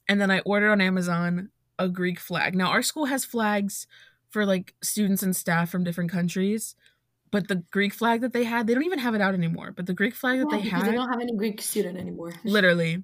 and 0.07 0.19
then 0.19 0.31
I 0.31 0.39
ordered 0.39 0.71
on 0.71 0.81
Amazon 0.81 1.49
a 1.77 1.87
Greek 1.87 2.19
flag. 2.19 2.55
Now 2.55 2.67
our 2.67 2.81
school 2.81 3.05
has 3.05 3.25
flags 3.25 3.87
for 4.29 4.45
like 4.45 4.75
students 4.83 5.23
and 5.23 5.35
staff 5.35 5.69
from 5.69 5.83
different 5.83 6.11
countries, 6.11 6.75
but 7.31 7.47
the 7.47 7.63
Greek 7.71 7.93
flag 7.93 8.21
that 8.21 8.33
they 8.33 8.43
had, 8.43 8.67
they 8.67 8.73
don't 8.73 8.85
even 8.85 8.99
have 8.99 9.15
it 9.15 9.21
out 9.21 9.33
anymore. 9.33 9.71
But 9.75 9.85
the 9.85 9.93
Greek 9.93 10.15
flag 10.15 10.39
that 10.39 10.47
Why? 10.47 10.57
they 10.57 10.67
had, 10.67 10.85
they 10.85 10.91
don't 10.91 11.09
have 11.09 11.21
any 11.21 11.35
Greek 11.35 11.61
student 11.61 11.97
anymore. 11.97 12.33
literally 12.43 13.03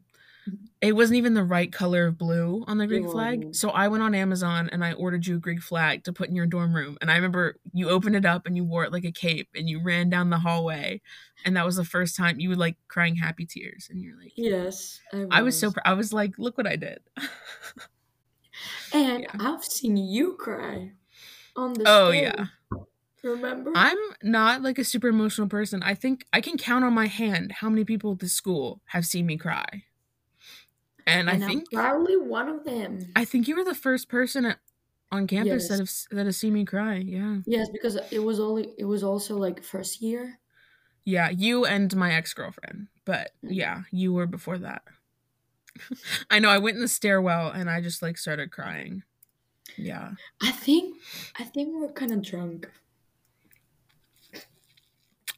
it 0.81 0.95
wasn't 0.95 1.17
even 1.17 1.33
the 1.33 1.43
right 1.43 1.71
color 1.71 2.05
of 2.07 2.17
blue 2.17 2.63
on 2.67 2.77
the 2.77 2.85
greek 2.87 3.03
Ew. 3.03 3.11
flag 3.11 3.55
so 3.55 3.69
i 3.71 3.87
went 3.87 4.03
on 4.03 4.13
amazon 4.13 4.69
and 4.71 4.83
i 4.85 4.93
ordered 4.93 5.25
you 5.25 5.35
a 5.37 5.39
greek 5.39 5.61
flag 5.61 6.03
to 6.03 6.13
put 6.13 6.29
in 6.29 6.35
your 6.35 6.45
dorm 6.45 6.75
room 6.75 6.97
and 7.01 7.09
i 7.11 7.15
remember 7.15 7.57
you 7.73 7.89
opened 7.89 8.15
it 8.15 8.25
up 8.25 8.45
and 8.45 8.55
you 8.55 8.63
wore 8.63 8.83
it 8.83 8.91
like 8.91 9.05
a 9.05 9.11
cape 9.11 9.49
and 9.55 9.67
you 9.69 9.81
ran 9.81 10.09
down 10.09 10.29
the 10.29 10.37
hallway 10.39 11.01
and 11.45 11.55
that 11.57 11.65
was 11.65 11.75
the 11.77 11.85
first 11.85 12.15
time 12.15 12.39
you 12.39 12.49
were 12.49 12.55
like 12.55 12.75
crying 12.87 13.15
happy 13.15 13.45
tears 13.45 13.87
and 13.89 14.01
you're 14.01 14.17
like 14.19 14.33
Yes, 14.35 14.99
i 15.31 15.41
was 15.41 15.57
so 15.59 15.71
pr- 15.71 15.79
i 15.85 15.93
was 15.93 16.13
like 16.13 16.37
look 16.37 16.57
what 16.57 16.67
i 16.67 16.75
did 16.75 16.99
And 18.93 19.21
Yeah. 19.23 19.31
I've 19.39 19.63
seen 19.65 19.97
you 19.97 20.33
cry 20.35 20.91
on 21.55 21.73
the. 21.73 21.83
oh 21.87 22.09
stage. 22.11 22.23
yeah 22.23 22.45
Remember? 23.23 23.71
i'm 23.73 23.97
not 24.21 24.61
like 24.61 24.77
a 24.77 24.83
super 24.83 25.07
emotional 25.07 25.47
person 25.47 25.81
i 25.81 25.95
think 25.95 26.25
i 26.31 26.41
can 26.41 26.57
count 26.59 26.85
on 26.85 26.93
my 26.93 27.07
hand 27.07 27.51
how 27.53 27.69
many 27.69 27.83
people 27.83 28.11
at 28.11 28.19
the 28.19 28.29
school 28.29 28.81
have 28.85 29.03
seen 29.05 29.25
me 29.25 29.35
cry 29.35 29.83
and, 31.07 31.29
and 31.29 31.29
i 31.29 31.33
I'm 31.33 31.49
think 31.49 31.71
probably 31.71 32.17
one 32.17 32.49
of 32.49 32.63
them. 32.63 33.11
i 33.15 33.25
think 33.25 33.47
you 33.47 33.55
were 33.55 33.63
the 33.63 33.75
first 33.75 34.09
person 34.09 34.45
at, 34.45 34.57
on 35.11 35.27
campus 35.27 35.67
that 35.69 35.79
have 35.79 35.89
that 36.11 36.25
has 36.25 36.37
seen 36.37 36.53
me 36.53 36.65
cry 36.65 36.95
yeah 36.95 37.37
Yes, 37.45 37.69
because 37.69 37.97
it 38.11 38.19
was 38.19 38.39
only 38.39 38.73
it 38.77 38.85
was 38.85 39.03
also 39.03 39.37
like 39.37 39.63
first 39.63 40.01
year. 40.01 40.39
Yeah, 41.07 41.29
you 41.29 41.65
and 41.65 41.95
my 41.95 42.11
ex 42.13 42.33
girlfriend. 42.33 42.87
But 43.05 43.31
Mm. 43.43 43.49
yeah, 43.51 43.81
you 43.91 44.11
were 44.13 44.25
before 44.25 44.57
that. 44.57 44.81
I 46.31 46.39
know. 46.39 46.49
I 46.49 46.57
went 46.57 46.75
in 46.77 46.81
the 46.81 46.87
stairwell 46.87 47.51
and 47.51 47.69
I 47.69 47.79
just 47.81 48.01
like 48.01 48.17
started 48.17 48.49
crying. 48.51 49.03
Yeah. 49.77 50.13
I 50.41 50.51
think 50.51 50.97
I 51.39 51.43
think 51.43 51.69
we 51.69 51.81
we're 51.81 51.91
kind 51.93 52.11
of 52.11 52.23
drunk. 52.23 52.67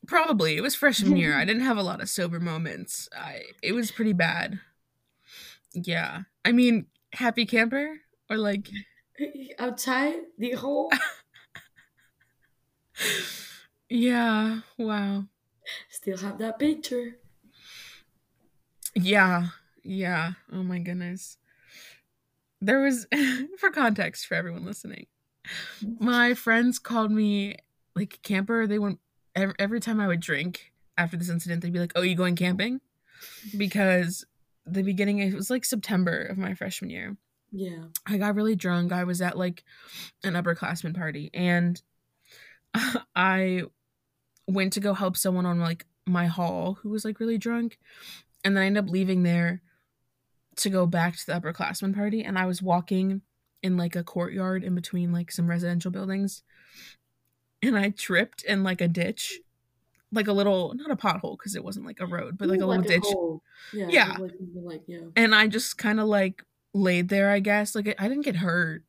Probably. 0.05 0.55
It 0.55 0.61
was 0.61 0.75
freshman 0.75 1.17
year. 1.17 1.35
I 1.35 1.43
didn't 1.49 1.63
have 1.63 1.77
a 1.77 1.83
lot 1.83 2.01
of 2.01 2.09
sober 2.09 2.39
moments. 2.39 3.09
I 3.15 3.41
it 3.61 3.73
was 3.73 3.91
pretty 3.91 4.13
bad. 4.13 4.59
Yeah. 5.85 6.23
I 6.43 6.51
mean, 6.51 6.87
happy 7.13 7.45
camper 7.45 8.01
or 8.29 8.37
like 8.37 8.69
Outside 9.59 10.15
the 10.37 10.51
whole 10.51 10.91
Yeah. 13.89 14.61
Wow. 14.77 15.25
still 15.89 16.17
have 16.17 16.37
that 16.39 16.59
picture. 16.59 17.17
Yeah. 18.95 19.47
Yeah. 19.83 20.31
Oh 20.51 20.63
my 20.63 20.79
goodness. 20.79 21.37
There 22.61 22.81
was 22.81 23.07
for 23.59 23.69
context 23.71 24.25
for 24.27 24.35
everyone 24.35 24.65
listening. 24.65 25.07
my 25.99 26.33
friends 26.33 26.79
called 26.79 27.11
me 27.11 27.57
like 27.95 28.19
camper. 28.23 28.67
They 28.67 28.79
went 28.79 28.99
every, 29.35 29.55
every 29.59 29.79
time 29.79 29.99
I 29.99 30.07
would 30.07 30.19
drink 30.19 30.73
after 30.97 31.17
this 31.17 31.29
incident, 31.29 31.61
they'd 31.61 31.73
be 31.73 31.79
like, 31.79 31.93
"Oh, 31.95 32.01
you 32.01 32.15
going 32.15 32.35
camping?" 32.35 32.81
Because 33.57 34.25
the 34.67 34.83
beginning, 34.83 35.19
it 35.19 35.33
was 35.33 35.49
like 35.49 35.65
September 35.65 36.23
of 36.23 36.37
my 36.37 36.53
freshman 36.53 36.89
year. 36.89 37.17
Yeah. 37.51 37.85
I 38.05 38.17
got 38.17 38.35
really 38.35 38.55
drunk. 38.55 38.91
I 38.91 39.05
was 39.05 39.21
at 39.21 39.37
like 39.37 39.63
an 40.23 40.33
upperclassman 40.33 40.95
party, 40.95 41.29
and 41.33 41.81
I 43.15 43.63
went 44.47 44.73
to 44.73 44.79
go 44.79 44.93
help 44.93 45.17
someone 45.17 45.45
on 45.45 45.59
like 45.59 45.85
my 46.05 46.27
hall 46.27 46.77
who 46.81 46.89
was 46.89 47.05
like 47.05 47.19
really 47.19 47.37
drunk, 47.37 47.77
and 48.43 48.55
then 48.55 48.63
I 48.63 48.67
ended 48.67 48.85
up 48.85 48.89
leaving 48.91 49.23
there 49.23 49.61
to 50.57 50.69
go 50.69 50.85
back 50.85 51.15
to 51.15 51.25
the 51.25 51.33
upperclassman 51.33 51.95
party, 51.95 52.23
and 52.23 52.37
I 52.37 52.45
was 52.45 52.61
walking 52.61 53.21
in 53.63 53.77
like 53.77 53.95
a 53.95 54.03
courtyard 54.03 54.63
in 54.63 54.75
between 54.75 55.11
like 55.11 55.31
some 55.31 55.49
residential 55.49 55.91
buildings, 55.91 56.43
and 57.61 57.77
I 57.77 57.89
tripped 57.89 58.43
in 58.43 58.63
like 58.63 58.81
a 58.81 58.87
ditch, 58.87 59.39
like 60.11 60.27
a 60.27 60.33
little 60.33 60.73
not 60.75 60.91
a 60.91 60.95
pothole 60.95 61.37
because 61.37 61.55
it 61.55 61.63
wasn't 61.63 61.85
like 61.85 61.99
a 61.99 62.05
road, 62.05 62.37
but 62.37 62.47
like 62.47 62.59
Ooh, 62.59 62.65
a 62.65 62.67
little 62.67 62.83
ditch, 62.83 63.03
hole. 63.03 63.41
Yeah. 63.73 63.87
Yeah. 63.89 64.15
Like, 64.19 64.31
like 64.55 64.81
yeah. 64.87 64.99
and 65.15 65.35
I 65.35 65.47
just 65.47 65.77
kind 65.77 65.99
of 65.99 66.07
like 66.07 66.43
laid 66.73 67.09
there. 67.09 67.29
I 67.29 67.39
guess 67.39 67.75
like 67.75 67.93
I 67.99 68.07
didn't 68.07 68.25
get 68.25 68.37
hurt. 68.37 68.83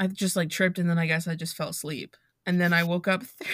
I 0.00 0.06
just 0.08 0.36
like 0.36 0.50
tripped, 0.50 0.78
and 0.78 0.90
then 0.90 0.98
I 0.98 1.06
guess 1.06 1.28
I 1.28 1.34
just 1.34 1.56
fell 1.56 1.68
asleep, 1.68 2.16
and 2.46 2.60
then 2.60 2.72
I 2.72 2.82
woke 2.82 3.08
up 3.08 3.20
th- 3.38 3.50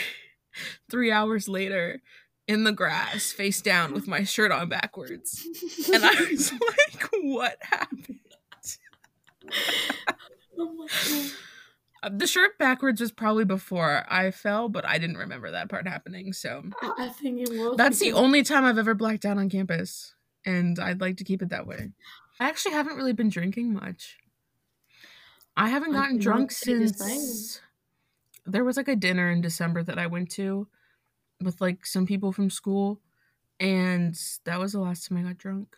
three 0.91 1.13
hours 1.13 1.49
later 1.49 2.01
in 2.49 2.65
the 2.65 2.73
grass, 2.73 3.31
face 3.31 3.61
down, 3.61 3.93
with 3.93 4.09
my 4.09 4.25
shirt 4.25 4.51
on 4.51 4.69
backwards, 4.69 5.47
and 5.93 6.05
I 6.05 6.15
was 6.31 6.53
like, 6.53 7.09
"What 7.23 7.59
happened?" 7.61 8.19
oh 10.59 10.73
my 10.73 10.87
god. 10.87 11.31
The 12.09 12.27
shirt 12.27 12.57
backwards 12.59 13.01
was 13.01 13.13
probably 13.13 13.45
before 13.45 14.07
I 14.09 14.31
fell, 14.31 14.69
but 14.69 14.87
I 14.87 14.99
didn't 14.99 15.19
remember 15.19 15.51
that 15.51 15.69
part 15.69 15.87
happening. 15.87 16.33
So 16.33 16.63
I, 16.81 16.93
I 16.99 17.09
think 17.09 17.41
it 17.41 17.51
was. 17.51 17.77
that's 17.77 17.99
the 17.99 18.13
only 18.13 18.43
time 18.43 18.65
I've 18.65 18.79
ever 18.79 18.95
blacked 18.95 19.27
out 19.27 19.37
on 19.37 19.51
campus, 19.51 20.15
and 20.47 20.79
I'd 20.79 21.01
like 21.01 21.19
to 21.19 21.25
keep 21.25 21.43
it 21.43 21.51
that 21.51 21.67
way. 21.67 21.91
I 22.39 22.49
actually 22.49 22.73
haven't 22.73 22.97
really 22.97 23.13
been 23.13 23.29
drinking 23.29 23.75
much. 23.75 24.17
I 25.57 25.69
haven't 25.69 25.93
gotten 25.93 26.19
cannot 26.19 26.23
drunk 26.23 26.53
since 26.53 27.61
there 28.47 28.65
was 28.65 28.79
like 28.79 28.89
a 28.89 28.97
dinner 28.97 29.31
in 29.31 29.43
December 29.43 29.83
that 29.83 29.99
I 29.99 30.07
went 30.07 30.31
to 30.33 30.67
with 31.43 31.61
like 31.61 31.85
some 31.85 32.07
people 32.07 32.33
from 32.33 32.49
school, 32.49 33.01
and 33.59 34.19
that 34.45 34.59
was 34.59 34.73
the 34.73 34.81
last 34.81 35.07
time 35.07 35.19
I 35.19 35.23
got 35.23 35.37
drunk. 35.37 35.77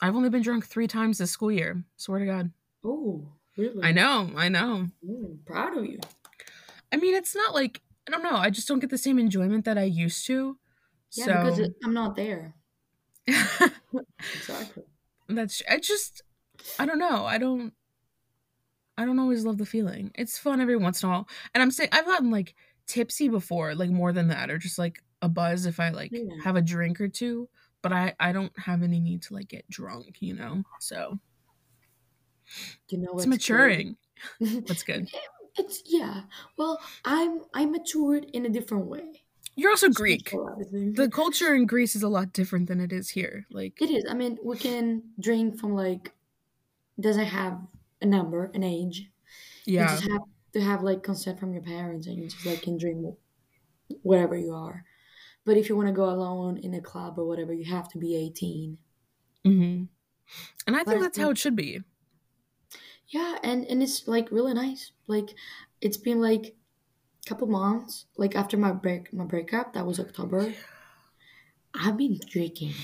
I've 0.00 0.16
only 0.16 0.30
been 0.30 0.40
drunk 0.42 0.64
three 0.66 0.86
times 0.86 1.18
this 1.18 1.30
school 1.30 1.52
year. 1.52 1.84
Swear 1.96 2.20
to 2.20 2.26
God. 2.26 2.50
Oh, 2.82 3.28
really? 3.56 3.82
I 3.82 3.92
know, 3.92 4.32
I 4.36 4.48
know. 4.48 4.88
Mm, 5.04 5.44
proud 5.46 5.76
of 5.76 5.84
you. 5.86 5.98
I 6.92 6.96
mean, 6.96 7.14
it's 7.14 7.34
not 7.34 7.54
like 7.54 7.82
I 8.06 8.10
don't 8.10 8.22
know. 8.22 8.36
I 8.36 8.50
just 8.50 8.66
don't 8.66 8.80
get 8.80 8.90
the 8.90 8.98
same 8.98 9.18
enjoyment 9.18 9.64
that 9.64 9.78
I 9.78 9.84
used 9.84 10.26
to. 10.26 10.58
Yeah, 11.14 11.26
so 11.26 11.32
because 11.32 11.58
it, 11.58 11.72
I'm 11.84 11.94
not 11.94 12.16
there. 12.16 12.54
Exactly. 14.34 14.84
that's 15.28 15.62
I 15.68 15.78
just 15.78 16.22
I 16.78 16.86
don't 16.86 16.98
know. 16.98 17.24
I 17.26 17.38
don't 17.38 17.74
I 18.96 19.04
don't 19.04 19.18
always 19.18 19.44
love 19.44 19.58
the 19.58 19.66
feeling. 19.66 20.10
It's 20.14 20.38
fun 20.38 20.60
every 20.60 20.76
once 20.76 21.02
in 21.02 21.08
a 21.08 21.12
while. 21.12 21.28
And 21.54 21.62
I'm 21.62 21.70
saying 21.70 21.90
I've 21.92 22.06
gotten 22.06 22.30
like 22.30 22.54
tipsy 22.86 23.28
before, 23.28 23.74
like 23.74 23.90
more 23.90 24.12
than 24.12 24.28
that, 24.28 24.50
or 24.50 24.58
just 24.58 24.78
like 24.78 25.02
a 25.22 25.28
buzz 25.28 25.66
if 25.66 25.80
I 25.80 25.90
like 25.90 26.12
Yeah. 26.12 26.34
have 26.42 26.56
a 26.56 26.62
drink 26.62 27.00
or 27.00 27.08
two. 27.08 27.48
But 27.82 27.92
I 27.92 28.14
I 28.20 28.32
don't 28.32 28.56
have 28.58 28.82
any 28.82 29.00
need 29.00 29.22
to 29.22 29.34
like 29.34 29.48
get 29.48 29.68
drunk, 29.70 30.20
you 30.20 30.34
know. 30.34 30.64
So 30.78 31.18
You 32.88 32.98
know 32.98 33.06
it's 33.08 33.14
what's 33.14 33.26
maturing. 33.26 33.96
good? 34.38 34.66
That's 34.68 34.82
good. 34.82 35.08
It's 35.56 35.82
yeah. 35.86 36.22
Well, 36.56 36.80
I'm 37.04 37.42
I 37.54 37.66
matured 37.66 38.26
in 38.32 38.46
a 38.46 38.48
different 38.48 38.86
way. 38.86 39.22
You're 39.56 39.70
also 39.70 39.88
Greek. 39.90 40.32
A 40.32 40.36
lot 40.36 40.60
of 40.60 40.70
things. 40.70 40.96
The 40.96 41.10
culture 41.10 41.54
in 41.54 41.66
Greece 41.66 41.96
is 41.96 42.02
a 42.02 42.08
lot 42.08 42.32
different 42.32 42.68
than 42.68 42.80
it 42.80 42.92
is 42.92 43.10
here. 43.10 43.46
Like 43.50 43.80
It 43.80 43.90
is. 43.90 44.04
I 44.08 44.14
mean, 44.14 44.38
we 44.44 44.56
can 44.56 45.02
drink 45.18 45.58
from 45.58 45.74
like 45.74 46.12
doesn't 46.98 47.26
have 47.26 47.58
a 48.00 48.06
number, 48.06 48.50
an 48.54 48.62
age. 48.62 49.10
Yeah. 49.64 49.82
You 49.82 49.88
just 49.98 50.10
have 50.10 50.22
to 50.54 50.60
have 50.60 50.82
like 50.82 51.02
consent 51.02 51.38
from 51.40 51.52
your 51.52 51.62
parents, 51.62 52.06
and 52.06 52.16
you 52.16 52.28
just 52.28 52.46
like 52.46 52.62
can 52.62 52.78
drink 52.78 53.04
wh- 53.04 54.04
whatever 54.06 54.36
you 54.36 54.52
are. 54.54 54.84
But 55.44 55.56
if 55.56 55.68
you 55.68 55.76
want 55.76 55.88
to 55.88 55.92
go 55.94 56.08
alone 56.08 56.58
in 56.58 56.74
a 56.74 56.80
club 56.80 57.18
or 57.18 57.26
whatever, 57.26 57.52
you 57.52 57.64
have 57.72 57.88
to 57.90 57.98
be 57.98 58.16
eighteen. 58.16 58.78
hmm 59.44 59.84
And 60.66 60.76
I 60.76 60.78
But 60.78 60.78
I 60.78 60.84
think 60.84 61.02
that's 61.02 61.18
how 61.18 61.30
it 61.30 61.38
should 61.38 61.56
be. 61.56 61.82
Yeah, 63.10 63.38
and 63.42 63.66
and 63.66 63.82
it's 63.82 64.06
like 64.06 64.30
really 64.30 64.54
nice. 64.54 64.92
Like 65.08 65.34
it's 65.80 65.96
been 65.96 66.20
like 66.20 66.54
a 67.24 67.28
couple 67.28 67.48
months. 67.48 68.06
Like 68.16 68.36
after 68.36 68.56
my 68.56 68.70
break, 68.72 69.12
my 69.12 69.24
breakup, 69.24 69.74
that 69.74 69.86
was 69.86 69.98
October. 69.98 70.54
I've 71.74 71.96
been 71.96 72.18
drinking. 72.26 72.74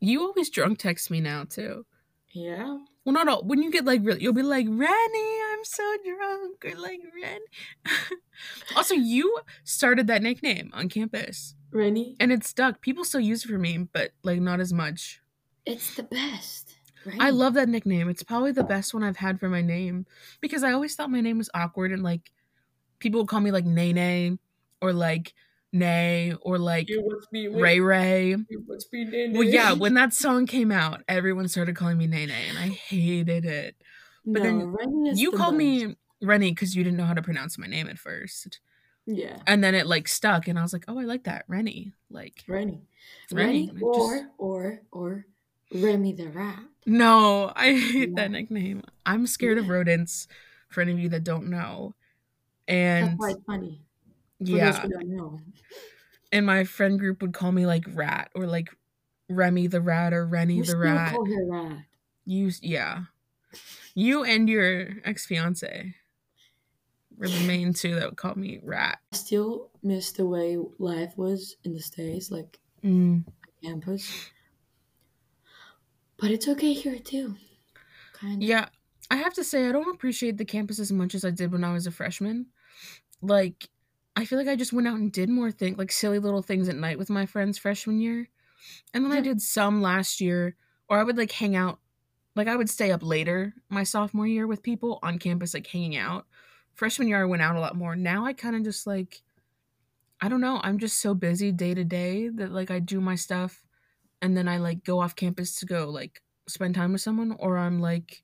You 0.00 0.22
always 0.22 0.48
drunk 0.50 0.78
text 0.78 1.10
me 1.10 1.20
now 1.20 1.44
too. 1.44 1.84
Yeah. 2.32 2.78
Well, 3.04 3.14
no, 3.14 3.22
no. 3.22 3.40
When 3.40 3.62
you 3.62 3.70
get 3.70 3.84
like 3.84 4.00
really, 4.04 4.22
you'll 4.22 4.32
be 4.32 4.42
like, 4.42 4.66
Rennie, 4.68 5.38
I'm 5.52 5.64
so 5.64 5.96
drunk, 6.04 6.64
or 6.64 6.80
like 6.80 7.00
Ren. 7.20 7.40
also, 8.76 8.94
you 8.94 9.38
started 9.64 10.06
that 10.06 10.22
nickname 10.22 10.70
on 10.72 10.88
campus, 10.88 11.54
Rennie. 11.70 12.16
and 12.20 12.32
it 12.32 12.44
stuck. 12.44 12.80
People 12.80 13.04
still 13.04 13.20
use 13.20 13.44
it 13.44 13.48
for 13.48 13.58
me, 13.58 13.88
but 13.92 14.12
like 14.22 14.40
not 14.40 14.60
as 14.60 14.72
much. 14.72 15.20
It's 15.66 15.94
the 15.94 16.02
best. 16.04 16.77
Rennie. 17.08 17.20
I 17.20 17.30
love 17.30 17.54
that 17.54 17.68
nickname. 17.68 18.08
It's 18.08 18.22
probably 18.22 18.52
the 18.52 18.64
best 18.64 18.94
one 18.94 19.02
I've 19.02 19.16
had 19.16 19.40
for 19.40 19.48
my 19.48 19.62
name 19.62 20.06
because 20.40 20.62
I 20.62 20.72
always 20.72 20.94
thought 20.94 21.10
my 21.10 21.20
name 21.20 21.38
was 21.38 21.50
awkward 21.54 21.92
and 21.92 22.02
like 22.02 22.30
people 22.98 23.20
would 23.20 23.28
call 23.28 23.40
me 23.40 23.50
like 23.50 23.64
Nene 23.64 24.38
or 24.80 24.92
like 24.92 25.34
Nay 25.72 26.34
or 26.42 26.58
like 26.58 26.88
You 26.88 27.06
must 27.08 27.30
be 27.30 27.48
Ray 27.48 27.80
Ray. 27.80 28.28
You 28.48 28.64
must 28.66 28.90
be 28.90 29.04
Nene. 29.04 29.32
Well, 29.34 29.42
yeah, 29.44 29.72
when 29.72 29.94
that 29.94 30.14
song 30.14 30.46
came 30.46 30.70
out, 30.72 31.02
everyone 31.08 31.46
started 31.48 31.76
calling 31.76 31.98
me 31.98 32.06
Nene, 32.06 32.30
and 32.30 32.56
I 32.58 32.68
hated 32.68 33.44
it. 33.44 33.76
no, 34.24 34.40
then 34.42 34.66
Rennie 34.72 35.12
you 35.14 35.30
the 35.30 35.36
called 35.36 35.56
me 35.56 35.96
Rennie 36.22 36.50
because 36.52 36.74
you 36.74 36.82
didn't 36.84 36.96
know 36.96 37.04
how 37.04 37.14
to 37.14 37.22
pronounce 37.22 37.58
my 37.58 37.66
name 37.66 37.86
at 37.88 37.98
first, 37.98 38.60
Yeah. 39.06 39.36
and 39.46 39.62
then 39.62 39.74
it 39.74 39.86
like 39.86 40.08
stuck, 40.08 40.48
and 40.48 40.58
I 40.58 40.62
was 40.62 40.72
like, 40.72 40.84
oh, 40.88 40.98
I 40.98 41.04
like 41.04 41.24
that 41.24 41.44
Rennie. 41.48 41.92
Like, 42.10 42.44
Rennie. 42.48 42.80
Rennie, 43.30 43.68
Rennie, 43.70 43.82
or 43.82 43.94
just- 44.16 44.24
or 44.38 44.80
or 44.90 45.26
Remy 45.74 46.14
the 46.14 46.28
rat. 46.28 46.60
No, 46.88 47.52
I 47.54 47.74
hate 47.74 48.08
Yeah. 48.10 48.14
that 48.16 48.30
nickname. 48.30 48.82
I'm 49.06 49.26
scared 49.26 49.58
of 49.58 49.68
rodents. 49.68 50.26
For 50.68 50.82
any 50.82 50.92
of 50.92 50.98
you 50.98 51.08
that 51.08 51.24
don't 51.24 51.48
know, 51.48 51.94
and 52.68 53.18
why 53.18 53.30
it's 53.30 53.40
funny. 53.46 53.80
For 54.38 54.44
those 54.44 54.58
yeah, 54.58 54.80
who 54.82 54.88
don't 54.90 55.08
know. 55.16 55.40
and 56.30 56.44
my 56.44 56.64
friend 56.64 56.98
group 56.98 57.22
would 57.22 57.32
call 57.32 57.52
me 57.52 57.64
like 57.64 57.84
Rat 57.94 58.30
or 58.34 58.46
like 58.46 58.68
Remy 59.30 59.68
the 59.68 59.80
Rat 59.80 60.12
or 60.12 60.26
Rennie 60.26 60.56
You 60.56 60.64
the 60.64 60.76
Rat. 60.76 61.14
call 61.14 61.24
her 61.24 61.46
rat. 61.50 61.84
You, 62.26 62.50
yeah. 62.60 63.04
You 63.94 64.24
and 64.24 64.46
your 64.46 64.90
ex 65.04 65.24
fiance 65.24 65.94
were 67.16 67.28
the 67.28 67.46
main 67.46 67.72
two 67.72 67.94
that 67.94 68.10
would 68.10 68.18
call 68.18 68.34
me 68.34 68.60
rat. 68.62 68.98
I 69.12 69.16
still 69.16 69.70
miss 69.82 70.12
the 70.12 70.26
way 70.26 70.58
life 70.78 71.16
was 71.16 71.56
in 71.64 71.72
the 71.72 71.80
States, 71.80 72.30
like 72.30 72.58
Mm. 72.84 73.24
campus. 73.64 74.30
But 76.18 76.30
it's 76.30 76.48
okay 76.48 76.72
here 76.72 76.98
too. 76.98 77.36
Kind 78.12 78.42
of. 78.42 78.48
Yeah, 78.48 78.68
I 79.10 79.16
have 79.16 79.34
to 79.34 79.44
say, 79.44 79.68
I 79.68 79.72
don't 79.72 79.94
appreciate 79.94 80.36
the 80.36 80.44
campus 80.44 80.78
as 80.78 80.92
much 80.92 81.14
as 81.14 81.24
I 81.24 81.30
did 81.30 81.52
when 81.52 81.64
I 81.64 81.72
was 81.72 81.86
a 81.86 81.90
freshman. 81.90 82.46
Like, 83.22 83.68
I 84.16 84.24
feel 84.24 84.38
like 84.38 84.48
I 84.48 84.56
just 84.56 84.72
went 84.72 84.88
out 84.88 84.96
and 84.98 85.12
did 85.12 85.28
more 85.28 85.50
things, 85.50 85.78
like 85.78 85.92
silly 85.92 86.18
little 86.18 86.42
things 86.42 86.68
at 86.68 86.76
night 86.76 86.98
with 86.98 87.10
my 87.10 87.26
friends 87.26 87.58
freshman 87.58 88.00
year. 88.00 88.28
And 88.92 89.04
then 89.04 89.12
I 89.12 89.20
did 89.20 89.40
some 89.40 89.80
last 89.80 90.20
year, 90.20 90.56
or 90.88 90.98
I 90.98 91.04
would 91.04 91.16
like 91.16 91.32
hang 91.32 91.54
out, 91.54 91.78
like, 92.34 92.48
I 92.48 92.56
would 92.56 92.70
stay 92.70 92.90
up 92.92 93.02
later 93.02 93.54
my 93.68 93.84
sophomore 93.84 94.26
year 94.26 94.46
with 94.46 94.62
people 94.62 94.98
on 95.02 95.18
campus, 95.18 95.54
like 95.54 95.66
hanging 95.66 95.96
out. 95.96 96.26
Freshman 96.74 97.08
year, 97.08 97.22
I 97.22 97.26
went 97.26 97.42
out 97.42 97.56
a 97.56 97.60
lot 97.60 97.76
more. 97.76 97.96
Now 97.96 98.26
I 98.26 98.32
kind 98.32 98.56
of 98.56 98.64
just 98.64 98.86
like, 98.86 99.22
I 100.20 100.28
don't 100.28 100.40
know, 100.40 100.60
I'm 100.64 100.78
just 100.78 100.98
so 100.98 101.14
busy 101.14 101.52
day 101.52 101.74
to 101.74 101.84
day 101.84 102.28
that 102.28 102.50
like 102.50 102.70
I 102.70 102.80
do 102.80 103.00
my 103.00 103.14
stuff 103.14 103.64
and 104.22 104.36
then 104.36 104.48
I 104.48 104.58
like 104.58 104.84
go 104.84 105.00
off 105.00 105.16
campus 105.16 105.60
to 105.60 105.66
go 105.66 105.88
like 105.88 106.22
spend 106.48 106.74
time 106.74 106.92
with 106.92 107.00
someone, 107.00 107.36
or 107.38 107.58
I'm 107.58 107.80
like, 107.80 108.22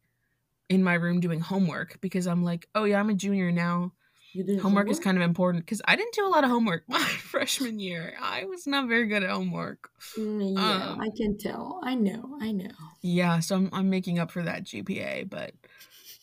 in 0.68 0.82
my 0.82 0.94
room 0.94 1.20
doing 1.20 1.40
homework 1.40 2.00
because 2.00 2.26
I'm 2.26 2.42
like, 2.42 2.68
oh 2.74 2.84
yeah, 2.84 2.98
I'm 2.98 3.10
a 3.10 3.14
junior 3.14 3.52
now. 3.52 3.92
Did 4.34 4.58
Homework 4.58 4.90
is 4.90 4.98
kind 4.98 5.16
of 5.16 5.22
important 5.22 5.64
because 5.64 5.80
I 5.84 5.94
didn't 5.94 6.14
do 6.14 6.26
a 6.26 6.28
lot 6.28 6.42
of 6.42 6.50
homework 6.50 6.82
my 6.88 6.98
freshman 6.98 7.78
year. 7.78 8.14
I 8.20 8.44
was 8.44 8.66
not 8.66 8.88
very 8.88 9.06
good 9.06 9.22
at 9.22 9.30
homework. 9.30 9.90
Mm, 10.18 10.56
yeah, 10.56 10.88
um, 10.90 11.00
I 11.00 11.08
can 11.16 11.38
tell. 11.38 11.80
I 11.84 11.94
know. 11.94 12.36
I 12.40 12.50
know. 12.50 12.72
Yeah, 13.00 13.38
so 13.38 13.54
I'm, 13.54 13.70
I'm 13.72 13.90
making 13.90 14.18
up 14.18 14.32
for 14.32 14.42
that 14.42 14.64
GPA, 14.64 15.30
but 15.30 15.52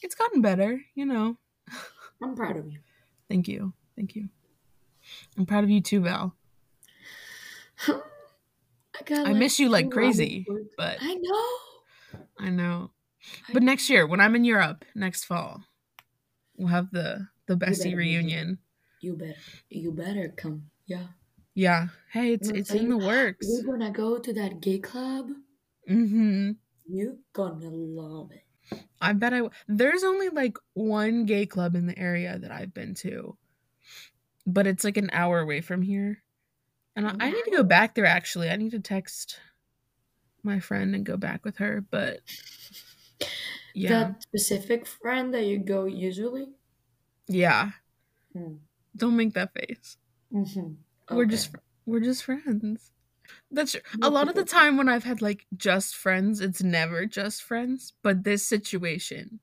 it's 0.02 0.16
gotten 0.16 0.42
better, 0.42 0.82
you 0.94 1.06
know. 1.06 1.38
I'm 2.22 2.36
proud 2.36 2.58
of 2.58 2.68
you. 2.68 2.80
Thank 3.30 3.48
you. 3.48 3.72
Thank 3.96 4.16
you. 4.16 4.28
I'm 5.38 5.46
proud 5.46 5.64
of 5.64 5.70
you 5.70 5.80
too, 5.80 6.02
Val. 6.02 6.36
I 9.02 9.16
got. 9.16 9.28
I 9.28 9.34
miss 9.34 9.60
you 9.60 9.70
like 9.70 9.90
crazy, 9.92 10.46
but 10.78 10.98
I 11.02 11.16
know. 11.16 12.20
I 12.40 12.50
know. 12.50 12.92
But 13.54 13.64
next 13.64 13.90
year, 13.90 14.06
when 14.08 14.20
I'm 14.20 14.36
in 14.36 14.46
Europe 14.46 14.86
next 14.96 15.26
fall, 15.26 15.64
we'll 16.58 16.68
have 16.70 16.92
the 16.92 17.28
the 17.48 17.56
better 17.56 17.72
Bessie 17.72 17.90
be 17.90 17.96
reunion. 17.96 18.60
You 19.02 19.14
better. 19.16 19.36
You 19.70 19.92
better 19.92 20.30
come. 20.36 20.70
Yeah. 20.86 21.08
Yeah. 21.56 21.88
Hey, 22.12 22.34
it's 22.34 22.50
it's 22.50 22.72
in 22.72 22.90
the 22.90 22.98
works. 23.12 23.48
We're 23.50 23.72
gonna 23.72 23.92
go 23.92 24.20
to 24.20 24.34
that 24.34 24.62
gay 24.62 24.80
club. 24.80 25.32
Mm-hmm. 25.90 26.52
You're 26.88 27.18
gonna 27.34 27.70
love 27.70 28.32
it. 28.32 28.44
I 29.02 29.14
bet 29.14 29.34
I. 29.34 29.38
W- 29.38 29.52
There's 29.68 30.04
only 30.04 30.30
like 30.30 30.58
one 30.74 31.26
gay 31.26 31.46
club 31.46 31.76
in 31.76 31.88
the 31.88 31.98
area 31.98 32.38
that 32.38 32.52
I've 32.52 32.74
been 32.74 32.94
to, 32.96 33.38
but 34.46 34.68
it's 34.68 34.84
like 34.84 34.98
an 34.98 35.10
hour 35.12 35.40
away 35.40 35.62
from 35.62 35.82
here, 35.82 36.24
and 36.96 37.08
I, 37.08 37.16
I 37.20 37.32
need 37.32 37.44
to 37.46 37.52
go 37.52 37.64
back 37.64 37.96
there. 37.96 38.06
Actually, 38.06 38.50
I 38.50 38.56
need 38.56 38.72
to 38.72 38.80
text 38.80 39.40
my 40.44 40.60
friend 40.60 40.96
and 40.96 41.06
go 41.06 41.18
back 41.18 41.46
with 41.46 41.58
her. 41.58 41.84
But 41.90 42.20
yeah, 43.74 43.90
That 43.90 44.24
specific 44.24 44.86
friend 44.88 45.34
that 45.34 45.46
you 45.46 45.60
go 45.60 45.86
usually. 45.86 46.48
yeah. 47.28 47.72
Mm. 48.36 48.60
Don't 48.96 49.16
make 49.18 49.34
that 49.34 49.54
face. 49.54 49.98
Mm-hmm. 50.34 51.16
We're 51.16 51.26
just 51.26 51.56
we're 51.86 52.00
just 52.02 52.24
friends. 52.24 52.92
That's 53.50 53.72
true. 53.74 53.82
a 54.02 54.10
lot 54.10 54.28
of 54.30 54.36
the 54.36 54.44
time 54.44 54.76
when 54.78 54.90
I've 54.90 55.04
had 55.06 55.22
like 55.22 55.46
just 55.56 55.96
friends, 55.96 56.42
it's 56.42 56.62
never 56.64 57.06
just 57.06 57.42
friends. 57.44 57.94
But 58.04 58.24
this 58.24 58.46
situation, 58.46 59.40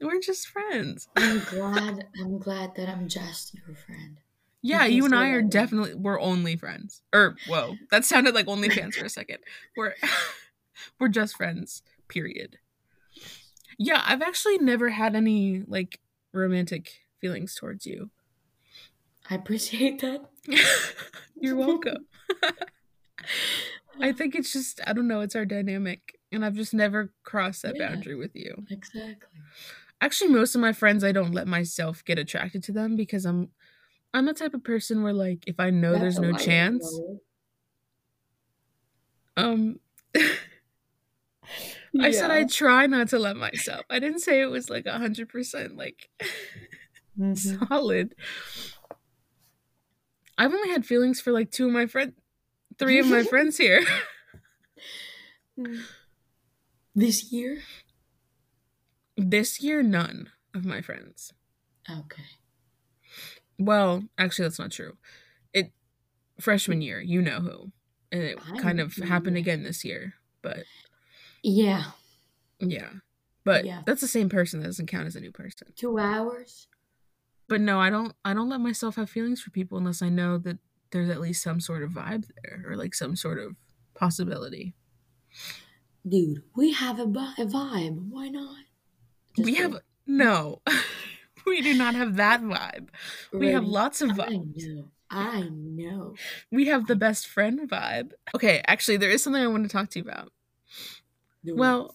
we're 0.00 0.20
just 0.20 0.46
friends. 0.48 1.08
I'm 1.16 1.40
glad. 1.50 2.06
I'm 2.20 2.38
glad 2.38 2.74
that 2.76 2.88
I'm 2.88 3.08
just 3.08 3.54
your 3.54 3.74
friend. 3.76 4.18
Yeah, 4.62 4.84
you 4.84 5.04
and 5.04 5.14
I 5.14 5.30
are 5.30 5.42
definitely 5.42 5.94
we're 5.94 6.20
only 6.20 6.56
friends. 6.56 7.02
Or 7.12 7.36
whoa, 7.48 7.76
that 7.90 8.04
sounded 8.04 8.34
like 8.34 8.48
only 8.48 8.70
fans 8.70 8.96
for 8.96 9.04
a 9.04 9.08
second. 9.10 9.38
We're 9.76 9.94
we're 11.00 11.08
just 11.08 11.36
friends. 11.36 11.82
Period. 12.08 12.58
Yeah, 13.78 14.02
I've 14.06 14.22
actually 14.22 14.58
never 14.58 14.90
had 14.90 15.16
any 15.16 15.62
like 15.66 15.98
romantic 16.32 17.00
feelings 17.20 17.54
towards 17.54 17.86
you. 17.86 18.10
I 19.30 19.34
appreciate 19.34 20.00
that. 20.00 20.30
You're 21.40 21.56
welcome. 21.56 22.06
I 24.00 24.12
think 24.12 24.34
it's 24.34 24.52
just 24.52 24.80
I 24.86 24.92
don't 24.92 25.08
know, 25.08 25.20
it's 25.20 25.36
our 25.36 25.44
dynamic 25.44 26.18
and 26.30 26.44
I've 26.44 26.54
just 26.54 26.74
never 26.74 27.12
crossed 27.24 27.62
that 27.62 27.76
Yeah. 27.76 27.88
boundary 27.88 28.14
with 28.14 28.34
you. 28.34 28.64
Exactly. 28.70 29.40
Actually, 30.00 30.30
most 30.30 30.54
of 30.54 30.60
my 30.60 30.72
friends 30.72 31.04
I 31.04 31.12
don't 31.12 31.32
let 31.32 31.46
myself 31.46 32.04
get 32.04 32.18
attracted 32.18 32.62
to 32.64 32.72
them 32.72 32.96
because 32.96 33.24
I'm 33.24 33.50
I'm 34.14 34.26
the 34.26 34.34
type 34.34 34.54
of 34.54 34.62
person 34.64 35.02
where 35.02 35.12
like 35.12 35.44
if 35.46 35.58
I 35.58 35.70
know 35.70 35.92
That's 35.92 36.02
there's 36.02 36.18
no 36.18 36.32
chance, 36.36 37.00
um 39.36 39.80
I 42.00 42.10
said 42.10 42.30
I 42.30 42.44
try 42.44 42.86
not 42.86 43.08
to 43.08 43.18
let 43.18 43.36
myself. 43.36 43.84
I 43.90 43.98
didn't 43.98 44.20
say 44.20 44.40
it 44.40 44.46
was 44.46 44.68
like 44.70 44.86
a 44.86 44.98
hundred 44.98 45.28
percent 45.28 45.76
like 45.76 46.08
Mhm. 47.18 47.68
solid. 47.68 48.14
I've 50.38 50.52
only 50.52 50.70
had 50.70 50.86
feelings 50.86 51.20
for 51.20 51.30
like 51.32 51.50
two 51.50 51.66
of 51.66 51.72
my 51.72 51.86
friends, 51.86 52.14
three 52.78 52.98
of 52.98 53.06
my 53.06 53.22
friends 53.32 53.58
here. 53.58 53.84
This 56.94 57.32
year? 57.32 57.62
this 59.16 59.60
year, 59.60 59.82
none 59.82 60.30
of 60.54 60.64
my 60.64 60.80
friends. 60.80 61.32
Okay. 61.88 62.22
Well, 63.64 64.04
actually, 64.18 64.46
that's 64.46 64.58
not 64.58 64.70
true. 64.72 64.96
It 65.52 65.72
freshman 66.40 66.82
year, 66.82 67.00
you 67.00 67.22
know 67.22 67.40
who, 67.40 67.72
and 68.10 68.22
it 68.22 68.38
I 68.52 68.58
kind 68.58 68.80
of 68.80 68.94
happened 68.96 69.36
again 69.36 69.62
this 69.62 69.84
year. 69.84 70.14
But 70.42 70.64
Yeah. 71.42 71.92
yeah, 72.58 72.90
but 73.44 73.64
Yeah. 73.64 73.82
that's 73.86 74.00
the 74.00 74.08
same 74.08 74.28
person. 74.28 74.60
That 74.60 74.66
doesn't 74.66 74.86
count 74.86 75.06
as 75.06 75.16
a 75.16 75.20
new 75.20 75.32
person. 75.32 75.68
Two 75.76 75.98
hours? 75.98 76.68
But 77.48 77.60
no, 77.60 77.78
I 77.80 77.90
don't. 77.90 78.14
I 78.24 78.34
don't 78.34 78.48
let 78.48 78.60
myself 78.60 78.96
have 78.96 79.10
feelings 79.10 79.40
for 79.42 79.50
people 79.50 79.76
unless 79.78 80.00
I 80.02 80.08
know 80.08 80.38
that 80.38 80.58
there's 80.90 81.10
at 81.10 81.20
least 81.20 81.42
some 81.42 81.60
sort 81.60 81.82
of 81.82 81.90
vibe 81.90 82.26
there, 82.42 82.64
or 82.66 82.76
like 82.76 82.94
some 82.94 83.14
sort 83.16 83.38
of 83.38 83.56
possibility. 83.94 84.74
Dude, 86.08 86.42
we 86.56 86.72
have 86.72 86.98
a, 86.98 87.02
a 87.04 87.46
vibe. 87.46 88.08
Why 88.10 88.28
not? 88.28 88.56
we 89.38 89.44
Just 89.52 89.58
have 89.58 89.76
no. 90.06 90.62
we 91.46 91.60
do 91.62 91.74
not 91.74 91.94
have 91.94 92.16
that 92.16 92.42
vibe. 92.42 92.88
We 93.32 93.50
have 93.52 93.64
lots 93.64 94.00
of 94.00 94.18
I 94.18 94.26
vibes. 94.28 94.66
know. 94.66 94.84
I 95.10 95.48
know. 95.52 96.14
We 96.50 96.66
have 96.66 96.86
the 96.86 96.96
best 96.96 97.26
friend 97.28 97.68
vibe. 97.68 98.12
Okay, 98.34 98.62
actually, 98.66 98.96
there 98.96 99.10
is 99.10 99.22
something 99.22 99.42
I 99.42 99.46
want 99.46 99.64
to 99.64 99.68
talk 99.68 99.90
to 99.90 99.98
you 99.98 100.04
about. 100.04 100.32
It. 101.44 101.56
Well, 101.56 101.94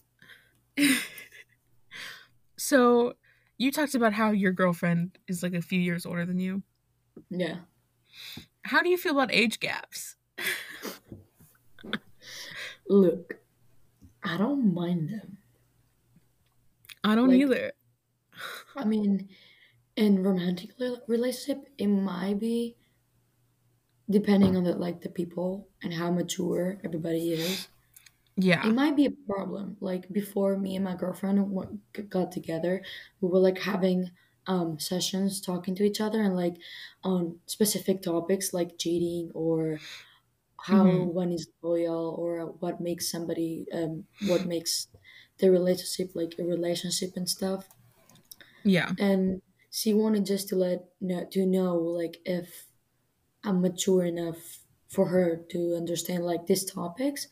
so 2.58 3.14
you 3.58 3.72
talked 3.72 3.96
about 3.96 4.14
how 4.14 4.32
your 4.32 4.52
girlfriend 4.52 5.18
is 5.28 5.42
like 5.44 5.54
a 5.54 5.62
few 5.62 5.80
years 5.80 6.06
older 6.06 6.26
than 6.26 6.40
you. 6.40 6.64
yeah. 7.30 7.58
How 8.64 8.82
do 8.82 8.90
you 8.90 8.98
feel 8.98 9.14
about 9.14 9.34
age 9.34 9.60
gaps? 9.60 10.16
Look, 12.90 13.40
I 14.24 14.38
don't 14.38 14.74
mind 14.74 15.10
them. 15.10 15.38
I 17.04 17.16
don't 17.16 17.30
Like, 17.30 17.40
either. 17.40 17.72
I 18.78 18.86
mean, 18.86 19.30
in 19.96 20.24
romantic 20.24 20.78
rela- 20.80 21.08
relationship, 21.08 21.70
it 21.78 21.88
might 21.88 22.40
be 22.40 22.78
depending 24.10 24.56
on 24.56 24.64
the 24.64 24.74
like 24.76 25.02
the 25.02 25.10
people 25.10 25.70
and 25.82 25.94
how 25.94 26.12
mature 26.12 26.80
everybody 26.84 27.34
is. 27.34 27.70
Yeah. 28.38 28.64
It 28.64 28.74
might 28.74 28.96
be 28.96 29.06
a 29.08 29.12
problem. 29.12 29.78
Like 29.82 30.10
before 30.12 30.58
me 30.58 30.76
and 30.76 30.86
my 30.86 30.96
girlfriend 30.96 31.82
g- 31.96 32.04
got 32.04 32.32
together, 32.32 32.84
we 33.22 33.30
were 33.30 33.40
like 33.40 33.60
having 33.60 34.12
um 34.48 34.80
sessions 34.80 35.42
talking 35.42 35.76
to 35.76 35.84
each 35.84 36.02
other 36.02 36.22
and 36.22 36.36
like 36.36 36.58
on 37.04 37.42
specific 37.48 38.02
topics 38.02 38.54
like 38.54 38.78
cheating 38.80 39.32
or 39.36 39.82
how 40.62 40.88
hmm 40.88 41.10
one 41.22 41.32
is 41.32 41.48
loyal 41.64 42.16
or 42.20 42.48
what 42.48 42.82
makes 42.82 43.12
somebody 43.12 43.66
um 43.74 44.08
what 44.26 44.46
makes 44.46 44.88
the 45.40 45.52
relationship 45.52 46.16
like 46.16 46.36
a 46.40 46.44
relationship 46.46 47.12
and 47.18 47.30
stuff. 47.30 47.70
Yeah. 48.64 48.94
And 48.98 49.42
she 49.72 49.94
wanted 49.94 50.26
just 50.26 50.50
to 50.50 50.56
let 50.56 50.90
know 51.02 51.26
to 51.32 51.46
know 51.46 51.76
like 51.78 52.18
if 52.26 52.68
I'm 53.44 53.62
mature 53.62 54.06
enough 54.06 54.60
for 54.90 55.08
her 55.10 55.38
to 55.52 55.76
understand 55.76 56.26
like 56.26 56.48
these 56.48 56.66
topics 56.66 57.28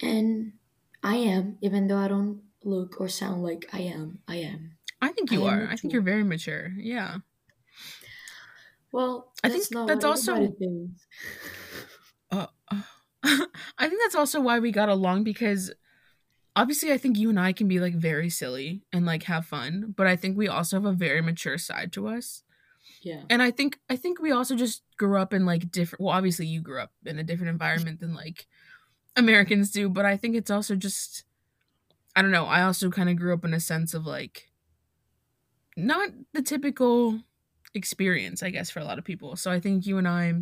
And 0.00 0.54
I 1.02 1.16
am, 1.16 1.58
even 1.62 1.88
though 1.88 1.98
I 1.98 2.08
don't 2.08 2.44
look 2.64 3.00
or 3.00 3.08
sound 3.08 3.42
like 3.44 3.68
I 3.74 3.80
am. 3.82 4.22
I 4.28 4.36
am. 4.38 4.78
I 5.00 5.12
think 5.12 5.30
you 5.30 5.44
am 5.44 5.44
are. 5.44 5.68
I 5.68 5.76
think 5.76 5.92
you're 5.92 6.02
very 6.02 6.24
mature. 6.24 6.72
Yeah. 6.76 7.18
Well, 8.92 9.32
I 9.42 9.48
think 9.50 9.68
that's 9.86 10.04
also 10.04 10.56
thinks. 10.58 11.06
uh, 12.30 12.46
I 13.24 13.88
think 13.88 14.00
that's 14.02 14.14
also 14.14 14.40
why 14.40 14.58
we 14.58 14.70
got 14.70 14.88
along 14.88 15.24
because 15.24 15.72
obviously 16.56 16.92
I 16.92 16.98
think 16.98 17.18
you 17.18 17.30
and 17.30 17.38
I 17.38 17.52
can 17.52 17.68
be 17.68 17.80
like 17.80 17.94
very 17.94 18.30
silly 18.30 18.82
and 18.92 19.04
like 19.06 19.24
have 19.24 19.46
fun, 19.46 19.94
but 19.96 20.06
I 20.06 20.16
think 20.16 20.36
we 20.36 20.48
also 20.48 20.76
have 20.76 20.84
a 20.84 20.92
very 20.92 21.20
mature 21.20 21.58
side 21.58 21.92
to 21.92 22.08
us. 22.08 22.42
Yeah. 23.02 23.22
And 23.28 23.42
I 23.42 23.50
think 23.50 23.78
I 23.88 23.96
think 23.96 24.20
we 24.20 24.32
also 24.32 24.56
just 24.56 24.82
grew 24.96 25.18
up 25.18 25.32
in 25.34 25.44
like 25.46 25.70
different 25.70 26.02
well 26.02 26.14
obviously 26.16 26.46
you 26.46 26.60
grew 26.60 26.80
up 26.80 26.92
in 27.04 27.18
a 27.18 27.24
different 27.24 27.50
environment 27.50 28.00
than 28.00 28.14
like 28.14 28.46
Americans 29.16 29.70
do, 29.70 29.88
but 29.88 30.04
I 30.04 30.16
think 30.16 30.36
it's 30.36 30.50
also 30.50 30.74
just 30.74 31.24
I 32.16 32.22
don't 32.22 32.30
know, 32.30 32.46
I 32.46 32.62
also 32.62 32.90
kind 32.90 33.08
of 33.10 33.16
grew 33.16 33.34
up 33.34 33.44
in 33.44 33.54
a 33.54 33.60
sense 33.60 33.94
of 33.94 34.06
like 34.06 34.50
not 35.76 36.10
the 36.32 36.42
typical 36.42 37.20
experience, 37.74 38.42
I 38.42 38.50
guess, 38.50 38.70
for 38.70 38.80
a 38.80 38.84
lot 38.84 38.98
of 38.98 39.04
people. 39.04 39.36
So 39.36 39.50
I 39.50 39.60
think 39.60 39.86
you 39.86 39.98
and 39.98 40.06
I 40.06 40.34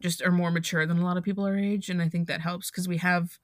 just 0.00 0.22
are 0.22 0.32
more 0.32 0.50
mature 0.50 0.86
than 0.86 0.98
a 0.98 1.04
lot 1.04 1.16
of 1.16 1.24
people 1.24 1.44
our 1.44 1.56
age, 1.56 1.88
and 1.90 2.00
I 2.00 2.08
think 2.08 2.28
that 2.28 2.40
helps 2.40 2.70
because 2.70 2.88
we 2.88 2.98
have 2.98 3.38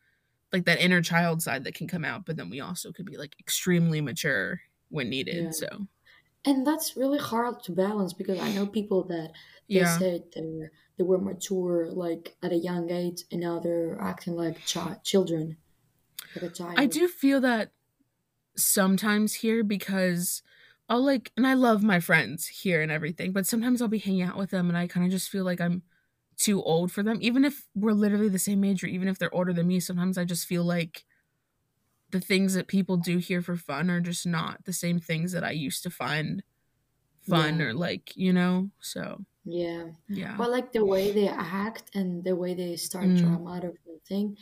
like 0.53 0.65
that 0.67 0.81
inner 0.81 1.03
child 1.03 1.43
side 1.43 1.65
that 1.65 1.75
can 1.75 1.89
come 1.89 2.05
out, 2.05 2.25
but 2.27 2.37
then 2.37 2.51
we 2.51 2.61
also 2.61 2.93
could 2.93 3.07
be 3.07 3.17
like 3.17 3.37
extremely 3.41 4.01
mature 4.01 4.61
when 4.89 5.11
needed. 5.11 5.55
Yeah. 5.55 5.55
So 5.55 5.87
And 6.45 6.67
that's 6.67 6.97
really 6.97 7.19
hard 7.19 7.63
to 7.65 7.73
balance 7.73 8.13
because 8.15 8.41
I 8.41 8.53
know 8.53 8.67
people 8.67 9.05
that 9.05 9.33
they 9.73 9.85
yeah, 9.85 9.87
said 9.87 10.33
they 10.35 10.43
were 10.43 10.73
they 10.97 11.05
were 11.05 11.19
mature 11.19 11.91
like 11.91 12.37
at 12.43 12.53
a 12.53 12.57
young 12.57 12.91
age 12.91 13.25
and 13.33 13.41
now 13.43 13.61
they're 13.61 14.01
acting 14.01 14.35
like 14.37 14.67
chi- 14.67 15.01
children, 15.05 15.59
like 16.35 16.45
a 16.45 16.51
child. 16.51 16.77
I 16.77 16.87
do 16.87 17.09
feel 17.09 17.41
that 17.41 17.73
sometimes 18.57 19.35
here 19.35 19.65
because 19.65 20.43
I'll 20.89 21.05
like, 21.05 21.33
and 21.37 21.47
I 21.47 21.55
love 21.55 21.83
my 21.85 22.01
friends 22.01 22.49
here 22.49 22.83
and 22.83 22.93
everything, 22.93 23.33
but 23.33 23.47
sometimes 23.47 23.83
I'll 23.83 23.89
be 23.89 23.99
hanging 23.99 24.23
out 24.23 24.39
with 24.39 24.51
them 24.51 24.69
and 24.69 24.79
I 24.79 24.89
kind 24.89 25.07
of 25.07 25.13
just 25.13 25.31
feel 25.31 25.45
like 25.45 25.61
I'm 25.61 25.83
too 26.39 26.63
old 26.63 26.93
for 26.93 27.03
them, 27.03 27.19
even 27.23 27.45
if 27.45 27.69
we're 27.75 27.93
literally 27.93 28.31
the 28.31 28.39
same 28.41 28.65
age 28.65 28.85
or 28.85 28.89
even 28.89 29.09
if 29.09 29.19
they're 29.19 29.35
older 29.35 29.53
than 29.53 29.69
me. 29.69 29.81
Sometimes 29.81 30.19
I 30.19 30.25
just 30.25 30.47
feel 30.47 30.65
like 30.65 31.05
the 32.11 32.21
things 32.21 32.55
that 32.55 32.69
people 32.69 32.97
do 32.97 33.19
here 33.19 33.43
for 33.43 33.57
fun 33.57 33.91
are 33.91 34.01
just 34.01 34.27
not 34.27 34.65
the 34.65 34.73
same 34.73 34.99
things 34.99 35.33
that 35.33 35.45
I 35.45 35.51
used 35.51 35.83
to 35.83 35.91
find 35.91 36.43
fun 37.23 37.61
Yeah. 37.61 37.63
or 37.63 37.75
like, 37.75 38.17
you 38.17 38.33
know? 38.33 38.71
So, 38.81 39.25
Yeah. 39.45 39.93
yeah. 40.09 40.37
But 40.37 40.51
like 40.51 40.73
the 40.73 40.85
way 40.85 41.11
they 41.13 41.29
act 41.29 41.91
and 41.95 42.25
the 42.25 42.37
way 42.37 42.55
they 42.55 42.77
start 42.77 43.15
Mm, 43.15 43.15
drama 43.15 43.57
out 43.57 43.65
of 43.65 43.77
the 43.85 43.99
thing, 44.07 44.37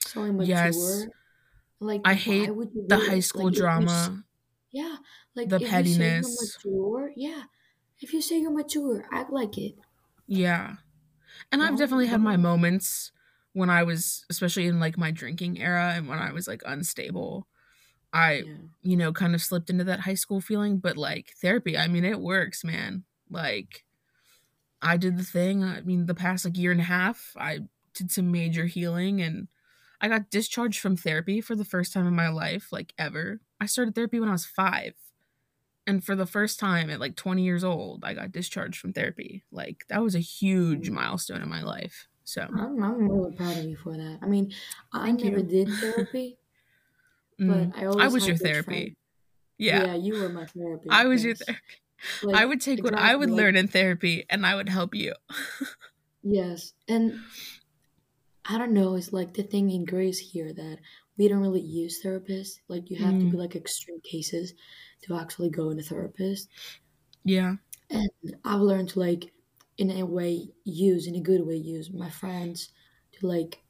so 0.00 0.24
yes. 0.36 1.06
immature. 1.06 1.12
Like, 1.80 2.04
I 2.04 2.14
hate 2.14 2.58
the 2.86 2.98
high 2.98 3.20
it? 3.20 3.22
school 3.22 3.50
Like, 3.52 3.56
if 3.56 3.68
you, 3.76 3.88
drama, 3.90 4.26
yeah, 4.72 4.98
like 5.36 5.50
the 5.50 5.60
if 5.60 5.72
you 5.74 5.86
say 5.86 6.10
you're 6.10 6.30
pettiness. 6.30 6.34
mature, 6.34 7.12
yeah, 7.16 7.44
if 8.00 8.12
you 8.14 8.22
say 8.22 8.40
you're 8.40 8.52
mature, 8.52 9.06
act 9.12 9.32
like 9.32 9.58
it. 9.58 9.76
Yeah. 10.26 10.76
And 11.52 11.62
I've 11.62 11.78
definitely 11.78 12.06
had 12.06 12.20
my 12.20 12.36
moments 12.36 13.12
when 13.52 13.70
I 13.70 13.82
was, 13.82 14.24
especially 14.30 14.66
in 14.66 14.80
like 14.80 14.96
my 14.98 15.10
drinking 15.10 15.58
era 15.60 15.92
and 15.94 16.08
when 16.08 16.18
I 16.18 16.32
was 16.32 16.46
like 16.48 16.62
unstable. 16.66 17.46
I, 18.12 18.44
yeah, 18.44 18.54
you 18.82 18.96
know, 18.96 19.12
kind 19.12 19.34
of 19.34 19.42
slipped 19.42 19.70
into 19.70 19.84
that 19.84 20.00
high 20.00 20.14
school 20.14 20.40
feeling, 20.40 20.78
but 20.78 20.96
like 20.96 21.34
therapy, 21.42 21.78
I 21.78 21.88
mean, 21.88 22.04
it 22.04 22.20
works, 22.20 22.64
man. 22.64 23.04
Like, 23.30 23.84
I 24.82 24.96
did 24.96 25.18
the 25.18 25.24
thing. 25.24 25.62
I 25.64 25.80
mean, 25.82 26.06
the 26.06 26.14
past 26.14 26.44
like 26.44 26.56
year 26.56 26.72
and 26.72 26.80
a 26.80 26.84
half, 26.84 27.34
I 27.38 27.60
did 27.94 28.10
some 28.10 28.32
major 28.32 28.66
healing 28.66 29.20
and 29.20 29.48
I 30.00 30.08
got 30.08 30.30
discharged 30.30 30.80
from 30.80 30.96
therapy 30.96 31.40
for 31.40 31.54
the 31.54 31.64
first 31.64 31.92
time 31.92 32.06
in 32.06 32.14
my 32.14 32.28
life, 32.28 32.72
like 32.72 32.94
ever. 32.98 33.40
I 33.60 33.66
started 33.66 33.94
therapy 33.94 34.20
when 34.20 34.28
I 34.30 34.32
was 34.32 34.46
five. 34.46 34.94
And 35.90 36.04
for 36.04 36.14
the 36.14 36.24
first 36.24 36.60
time 36.60 36.88
at 36.88 37.00
like 37.00 37.16
20 37.16 37.42
years 37.42 37.64
old, 37.64 38.04
I 38.04 38.14
got 38.14 38.30
discharged 38.30 38.78
from 38.78 38.92
therapy. 38.92 39.42
Like, 39.50 39.84
that 39.88 40.00
was 40.00 40.14
a 40.14 40.20
huge 40.20 40.88
mm. 40.88 40.92
milestone 40.92 41.42
in 41.42 41.48
my 41.48 41.62
life. 41.62 42.06
So, 42.22 42.42
I'm, 42.42 42.80
I'm 42.80 43.10
really 43.10 43.34
proud 43.36 43.56
of 43.58 43.64
you 43.64 43.76
for 43.76 43.96
that. 43.96 44.20
I 44.22 44.26
mean, 44.26 44.52
I 44.92 45.06
thank 45.06 45.24
never 45.24 45.38
you. 45.38 45.42
did 45.42 45.68
therapy, 45.80 46.38
but 47.38 47.72
Mm. 47.72 47.76
I 47.76 48.04
I 48.04 48.08
was 48.08 48.24
your 48.24 48.36
therapy. 48.36 48.96
Yeah, 49.58 49.84
Yeah, 49.84 49.94
you 49.96 50.14
were 50.20 50.28
my 50.28 50.46
therapy, 50.46 50.88
I 50.90 51.06
was 51.06 51.24
your 51.24 51.34
therapy. 51.34 51.62
I 52.34 52.44
would 52.44 52.60
take 52.60 52.84
what 52.84 52.94
I 52.94 53.16
would 53.16 53.30
learn 53.30 53.56
in 53.56 53.66
therapy 53.66 54.26
and 54.30 54.46
I 54.46 54.54
would 54.54 54.68
help 54.68 54.94
you. 54.94 55.14
yes. 56.22 56.72
And 56.86 57.14
I 58.44 58.58
don't 58.58 58.72
know, 58.72 58.94
it's 58.94 59.12
like 59.12 59.34
the 59.34 59.42
thing 59.42 59.70
in 59.70 59.84
Greece 59.84 60.18
here 60.18 60.52
that 60.52 60.78
we 61.18 61.28
don't 61.28 61.40
really 61.40 61.60
use 61.60 62.00
therapists. 62.04 62.60
Like 62.68 62.90
you 62.90 62.96
have 62.98 63.18
to 63.18 63.26
be 63.26 63.36
Mm, 63.36 63.38
like 63.38 63.56
extreme 63.56 64.00
cases 64.02 64.54
to 65.02 65.16
actually 65.16 65.50
go 65.50 65.70
in 65.70 65.78
a 65.78 65.82
therapist. 65.82 66.48
yeah. 67.24 67.56
And 67.90 68.10
I've 68.44 68.60
learned 68.60 68.90
to 68.90 69.00
like 69.00 69.32
in 69.78 69.90
a 69.90 70.04
way 70.04 70.48
use 70.64 71.06
in 71.06 71.16
a 71.16 71.20
good 71.20 71.44
way 71.44 71.56
use 71.56 71.90
my 71.90 72.10
friends 72.10 72.68
to 73.18 73.26
like 73.26 73.60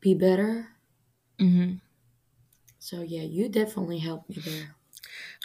be 0.00 0.14
better. 0.14 0.66
Mm-hmm. 1.38 1.74
So 2.78 3.02
yeah, 3.02 3.22
you 3.22 3.48
definitely 3.48 3.98
helped 3.98 4.30
me 4.30 4.36
there. 4.44 4.74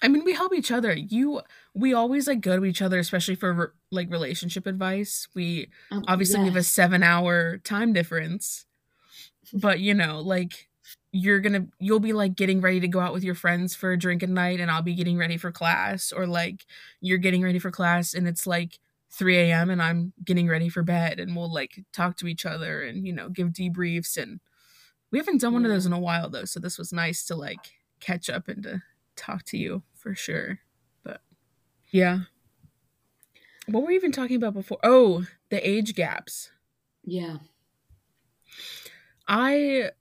I 0.02 0.08
mean, 0.08 0.24
we 0.24 0.34
help 0.34 0.54
each 0.54 0.72
other. 0.72 0.94
You, 0.94 1.42
we 1.74 1.94
always 1.94 2.28
like 2.28 2.42
go 2.42 2.58
to 2.58 2.66
each 2.66 2.82
other, 2.82 3.00
especially 3.00 3.36
for 3.36 3.54
re- 3.54 3.68
like 3.92 4.10
relationship 4.10 4.68
advice. 4.68 5.28
We 5.34 5.70
Um 5.92 6.04
obviously 6.08 6.40
we 6.40 6.48
have 6.48 6.56
a 6.56 6.64
seven 6.64 7.04
hour 7.04 7.58
time 7.58 7.94
difference, 7.94 8.66
but 9.54 9.80
you 9.80 9.94
know, 9.94 10.20
like 10.20 10.70
you're 11.18 11.40
gonna, 11.40 11.66
you'll 11.80 12.02
be 12.02 12.12
like 12.12 12.36
getting 12.36 12.60
ready 12.60 12.82
to 12.82 12.90
go 12.90 13.00
out 13.00 13.14
with 13.14 13.24
your 13.24 13.36
friends 13.36 13.74
for 13.74 13.94
a 13.94 13.98
drink 13.98 14.22
at 14.22 14.30
night, 14.30 14.60
and 14.60 14.70
I'll 14.70 14.82
be 14.82 14.94
getting 14.94 15.18
ready 15.18 15.38
for 15.38 15.50
class, 15.52 16.12
or 16.12 16.28
like 16.28 16.66
you're 17.00 17.18
getting 17.18 17.42
ready 17.42 17.58
for 17.58 17.72
class 17.72 18.14
and 18.14 18.28
it's 18.28 18.46
like 18.46 18.80
3 19.12 19.38
a.m. 19.38 19.70
and 19.70 19.82
I'm 19.82 20.12
getting 20.26 20.50
ready 20.50 20.68
for 20.68 20.84
bed, 20.84 21.20
and 21.20 21.36
we'll 21.36 21.52
like 21.52 21.86
talk 21.94 22.18
to 22.18 22.28
each 22.28 22.46
other 22.46 22.82
and 22.82 23.08
you 23.08 23.14
know 23.14 23.30
give 23.30 23.50
debriefs 23.50 24.18
and 24.18 24.42
we 25.12 25.18
haven't 25.18 25.40
done 25.40 25.54
one 25.54 25.64
of 25.64 25.72
those 25.72 25.86
in 25.86 25.94
a 25.94 26.00
while 26.00 26.30
though, 26.30 26.44
so 26.44 26.60
this 26.60 26.78
was 26.78 26.92
nice 26.92 27.24
to 27.28 27.36
like 27.36 27.72
catch 28.02 28.30
up 28.30 28.50
and 28.50 28.64
to 28.64 28.82
talk 29.16 29.44
to 29.44 29.58
you 29.58 29.84
for 29.94 30.14
sure. 30.16 30.60
But 31.04 31.22
yeah. 31.92 32.20
What 33.68 33.82
were 33.82 33.88
we 33.88 33.96
even 33.96 34.12
talking 34.12 34.36
about 34.36 34.54
before? 34.54 34.80
Oh, 34.84 35.26
the 35.50 35.68
age 35.68 35.96
gaps. 35.96 36.52
Yeah. 37.06 37.38
I 39.28 39.92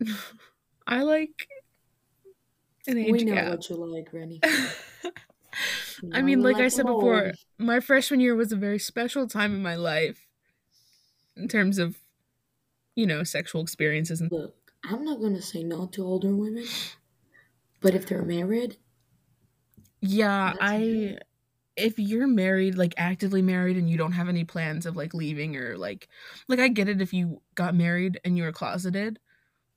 I 0.86 1.02
like 1.02 1.48
an 2.86 2.96
We 2.96 3.24
know 3.24 3.34
gap. 3.34 3.50
what 3.50 3.68
you 3.70 3.76
like, 3.76 4.08
Rennie. 4.12 4.40
I 6.12 6.22
mean, 6.22 6.38
you 6.38 6.44
like 6.44 6.56
I 6.56 6.68
said 6.68 6.86
before, 6.86 7.26
old. 7.26 7.34
my 7.58 7.80
freshman 7.80 8.20
year 8.20 8.34
was 8.34 8.52
a 8.52 8.56
very 8.56 8.78
special 8.78 9.26
time 9.28 9.54
in 9.54 9.62
my 9.62 9.74
life 9.74 10.26
in 11.36 11.48
terms 11.48 11.78
of, 11.78 11.96
you 12.94 13.06
know, 13.06 13.22
sexual 13.22 13.62
experiences 13.62 14.20
and 14.20 14.30
Look, 14.32 14.72
I'm 14.84 15.04
not 15.04 15.20
gonna 15.20 15.42
say 15.42 15.62
no 15.62 15.86
to 15.88 16.04
older 16.04 16.34
women, 16.34 16.64
but 17.80 17.94
if 17.94 18.06
they're 18.06 18.22
married, 18.24 18.76
yeah, 20.00 20.54
I 20.60 21.18
if 21.76 21.98
you're 21.98 22.26
married, 22.26 22.76
like 22.76 22.94
actively 22.96 23.42
married 23.42 23.76
and 23.76 23.88
you 23.88 23.96
don't 23.96 24.12
have 24.12 24.28
any 24.28 24.44
plans 24.44 24.86
of 24.86 24.96
like 24.96 25.14
leaving 25.14 25.56
or 25.56 25.76
like 25.76 26.08
like 26.48 26.58
I 26.58 26.68
get 26.68 26.88
it 26.88 27.00
if 27.00 27.12
you 27.12 27.42
got 27.54 27.74
married 27.74 28.20
and 28.24 28.36
you 28.36 28.44
were 28.44 28.52
closeted 28.52 29.18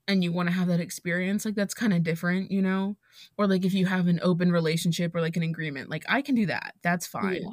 and 0.08 0.24
you 0.24 0.32
want 0.32 0.50
to 0.50 0.56
have 0.56 0.68
that 0.68 0.80
experience, 0.80 1.46
like 1.46 1.56
that's 1.56 1.74
kind 1.74 1.94
of 1.94 2.04
different, 2.04 2.52
you 2.52 2.62
know? 2.62 2.98
Or 3.38 3.48
like 3.48 3.66
if 3.66 3.74
you 3.74 3.86
have 3.86 4.08
an 4.08 4.20
open 4.22 4.52
relationship 4.52 5.16
or 5.16 5.22
like 5.22 5.38
an 5.38 5.44
agreement, 5.44 5.90
like 5.90 6.04
I 6.10 6.22
can 6.22 6.36
do 6.36 6.46
that. 6.48 6.76
That's 6.82 7.08
fine. 7.08 7.42
Yeah. 7.44 7.50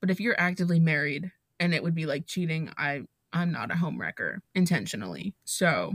But 0.00 0.10
if 0.10 0.20
you're 0.20 0.38
actively 0.40 0.80
married 0.80 1.30
and 1.60 1.74
it 1.74 1.82
would 1.82 1.94
be 1.94 2.06
like 2.06 2.26
cheating, 2.26 2.70
I 2.76 3.02
I'm 3.32 3.52
not 3.52 3.70
a 3.70 3.76
home 3.76 4.00
wrecker 4.00 4.42
intentionally. 4.54 5.34
So 5.44 5.94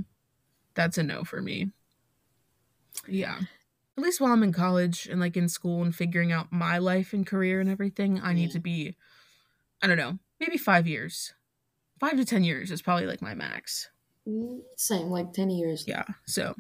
that's 0.74 0.98
a 0.98 1.04
no 1.04 1.24
for 1.24 1.42
me. 1.42 1.72
Yeah. 3.08 3.40
At 3.98 4.04
least 4.04 4.22
while 4.22 4.32
I'm 4.32 4.44
in 4.44 4.54
college 4.54 5.08
and 5.08 5.20
like 5.20 5.38
in 5.38 5.50
school 5.50 5.84
and 5.84 5.96
figuring 5.96 6.32
out 6.32 6.52
my 6.52 6.78
life 6.78 7.14
and 7.14 7.26
career 7.26 7.60
and 7.60 7.70
everything, 7.70 8.22
I 8.22 8.34
need 8.34 8.52
to 8.52 8.60
be, 8.60 8.96
I 9.82 9.88
don't 9.88 9.98
know, 9.98 10.20
maybe 10.40 10.58
five 10.58 10.88
years. 10.88 11.34
Five 12.00 12.18
to 12.18 12.26
10 12.26 12.44
years 12.44 12.70
is 12.70 12.84
probably 12.84 13.08
like 13.08 13.24
my 13.24 13.34
max. 13.34 13.90
Same, 14.76 15.08
like 15.08 15.34
10 15.34 15.50
years. 15.50 15.88
Yeah. 15.88 16.06
So 16.26 16.56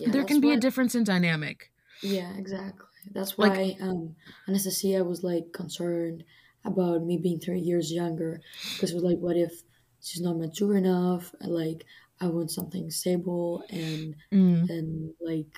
Yeah, 0.00 0.10
there 0.10 0.24
can 0.24 0.40
be 0.40 0.52
a 0.52 0.56
difference 0.56 0.94
in 0.94 1.04
dynamic. 1.04 1.70
Yeah, 2.02 2.36
exactly. 2.36 2.86
That's 3.12 3.38
Like- 3.38 3.52
why 3.56 3.76
um 3.80 4.16
Anastasia 4.48 5.04
was 5.04 5.22
like 5.22 5.52
concerned 5.52 6.24
about 6.64 7.04
me 7.04 7.16
being 7.18 7.40
three 7.40 7.60
years 7.60 7.92
younger 7.92 8.40
because 8.74 8.90
it 8.90 8.94
was 8.94 9.04
like, 9.04 9.18
what 9.18 9.36
if 9.36 9.62
she's 10.00 10.20
not 10.22 10.36
mature 10.38 10.76
enough? 10.76 11.34
And, 11.40 11.52
Like, 11.54 11.84
I 12.20 12.26
want 12.28 12.50
something 12.50 12.90
stable 12.90 13.64
and 13.70 14.16
Mm, 14.32 14.68
and 14.70 15.14
like 15.20 15.54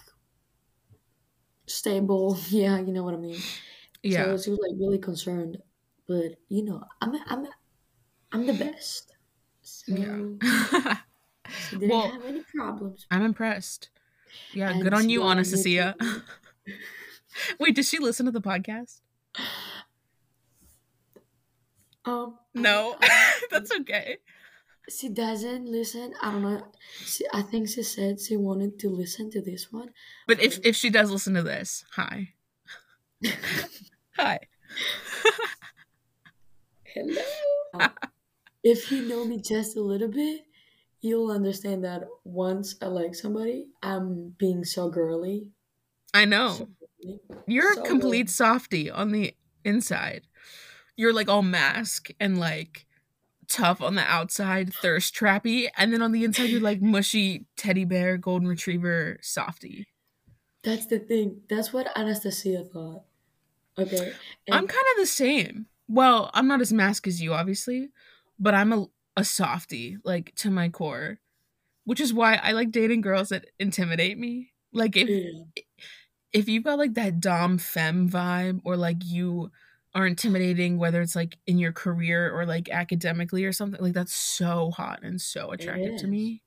stable. 1.67 2.39
Yeah, 2.49 2.79
you 2.79 2.93
know 2.93 3.03
what 3.05 3.15
I 3.15 3.19
mean. 3.19 3.41
yeah. 4.03 4.37
So 4.37 4.43
she 4.43 4.51
was 4.51 4.61
like 4.61 4.79
really 4.81 4.99
concerned, 4.99 5.59
but 6.07 6.37
you 6.49 6.65
know, 6.65 6.83
I'm 7.01 7.15
I'm 7.27 7.47
I'm 8.33 8.47
the 8.47 8.55
best. 8.55 9.17
So 9.63 9.95
yeah. 9.95 10.97
she 11.69 11.77
didn't 11.77 11.91
Well, 11.91 12.11
have 12.11 12.25
any 12.25 12.43
problems. 12.55 13.07
I'm 13.11 13.23
impressed. 13.23 13.91
Yeah, 14.53 14.71
And 14.71 14.83
good 14.83 14.95
on 14.95 15.09
you, 15.09 15.21
got 15.21 15.45
Cecilia. 15.47 15.95
Wait, 17.61 17.75
does 17.75 17.89
she 17.89 17.99
listen 17.99 18.27
to 18.27 18.33
the 18.33 18.41
podcast? 18.41 19.01
Um, 22.05 22.39
No, 22.55 22.97
that's 23.51 23.71
okay. 23.81 24.19
She 24.89 25.11
doesn't 25.11 25.67
listen. 25.67 26.15
I 26.23 26.31
don't 26.33 26.43
know. 26.43 26.67
She, 27.05 27.25
I 27.35 27.43
think 27.43 27.69
she 27.69 27.83
said 27.83 28.21
she 28.21 28.37
wanted 28.39 28.79
to 28.81 28.89
listen 28.89 29.31
to 29.33 29.43
this 29.43 29.71
one. 29.71 29.91
But 30.27 30.41
if 30.43 30.65
if 30.65 30.77
she 30.77 30.89
does 30.89 31.11
listen 31.11 31.35
to 31.35 31.43
this, 31.43 31.85
hi, 31.93 32.31
hi. 34.17 34.39
Hello. 36.85 37.23
Um, 37.75 37.91
if 38.65 38.91
you 38.91 39.03
know 39.03 39.27
me 39.27 39.41
just 39.43 39.77
a 39.77 39.81
little 39.83 40.09
bit, 40.09 40.47
you'll 41.01 41.31
understand 41.31 41.85
that 41.85 42.05
once 42.25 42.77
I 42.83 42.87
like 42.87 43.15
somebody, 43.15 43.69
I'm 43.83 44.31
being 44.31 44.65
so 44.65 44.91
girly. 44.91 45.53
I 46.15 46.25
know 46.25 46.59
So 46.59 46.67
girly. 47.03 47.21
you're 47.47 47.73
so 47.73 47.81
a 47.81 47.83
complete 47.83 48.29
good. 48.29 48.31
softie 48.31 48.91
on 48.91 49.13
the 49.13 49.37
inside. 49.65 50.27
You're 50.97 51.15
like 51.15 51.29
all 51.29 51.43
mask 51.43 52.11
and 52.21 52.39
like 52.39 52.87
tough 53.49 53.83
on 53.83 53.97
the 53.97 54.03
outside, 54.03 54.75
thirst 54.75 55.15
trappy, 55.15 55.69
and 55.77 55.93
then 55.93 56.03
on 56.03 56.13
the 56.13 56.25
inside 56.25 56.51
you're 56.51 56.61
like 56.61 56.83
mushy 56.83 57.47
teddy 57.57 57.85
bear, 57.87 58.19
golden 58.19 58.49
retriever 58.49 59.19
softie. 59.23 59.87
That's 60.63 60.87
the 60.87 61.01
thing. 61.01 61.43
That's 61.49 61.73
what 61.73 61.91
Anastasia 61.97 62.63
thought. 62.65 63.05
Okay. 63.79 64.21
I'm 64.51 64.67
kind 64.67 64.85
of 64.93 64.97
the 64.99 65.07
same. 65.07 65.67
Well, 65.89 66.31
I'm 66.35 66.47
not 66.49 66.61
as 66.61 66.73
mask 66.73 67.07
as 67.07 67.21
you, 67.21 67.35
obviously, 67.35 67.91
but 68.39 68.55
I'm 68.55 68.73
a 68.73 68.87
a 69.19 69.25
softie, 69.25 69.99
like 70.05 70.35
to 70.37 70.51
my 70.51 70.71
core, 70.71 71.21
which 71.85 72.01
is 72.01 72.15
why 72.15 72.37
I 72.37 72.53
like 72.53 72.73
dating 72.73 73.03
girls 73.03 73.31
that 73.31 73.47
intimidate 73.59 74.19
me. 74.19 74.53
Like 74.73 74.97
if 74.97 75.09
yeah. 75.09 75.45
if 76.33 76.49
you've 76.49 76.65
got 76.65 76.79
like 76.79 76.95
that 76.95 77.21
dom 77.21 77.59
femme 77.59 78.09
vibe, 78.09 78.61
or 78.65 78.77
like 78.77 78.99
you 79.05 79.51
are 79.95 80.07
intimidating, 80.07 80.79
whether 80.79 81.01
it's 81.01 81.17
like 81.17 81.39
in 81.47 81.59
your 81.59 81.73
career 81.73 82.31
or 82.31 82.45
like 82.47 82.69
academically 82.69 83.45
or 83.45 83.53
something, 83.53 83.81
like 83.81 83.95
that's 83.95 84.13
so 84.15 84.71
hot 84.71 85.01
and 85.03 85.21
so 85.21 85.51
attractive 85.51 85.97
to 85.97 86.07
me. 86.07 86.43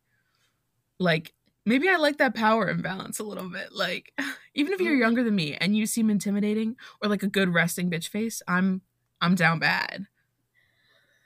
Like 1.00 1.34
maybe 1.66 1.90
I 1.90 1.96
like 1.96 2.18
that 2.18 2.36
power 2.36 2.70
imbalance 2.70 3.20
a 3.20 3.24
little 3.24 3.50
bit. 3.50 3.72
Like 3.74 4.14
even 4.56 4.74
if 4.74 4.82
you're 4.82 4.96
Mhm. 4.96 5.00
younger 5.00 5.24
than 5.24 5.36
me 5.36 5.56
and 5.56 5.76
you 5.76 5.86
seem 5.86 6.10
intimidating 6.10 6.76
or 7.02 7.10
like 7.10 7.24
a 7.24 7.28
good 7.28 7.54
resting 7.54 7.90
bitch 7.90 8.08
face, 8.10 8.42
I'm 8.48 8.82
I'm 9.22 9.36
down 9.36 9.60
bad. 9.60 10.08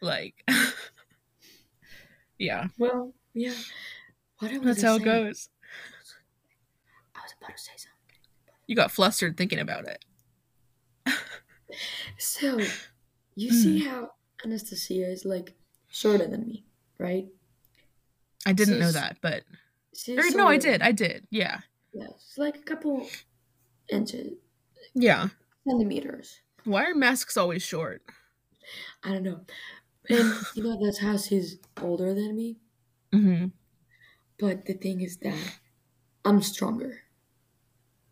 Like 0.01 0.43
yeah, 2.37 2.67
Well, 2.77 3.13
yeah. 3.33 3.53
What 4.39 4.51
I 4.51 4.57
that's 4.59 4.81
how 4.81 4.95
it 4.95 5.03
saying- 5.03 5.05
goes. 5.05 5.49
I 7.15 7.19
was 7.21 7.33
about 7.39 7.55
to 7.57 7.61
say 7.63 7.71
something. 7.77 7.95
You 8.67 8.75
got 8.75 8.91
flustered 8.91 9.37
thinking 9.37 9.59
about 9.59 9.85
it. 9.87 10.03
So, 12.17 12.59
you 13.35 13.51
see 13.51 13.81
Mm. 13.81 13.87
how 13.87 14.11
Anastasia 14.43 15.09
is 15.11 15.25
like 15.25 15.53
shorter 15.89 16.25
than 16.27 16.45
me, 16.45 16.63
right? 16.97 17.27
I 18.45 18.53
didn't 18.53 18.79
know 18.79 18.91
that, 18.91 19.17
but 19.21 19.43
or, 20.07 20.29
no, 20.31 20.47
I 20.47 20.57
did. 20.57 20.81
I 20.81 20.91
did. 20.91 21.27
Yeah. 21.31 21.61
Yeah, 21.93 22.07
it's 22.11 22.37
like 22.37 22.55
a 22.57 22.61
couple 22.61 23.07
inches, 23.89 24.33
Yeah. 24.93 25.29
centimeters. 25.67 26.39
Why 26.63 26.85
are 26.85 26.95
masks 26.95 27.35
always 27.37 27.63
short? 27.63 28.03
I 29.03 29.11
don't 29.11 29.23
know. 29.23 29.41
And 30.09 30.33
you 30.53 30.63
know 30.63 30.77
that's 30.83 30.99
how 30.99 31.17
she's 31.17 31.57
older 31.81 32.13
than 32.13 32.35
me. 32.35 32.57
hmm 33.11 33.45
But 34.37 34.65
the 34.65 34.73
thing 34.73 35.01
is 35.01 35.17
that 35.17 35.37
I'm 36.23 36.41
stronger 36.41 37.01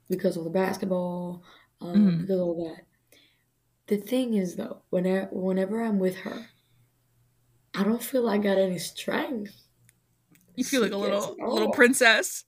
because 0.09 0.37
of 0.37 0.43
the 0.43 0.49
basketball, 0.49 1.43
um, 1.81 1.95
Mhm. 1.95 2.21
because 2.21 2.39
of 2.39 2.47
all 2.47 2.75
that. 2.75 2.85
The 3.87 3.97
thing 3.97 4.33
is 4.33 4.55
though, 4.55 4.81
whenever 4.89 5.27
whenever 5.31 5.81
I'm 5.83 5.99
with 5.99 6.15
her, 6.17 6.47
I 7.73 7.83
don't 7.83 8.01
feel 8.03 8.27
I 8.29 8.37
got 8.37 8.57
any 8.57 8.79
strength. 8.79 9.53
You 10.55 10.63
feel 10.63 10.81
like 10.81 10.91
She 10.91 10.95
a 10.95 10.97
little 10.99 11.35
it 11.37 11.43
little 11.43 11.71
princess, 11.71 12.45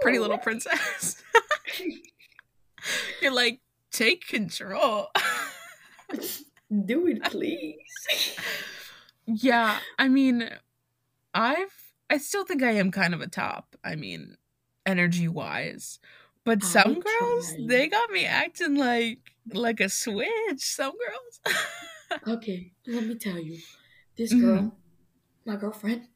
pretty 0.00 0.18
Oh, 0.18 0.22
little 0.22 0.38
princess. 0.38 1.22
You're 3.20 3.32
like, 3.32 3.60
take 3.92 4.26
control. 4.26 5.08
Do 6.84 7.06
it, 7.08 7.22
please. 7.24 7.76
yeah, 9.36 9.80
I 9.98 10.08
mean, 10.08 10.48
I've 11.34 11.94
I 12.10 12.18
still 12.18 12.44
think 12.44 12.62
I 12.62 12.72
am 12.72 12.90
kind 12.92 13.14
of 13.14 13.20
a 13.22 13.28
top. 13.28 13.76
I 13.84 13.96
mean, 13.96 14.36
energy 14.86 15.28
wise. 15.28 16.00
But 16.44 16.62
I 16.62 16.64
some 16.64 17.00
girls, 17.00 17.56
they 17.58 17.88
got 17.88 18.10
me 18.10 18.26
acting 18.26 18.76
like 18.76 19.32
like 19.52 19.80
a 19.80 19.88
switch. 19.90 20.60
Some 20.60 20.94
girls. 20.98 21.40
Okay, 22.26 22.72
let 22.86 23.04
me 23.04 23.14
tell 23.18 23.38
you. 23.38 23.62
This 24.16 24.32
Mhm. 24.32 24.32
girl, 24.34 24.80
my 25.46 25.56
girlfriend, 25.56 26.08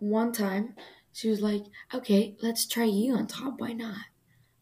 one 0.00 0.32
time 0.32 0.76
she 1.12 1.28
was 1.30 1.40
like, 1.42 1.64
"Okay, 1.94 2.36
let's 2.42 2.66
try 2.66 2.84
you 2.84 3.14
on 3.16 3.26
top. 3.28 3.60
Why 3.60 3.72
not?" 3.74 4.06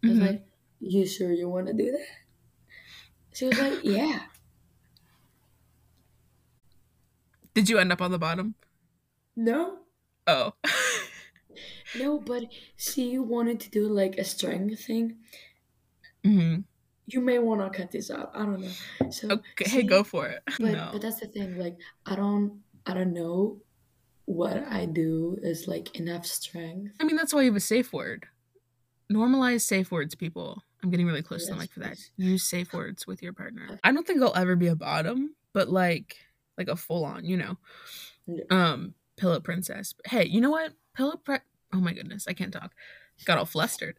I 0.07 0.11
was 0.11 0.21
Mhm. 0.21 0.21
like, 0.21 0.47
"You 0.81 1.07
sure 1.07 1.33
you 1.33 1.49
want 1.51 1.69
to 1.69 1.75
do 1.75 1.93
that?" 1.93 2.09
She 3.33 3.47
was 3.47 3.57
like, 3.57 3.79
"Yeah." 3.85 4.27
Did 7.57 7.71
you 7.71 7.79
end 7.79 7.91
up 7.91 8.03
on 8.03 8.11
the 8.11 8.19
bottom? 8.19 8.55
No, 9.35 9.79
Oh. 10.27 10.53
no, 11.95 12.19
but 12.19 12.45
she 12.77 13.19
wanted 13.19 13.61
to 13.61 13.71
do 13.71 13.89
like 13.89 14.19
a 14.19 14.25
strength 14.25 14.85
thing. 14.85 15.17
hmm 16.23 16.61
You 17.07 17.23
may 17.23 17.39
want 17.39 17.61
to 17.65 17.71
cut 17.79 17.91
this 17.91 18.11
out. 18.11 18.31
I 18.35 18.41
don't 18.45 18.61
know. 18.61 19.11
So 19.11 19.31
Okay, 19.31 19.71
hey, 19.71 19.83
go 19.85 20.05
for 20.05 20.27
it. 20.27 20.43
But 20.61 20.73
no. 20.73 20.91
but 20.93 21.01
that's 21.01 21.21
the 21.21 21.29
thing. 21.29 21.57
Like 21.59 21.79
I 22.05 22.15
don't 22.15 22.61
I 22.85 22.93
don't 22.93 23.15
know 23.15 23.63
what 24.27 24.59
I 24.69 24.85
do 24.85 25.39
is 25.43 25.67
like 25.67 25.97
enough 25.99 26.27
strength. 26.27 26.93
I 27.01 27.05
mean, 27.05 27.17
that's 27.17 27.33
why 27.33 27.41
you 27.41 27.49
have 27.51 27.57
a 27.57 27.61
safe 27.61 27.91
word. 27.91 28.27
Normalize 29.11 29.63
safe 29.63 29.91
words, 29.91 30.15
people. 30.15 30.63
I'm 30.83 30.91
getting 30.91 31.07
really 31.07 31.23
close 31.23 31.47
to 31.47 31.55
the 31.55 31.55
Yes, 31.55 31.63
mic 31.63 31.73
for 31.73 31.81
that. 31.81 31.97
Use 32.19 32.43
safe 32.43 32.75
words 32.75 33.07
with 33.07 33.23
your 33.23 33.33
partner. 33.33 33.81
I 33.83 33.93
don't 33.93 34.07
think 34.07 34.21
I'll 34.21 34.37
ever 34.37 34.57
be 34.57 34.67
a 34.67 34.77
bottom, 34.77 35.35
but 35.55 35.71
like 35.71 36.17
like 36.59 36.69
a 36.69 36.77
full 36.77 37.05
on, 37.05 37.25
you 37.25 37.37
know, 37.37 37.57
Yeah. 38.27 38.45
um, 38.51 38.95
pillow 39.17 39.41
princess. 39.41 39.95
Hey, 40.07 40.27
you 40.27 40.41
know 40.41 40.51
what? 40.51 40.73
Pillow 40.95 41.17
pre. 41.17 41.39
Oh 41.73 41.81
my 41.81 41.93
goodness, 41.93 42.27
I 42.29 42.33
can't 42.33 42.53
talk. 42.53 42.73
Got 43.25 43.39
all 43.39 43.47
flustered. 43.47 43.97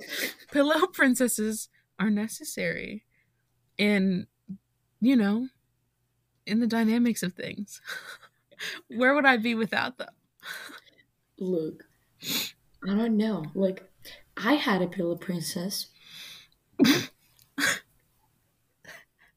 pillow 0.52 0.86
princesses 0.86 1.68
are 1.98 2.10
necessary, 2.10 3.04
in 3.78 4.26
you 5.00 5.16
know, 5.16 5.48
in 6.46 6.60
the 6.60 6.66
dynamics 6.66 7.22
of 7.22 7.34
things. 7.34 7.80
Where 8.88 9.14
would 9.14 9.26
I 9.26 9.36
be 9.36 9.54
without 9.54 9.98
them? 9.98 10.08
Look, 11.38 11.84
I 12.22 12.94
don't 12.94 13.16
know. 13.16 13.44
Like, 13.54 13.90
I 14.36 14.54
had 14.54 14.80
a 14.80 14.86
pillow 14.86 15.16
princess. 15.16 15.86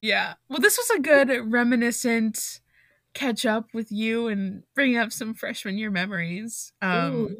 Yeah. 0.01 0.35
Well, 0.47 0.59
this 0.59 0.77
was 0.77 0.89
a 0.91 1.01
good 1.01 1.51
reminiscent 1.51 2.61
catch 3.13 3.45
up 3.45 3.67
with 3.73 3.91
you 3.91 4.27
and 4.27 4.63
bring 4.75 4.95
up 4.95 5.11
some 5.11 5.33
freshman 5.33 5.77
year 5.77 5.91
memories. 5.91 6.71
Um 6.81 7.13
Ooh, 7.13 7.37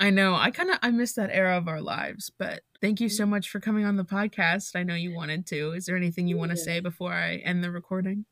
I 0.00 0.10
know 0.10 0.34
I 0.34 0.50
kind 0.50 0.70
of 0.70 0.78
I 0.82 0.90
miss 0.90 1.12
that 1.14 1.30
era 1.32 1.56
of 1.56 1.68
our 1.68 1.80
lives, 1.80 2.30
but 2.38 2.62
thank 2.80 3.00
you 3.00 3.08
so 3.08 3.26
much 3.26 3.50
for 3.50 3.60
coming 3.60 3.84
on 3.84 3.96
the 3.96 4.04
podcast. 4.04 4.76
I 4.76 4.82
know 4.82 4.94
you 4.94 5.14
wanted 5.14 5.46
to. 5.48 5.72
Is 5.72 5.86
there 5.86 5.96
anything 5.96 6.28
you 6.28 6.36
want 6.36 6.52
to 6.52 6.56
say 6.56 6.80
before 6.80 7.12
I 7.12 7.36
end 7.36 7.62
the 7.62 7.70
recording? 7.70 8.24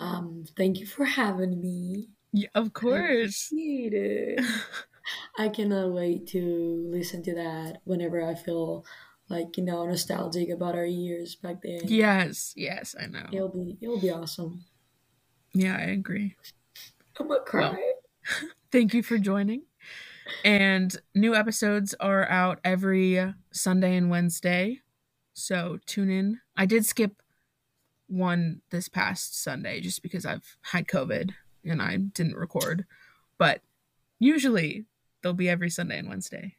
um, 0.00 0.44
thank 0.56 0.78
you 0.78 0.86
for 0.86 1.04
having 1.04 1.60
me. 1.60 2.08
Yeah, 2.32 2.48
of 2.54 2.72
course. 2.72 3.48
it. 3.52 4.44
I 5.38 5.48
cannot 5.48 5.92
wait 5.92 6.26
to 6.28 6.88
listen 6.90 7.22
to 7.24 7.34
that 7.34 7.78
whenever 7.84 8.22
I 8.22 8.34
feel 8.34 8.84
like 9.28 9.56
you 9.56 9.64
know 9.64 9.86
nostalgic 9.86 10.48
about 10.48 10.74
our 10.74 10.86
years 10.86 11.34
back 11.34 11.62
then. 11.62 11.80
Yes, 11.84 12.52
yes, 12.56 12.94
I 13.00 13.06
know. 13.06 13.26
It'll 13.32 13.48
be 13.48 13.76
it'll 13.80 14.00
be 14.00 14.10
awesome. 14.10 14.64
Yeah, 15.54 15.76
I 15.76 15.82
agree. 15.90 16.36
I'm 17.18 17.28
gonna 17.28 17.40
cry. 17.40 17.70
Well, 17.70 18.50
thank 18.72 18.94
you 18.94 19.02
for 19.02 19.18
joining. 19.18 19.62
And 20.44 20.94
new 21.14 21.34
episodes 21.34 21.94
are 22.00 22.28
out 22.28 22.60
every 22.64 23.34
Sunday 23.50 23.96
and 23.96 24.10
Wednesday. 24.10 24.80
So 25.32 25.78
tune 25.86 26.10
in. 26.10 26.40
I 26.56 26.66
did 26.66 26.84
skip 26.84 27.22
one 28.08 28.60
this 28.70 28.88
past 28.88 29.42
Sunday 29.42 29.80
just 29.80 30.02
because 30.02 30.26
I've 30.26 30.56
had 30.62 30.86
COVID 30.86 31.30
and 31.64 31.80
I 31.80 31.96
didn't 31.96 32.36
record. 32.36 32.84
But 33.38 33.62
usually 34.18 34.84
they'll 35.22 35.32
be 35.32 35.48
every 35.48 35.70
Sunday 35.70 35.98
and 35.98 36.08
Wednesday. 36.08 36.56